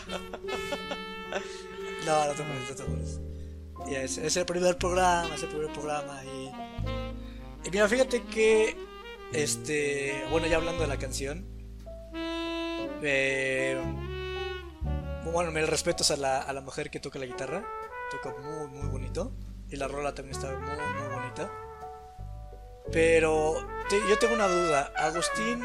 [2.06, 3.20] No, no te apures, no te apures.
[3.88, 6.52] Ya, es, el primer programa, es el primer programa y...
[7.66, 8.76] y mira, fíjate que,
[9.32, 11.46] este, bueno, ya hablando de la canción,
[13.02, 13.80] eh,
[15.32, 17.64] bueno, me respetos a la, a la mujer que toca la guitarra,
[18.10, 19.32] toca muy, muy bonito,
[19.68, 21.50] y la rola también está muy, muy bonita.
[22.92, 23.54] Pero
[23.90, 25.62] yo tengo una duda, ¿Agustín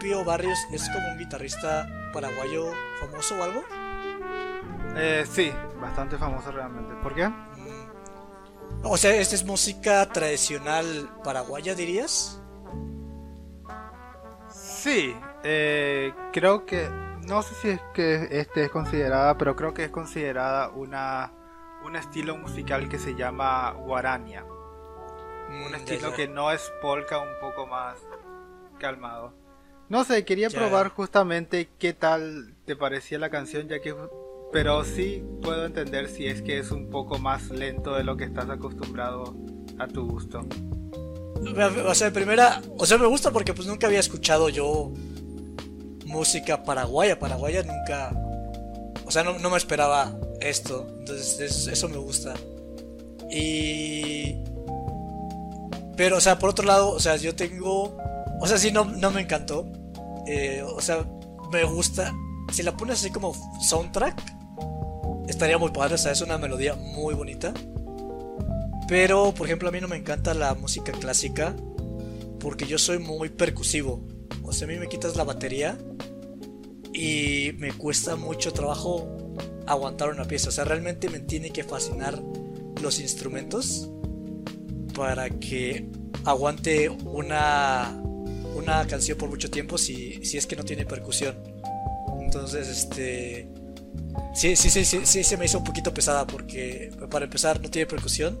[0.00, 3.62] Pío Barrios es como un guitarrista paraguayo famoso o algo?
[4.96, 6.94] Eh, sí, bastante famoso realmente.
[7.02, 7.28] ¿Por qué?
[7.28, 8.84] Mm.
[8.84, 12.40] O sea, ¿esta es música tradicional paraguaya, dirías?
[14.48, 15.14] Sí,
[15.44, 16.88] eh, creo que
[17.26, 21.32] no sé si es que este es considerada, pero creo que es considerada una
[21.84, 24.44] un estilo musical que se llama guarania.
[25.48, 26.16] Mm, Un ya, estilo ya.
[26.16, 27.98] que no es polka, un poco más
[28.78, 29.32] calmado.
[29.88, 30.58] No sé, quería Ya.
[30.58, 33.94] probar justamente qué tal te parecía la canción, ya que...
[34.52, 38.24] Pero sí puedo entender si es que es un poco más lento de lo que
[38.24, 39.34] estás acostumbrado
[39.78, 40.40] a tu gusto.
[41.86, 44.92] O sea, de primera, o sea, me gusta porque pues nunca había escuchado yo
[46.04, 48.10] música paraguaya, paraguaya nunca,
[49.06, 52.34] o sea, no, no me esperaba esto, entonces es- eso me gusta.
[53.30, 54.36] Y...
[55.96, 57.96] Pero, o sea, por otro lado, o sea, yo tengo,
[58.40, 59.66] o sea, sí, no, no me encantó,
[60.26, 61.04] Eh, o sea,
[61.52, 62.12] me gusta,
[62.52, 63.32] si la pones así como
[63.62, 64.39] soundtrack,
[65.28, 67.52] estaría muy padre, o sea, es una melodía muy bonita.
[68.88, 71.54] Pero, por ejemplo, a mí no me encanta la música clásica
[72.40, 74.02] porque yo soy muy percusivo.
[74.42, 75.78] O sea, a mí me quitas la batería
[76.92, 79.34] y me cuesta mucho trabajo
[79.66, 80.48] aguantar una pieza.
[80.48, 82.20] O sea, realmente me tiene que fascinar
[82.82, 83.88] los instrumentos
[84.96, 85.86] para que
[86.24, 88.02] aguante una,
[88.56, 91.36] una canción por mucho tiempo si, si es que no tiene percusión.
[92.20, 93.59] Entonces, este...
[94.34, 97.68] Sí, sí, sí, sí, sí, se me hizo un poquito pesada porque para empezar no
[97.68, 98.38] tiene percusión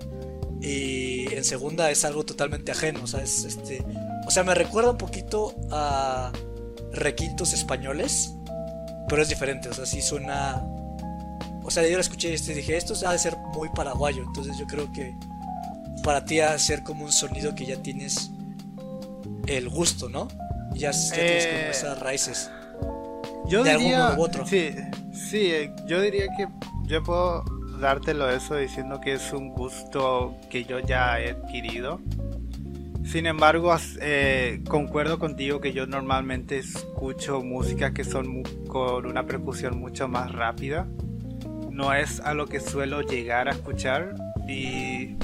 [0.60, 3.84] y en segunda es algo totalmente ajeno, o sea, es, este,
[4.26, 6.32] o sea, me recuerda un poquito a
[6.92, 8.34] requintos españoles,
[9.08, 10.62] pero es diferente, o sea, sí suena,
[11.62, 14.56] o sea, yo lo escuché este y dije, esto ha de ser muy paraguayo, entonces
[14.58, 15.14] yo creo que
[16.04, 18.30] para ti ha de ser como un sonido que ya tienes
[19.46, 20.28] el gusto, ¿no?
[20.74, 22.50] Ya, ya tienes como Eh, esas raíces.
[23.46, 24.46] Yo de algún diría, modo u otro.
[24.46, 24.70] Sí,
[25.12, 26.46] sí, eh, yo diría que
[26.86, 27.44] yo puedo
[27.80, 32.00] dártelo eso diciendo que es un gusto que yo ya he adquirido.
[33.04, 39.24] Sin embargo, eh, concuerdo contigo que yo normalmente escucho música que son mu- con una
[39.26, 40.86] percusión mucho más rápida.
[41.70, 44.14] No es a lo que suelo llegar a escuchar
[44.46, 45.16] y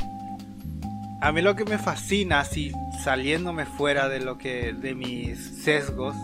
[1.20, 2.72] a mí lo que me fascina, así
[3.04, 6.16] saliéndome fuera de lo que de mis sesgos,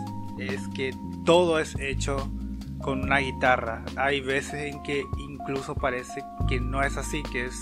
[0.49, 0.93] es que
[1.25, 2.31] todo es hecho
[2.81, 3.85] con una guitarra.
[3.97, 7.55] Hay veces en que incluso parece que no es así, que es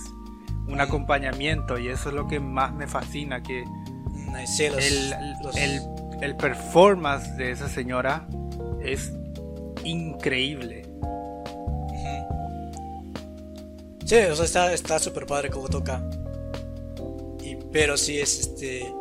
[0.66, 3.64] un acompañamiento y eso es lo que más me fascina, que
[4.46, 5.10] sí, los- el,
[5.42, 5.80] los- el,
[6.22, 8.26] el performance de esa señora
[8.82, 9.12] es
[9.84, 10.82] increíble.
[14.04, 16.02] Sí, o sea, está está súper padre como toca.
[17.44, 18.92] Y, pero sí es este.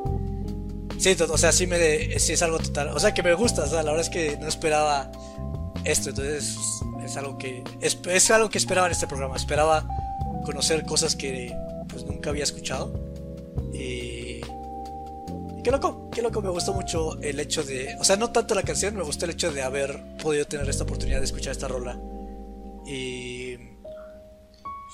[1.00, 2.90] Sí, o sea, sí me de, sí es algo total.
[2.90, 5.10] O sea, que me gusta, o sea, la verdad es que no esperaba
[5.86, 6.58] esto, entonces
[7.04, 7.64] es algo que.
[7.82, 9.36] Es, es algo que esperaba en este programa.
[9.36, 9.88] Esperaba
[10.46, 11.56] conocer cosas que
[11.88, 12.94] pues nunca había escuchado.
[13.74, 14.42] Y.
[15.58, 17.96] y qué loco, qué loco, me gustó mucho el hecho de.
[18.00, 20.84] O sea, no tanto la canción, me gustó el hecho de haber podido tener esta
[20.84, 21.98] oportunidad de escuchar esta rola.
[22.86, 23.56] Y.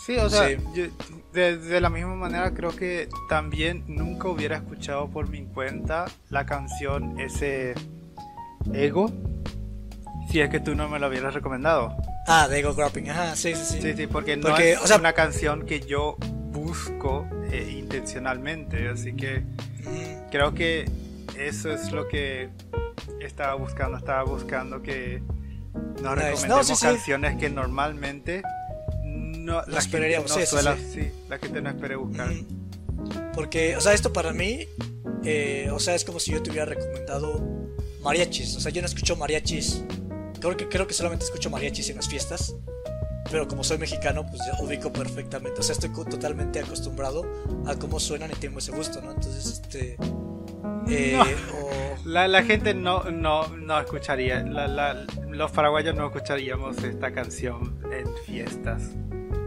[0.05, 0.57] Sí, o sea, Sí.
[0.75, 0.85] yo-
[1.35, 6.45] de, de la misma manera creo que también nunca hubiera escuchado por mi cuenta la
[6.45, 7.75] canción ese
[8.73, 9.11] Ego
[10.29, 11.95] si es que tú no me lo hubieras recomendado.
[12.27, 13.81] Ah, de Ego Grapping, ajá, sí, sí, sí.
[13.81, 16.17] Sí, sí, porque no Porque, es o sea- una canción que yo
[16.51, 19.41] busco eh, intencionalmente, así que
[19.85, 20.89] Mm, creo que
[21.37, 22.49] eso es lo que
[23.21, 25.21] estaba buscando, estaba buscando que
[26.01, 26.25] nos Nice.
[26.29, 26.85] recomendemos No, sí, sí.
[26.87, 28.41] canciones que normalmente
[29.45, 30.91] no, la gente esperaríamos, no sí, sí, suela- sí.
[31.01, 32.31] sí, la gente no espere buscar.
[33.33, 34.67] Porque, o sea, esto para mí,
[35.23, 37.43] eh, o sea, es como si yo te hubiera recomendado
[38.01, 38.55] mariachis.
[38.55, 39.83] O sea, yo no escucho mariachis.
[40.39, 42.55] Creo que, creo que solamente escucho mariachis en las fiestas.
[43.31, 45.59] Pero como soy mexicano, pues ubico perfectamente.
[45.59, 47.23] O sea, estoy totalmente acostumbrado
[47.65, 49.11] a cómo suenan y tengo ese gusto, ¿no?
[49.11, 49.97] Entonces, este.
[50.87, 51.17] Eh,
[51.61, 51.71] o-
[52.05, 57.79] La, la gente no, no, no escucharía, la- la- los paraguayos no escucharíamos esta canción
[57.91, 58.83] en fiestas.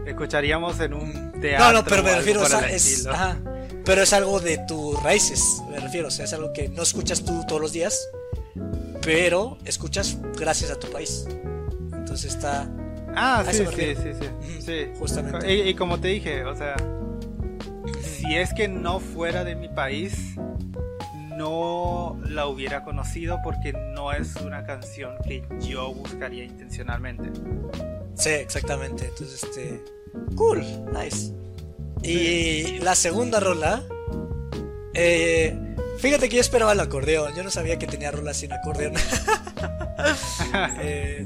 [0.05, 1.67] Escucharíamos en un teatro.
[1.67, 3.37] No, no, pero me refiero, o sea, es, ajá,
[3.85, 7.23] pero es algo de tus raíces, me refiero, o sea, es algo que no escuchas
[7.23, 8.07] tú todos los días,
[9.01, 11.27] pero escuchas gracias a tu país.
[11.93, 12.67] Entonces está,
[13.15, 14.91] Ah, sí, sí, sí, sí, sí.
[14.97, 15.53] justamente.
[15.53, 16.75] Y, y como te dije, o sea,
[18.01, 20.35] si es que no fuera de mi país,
[21.35, 27.29] no la hubiera conocido porque no es una canción que yo buscaría intencionalmente.
[28.19, 29.05] Sí, exactamente.
[29.05, 29.83] Entonces, este,
[30.35, 30.63] cool,
[30.93, 31.33] nice.
[32.01, 33.83] Y la segunda rola,
[34.93, 35.57] eh,
[35.97, 38.93] fíjate que yo esperaba el acordeón, yo no sabía que tenía rolas sin acordeón.
[40.81, 41.23] Eh,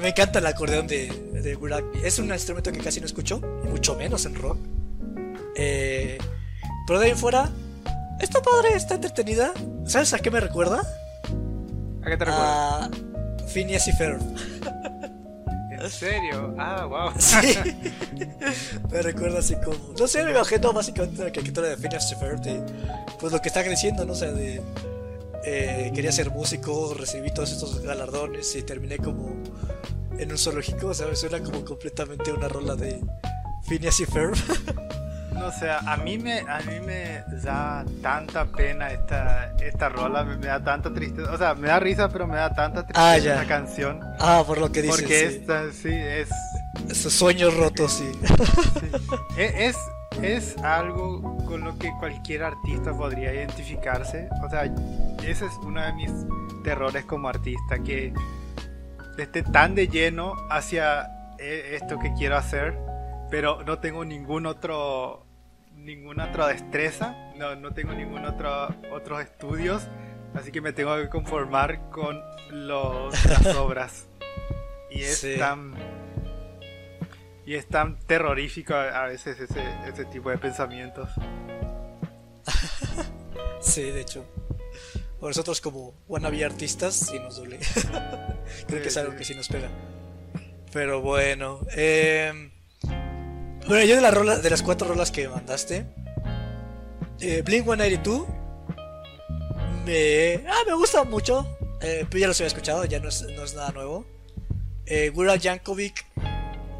[0.00, 1.58] me encanta el acordeón de, de.
[2.04, 4.58] Es un instrumento que casi no escucho, y mucho menos en rock.
[5.56, 6.18] Eh,
[6.86, 7.50] pero de ahí fuera,
[8.20, 9.52] está padre, está entretenida.
[9.86, 10.82] ¿Sabes a qué me recuerda?
[12.02, 12.84] ¿A qué te recuerda?
[12.84, 12.90] A
[13.52, 14.20] Phineas y Ferb.
[15.84, 16.54] ¿En ¿En serio?
[16.58, 17.12] Ah, wow.
[17.18, 17.58] Sí.
[18.90, 19.76] me recuerda así como.
[19.98, 22.62] No sé, me imagino básicamente una caricatura de Phineas y Ferb de.
[23.20, 24.12] Pues lo que está creciendo, ¿no?
[24.12, 24.60] O sea, de.
[25.44, 29.34] eh, quería ser músico, recibí todos estos galardones y terminé como.
[30.18, 33.00] En un zoológico, o sea, me suena como completamente una rola de
[33.66, 34.36] Phineas y Ferb.
[35.34, 40.36] No sé, a mí me, a mí me da tanta pena esta, esta rola, me,
[40.36, 41.30] me da tanta tristeza.
[41.32, 43.34] O sea, me da risa, pero me da tanta tristeza Ah, ya.
[43.34, 44.00] esta canción.
[44.20, 45.00] ah, por lo que dices.
[45.00, 45.36] Porque sí.
[45.36, 46.28] esta, sí, es,
[46.88, 48.10] Esos sueños rotos, sí.
[49.36, 49.76] E- Es,
[50.22, 54.28] es algo con lo que cualquier artista podría identificarse.
[54.44, 54.64] O sea,
[55.22, 56.10] ese es uno de mis
[56.62, 58.14] terrores como artista, que
[59.18, 61.08] esté tan de lleno hacia
[61.38, 62.78] eh, esto que quiero hacer,
[63.30, 65.23] pero no tengo ningún otro
[65.84, 69.86] ninguna otra destreza, no, no tengo ningún otro otros estudios,
[70.34, 72.20] así que me tengo que conformar con
[72.50, 74.06] los, las obras.
[74.90, 75.36] Y es Sí.
[75.38, 75.74] tan
[77.46, 81.10] y es tan terrorífico a, veces ese, ese tipo de pensamientos.
[83.60, 84.24] Sí, de hecho.
[85.18, 87.58] Por nosotros como wannabe artistas sí nos duele.
[88.66, 89.18] Creo que es algo sí.
[89.18, 89.68] que sí nos pega.
[90.70, 91.60] Pero bueno.
[91.74, 92.50] eh,
[93.68, 95.86] bueno, yo de, la rola, de las cuatro rolas que mandaste.
[97.20, 98.26] Eh, Blink 182.
[99.86, 101.46] Me, ah, me gusta mucho.
[101.80, 104.06] Eh, pero ya los había escuchado, ya no es, no es nada nuevo.
[104.86, 106.04] Eh, Weird Al Yankovic.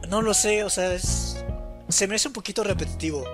[0.09, 1.45] No lo sé, o sea, es,
[1.89, 3.25] se me hace un poquito repetitivo.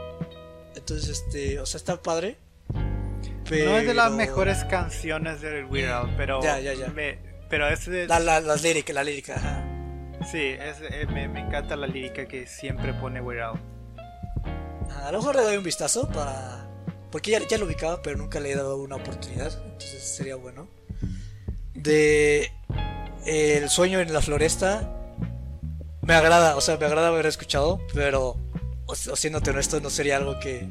[0.77, 2.37] Entonces, este, o sea, está padre.
[2.73, 6.89] No es de las mejores canciones del Weird Al, pero Ya, ya, ya.
[6.89, 7.19] me-
[7.49, 9.67] pero es de- La, la, las lírica, la lírica, ajá.
[10.31, 13.61] Sí, es, eh, me, me encanta la lírica que siempre pone Weird Al.
[15.05, 16.67] A lo mejor le doy un vistazo para.
[17.11, 19.53] Porque ya, ya lo ubicaba, pero nunca le he dado una oportunidad.
[19.65, 20.69] Entonces sería bueno.
[21.75, 22.51] De.
[23.27, 24.97] El sueño en la floresta.
[26.03, 28.37] Me agrada, o sea, me agrada haber escuchado, pero.
[28.87, 30.69] O, o siéndote honesto, no sería algo que.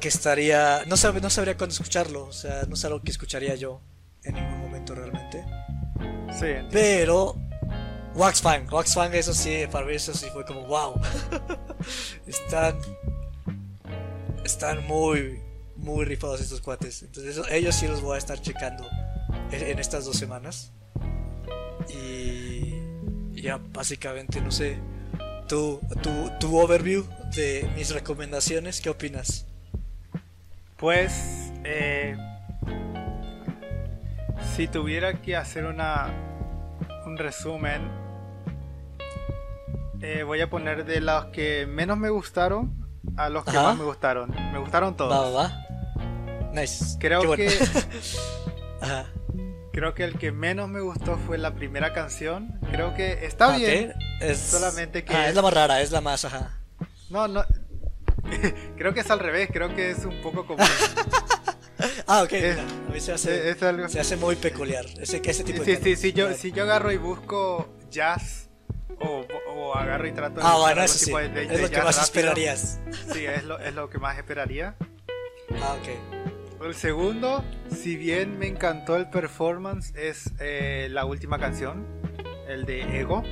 [0.00, 0.82] Que estaría.
[0.86, 2.24] No, sab- no sabría cuándo escucharlo.
[2.26, 3.80] O sea, no es algo que escucharía yo
[4.24, 5.44] en ningún momento realmente.
[6.38, 6.68] Sí, entiendo.
[6.70, 7.36] Pero
[8.16, 11.00] Wax Fang, Wax Fang, eso sí, para mí eso sí fue como wow.
[12.26, 12.78] están
[14.44, 15.40] están muy
[15.76, 17.02] muy rifados estos cuates.
[17.02, 18.88] Entonces ellos sí los voy a estar checando
[19.52, 20.72] en, en estas dos semanas.
[21.88, 24.78] Y ya básicamente no sé
[25.46, 29.46] tu, tu, tu overview de mis recomendaciones, ¿qué opinas?
[30.76, 32.16] Pues, eh,
[34.56, 36.12] si tuviera que hacer una
[37.06, 38.05] un resumen,
[40.06, 43.62] eh, voy a poner de los que menos me gustaron a los que Ajá.
[43.62, 44.30] más me gustaron.
[44.52, 45.12] Me gustaron todos.
[45.12, 46.52] Va, va, va.
[46.52, 46.96] Nice.
[46.98, 47.36] Creo bueno.
[47.36, 47.48] que
[48.80, 49.06] Ajá.
[49.72, 52.58] creo que el que menos me gustó fue la primera canción.
[52.70, 53.90] Creo que está Ah, bien.
[53.90, 53.96] ok.
[54.22, 56.60] Es, solamente que- ah, es la más rara, es la más, ajá.
[57.10, 57.44] No, no.
[58.76, 59.48] creo que es al revés.
[59.52, 60.62] Creo que es un poco como.
[62.08, 62.32] Ah, ok.
[62.32, 63.88] Es- mira, a mí se hace, es, es algo.
[63.88, 64.86] se hace muy peculiar.
[64.98, 68.45] Ese, ese tipo Sí, de sí, sí, si yo, si yo agarro y busco jazz
[69.00, 71.12] o, o agarro y trato de Ah, bueno, eso sí.
[71.12, 72.80] de- de- es lo que más rápido, esperarías.
[73.12, 74.74] Sí, es lo, es lo que más esperaría.
[75.62, 76.64] Ah, ok.
[76.66, 81.86] El segundo, si bien me encantó el performance, es eh, la última canción,
[82.48, 83.22] el de Ego.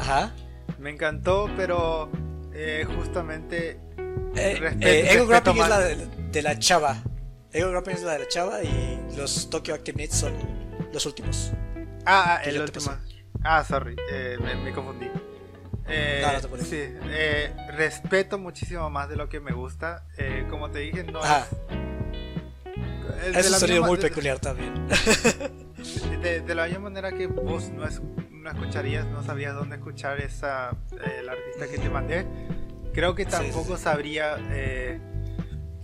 [0.00, 0.34] Ajá.
[0.78, 2.10] Me encantó, pero
[2.54, 3.78] eh, justamente
[4.34, 6.96] Eh, Respeto- eh, Ego Grapping es la de, de la chava.
[7.52, 10.32] Ego Grapping es la de la chava y los Tokyo Active Needs son
[10.92, 11.52] los últimos.
[12.06, 12.96] Ah, ah, el último.
[13.44, 15.10] Ah, sorry, eh, me, me confundí.
[15.88, 20.06] Eh, No, no te sí, eh, respeto muchísimo más de lo que me gusta.
[20.16, 21.46] Eh, como te dije, no Ajá.
[23.26, 23.36] es.
[23.36, 24.86] es un sonido misma- muy de- peculiar también.
[26.22, 28.00] De, de la misma manera que vos no, es-
[28.30, 32.24] no escucharías, no sabías dónde escuchar esa eh, el artista que te mandé,
[32.94, 35.00] creo que Sí, tampoco sabría eh,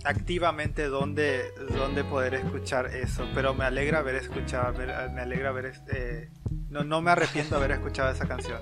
[0.05, 3.25] activamente dónde, dónde poder escuchar eso.
[3.33, 6.29] Pero me alegra haber escuchado, haber- me alegra haber este,
[6.69, 8.59] no, no me arrepiento de haber escuchado esa canción.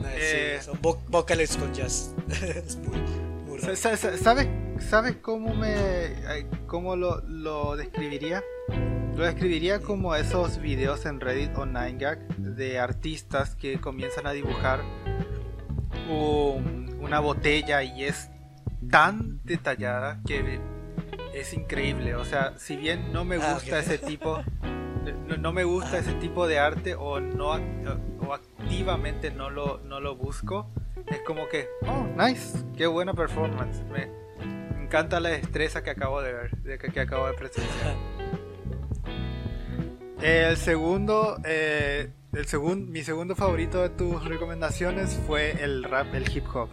[0.00, 2.14] Nice, Eh, sí, son vo- vocales con jazz.
[2.42, 2.98] es muy,
[3.46, 3.76] muy raro.
[3.76, 4.48] ¿Sabes,
[4.88, 8.42] ¿Sabes cómo me eh, cómo lo, lo describiría?
[9.16, 14.80] Lo describiría como esos videos en Reddit o 9gag de artistas que comienzan a dibujar
[16.08, 18.30] un- una botella y es
[18.88, 20.60] tan detallada que
[21.34, 22.14] es increíble.
[22.14, 24.42] O sea, si bien no me Ah, gusta ese tipo,
[25.28, 27.50] no, no me gusta ese tipo de arte o no
[28.26, 30.70] o activamente no lo, no lo busco,
[31.08, 33.82] es como que, oh, nice, qué buena performance.
[33.90, 34.08] Me,
[34.76, 37.94] me encanta la destreza que acabo de ver, de que, que acabo de presenciar.
[40.22, 46.30] El segundo, eh, el segun- mi segundo favorito de tus recomendaciones fue el rap, el
[46.36, 46.68] hip hop.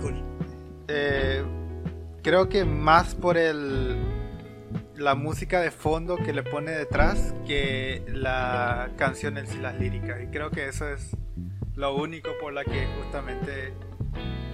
[0.00, 0.22] Cool.
[0.88, 1.42] Eh,
[2.22, 3.96] creo que más por el
[4.96, 10.22] la música de fondo que le pone detrás que la canción en sí, las líricas.
[10.22, 11.10] Y creo que eso es
[11.74, 13.74] lo único por la que justamente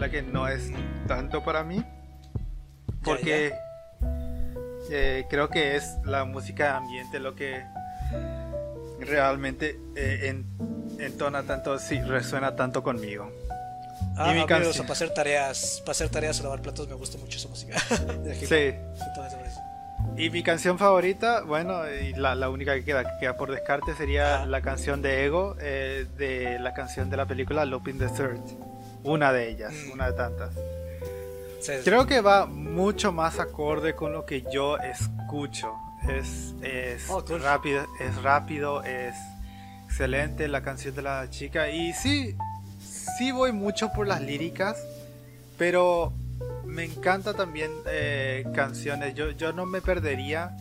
[0.01, 0.73] la que no es
[1.07, 1.85] tanto para mí.
[3.05, 3.53] Porque
[4.91, 7.63] eh, creo que es la música de ambiente lo que
[9.01, 10.47] realmente eh, en-
[11.01, 13.31] entona tanto, sí, resuena tanto conmigo.
[14.17, 14.71] Ah, Y mi a mí, canción.
[14.71, 17.49] o sea, para hacer tareas, para hacer tareas o lavar platos me gusta mucho esa
[17.49, 17.77] música.
[18.47, 18.75] Sí.
[20.17, 23.95] Y mi canción favorita, bueno, y la, la única que queda, que queda por descarte
[23.95, 24.47] sería Ah.
[24.47, 28.41] la canción de Ego, eh, de la canción de la película Lupin the Third.
[29.05, 29.93] Una de ellas, Mm.
[29.93, 30.55] una de tantas.
[31.61, 35.73] Sí, Creo que va mucho más acorde con lo que yo escucho.
[36.09, 39.15] Es, es Oh, rápido, es rápido, es
[39.87, 41.71] excelente la canción de la chica.
[41.71, 42.37] Y sí,
[43.19, 44.77] sí voy mucho por las líricas,
[45.59, 46.13] pero
[46.65, 49.15] me encanta también eh, canciones.
[49.15, 50.57] Yo, yo no me perdería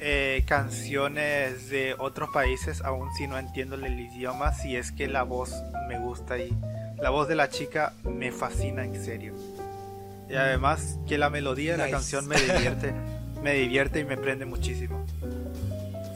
[0.00, 5.22] eh, canciones de otros países, aun si no entiendo el idioma, si es que la
[5.22, 5.54] voz
[5.88, 6.52] me gusta y
[7.00, 9.34] la voz de la chica me fascina en serio.
[10.28, 11.94] Y además que la melodía de la Nice.
[11.96, 12.92] canción me divierte,
[13.42, 15.04] me divierte y me prende muchísimo.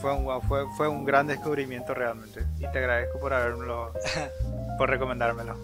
[0.01, 2.43] Fue un, fue, fue un gran descubrimiento realmente.
[2.57, 3.93] Y te agradezco por habérmelo,
[4.77, 5.55] por recomendármelo.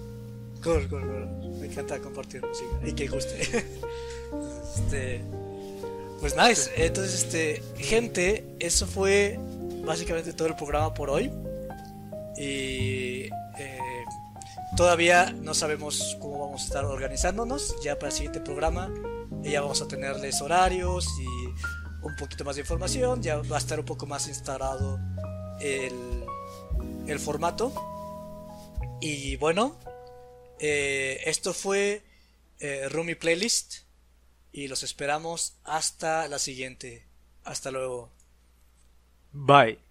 [0.64, 1.28] Cool, cool, cool.
[1.60, 3.42] Me encanta compartir música y que guste.
[4.76, 5.22] este,
[6.20, 6.72] pues nice.
[6.76, 9.40] Entonces, este, gente, eso fue
[9.86, 11.32] básicamente todo el programa por hoy.
[12.38, 14.04] Y eh,
[14.76, 17.76] todavía no sabemos cómo vamos a estar organizándonos.
[17.84, 18.92] Ya para el siguiente programa,
[19.42, 21.47] ya vamos a tenerles horarios y
[22.02, 23.22] un poquito más de información.
[23.22, 25.00] Ya va a estar un poco más instalado
[25.60, 26.26] el,
[27.08, 27.74] el formato.
[29.02, 29.78] Y bueno,
[30.60, 32.04] eh, esto fue
[32.60, 33.84] eh, Rumi Playlist
[34.52, 37.06] y los esperamos hasta la siguiente.
[37.44, 38.12] Hasta luego.
[39.32, 39.87] Bye.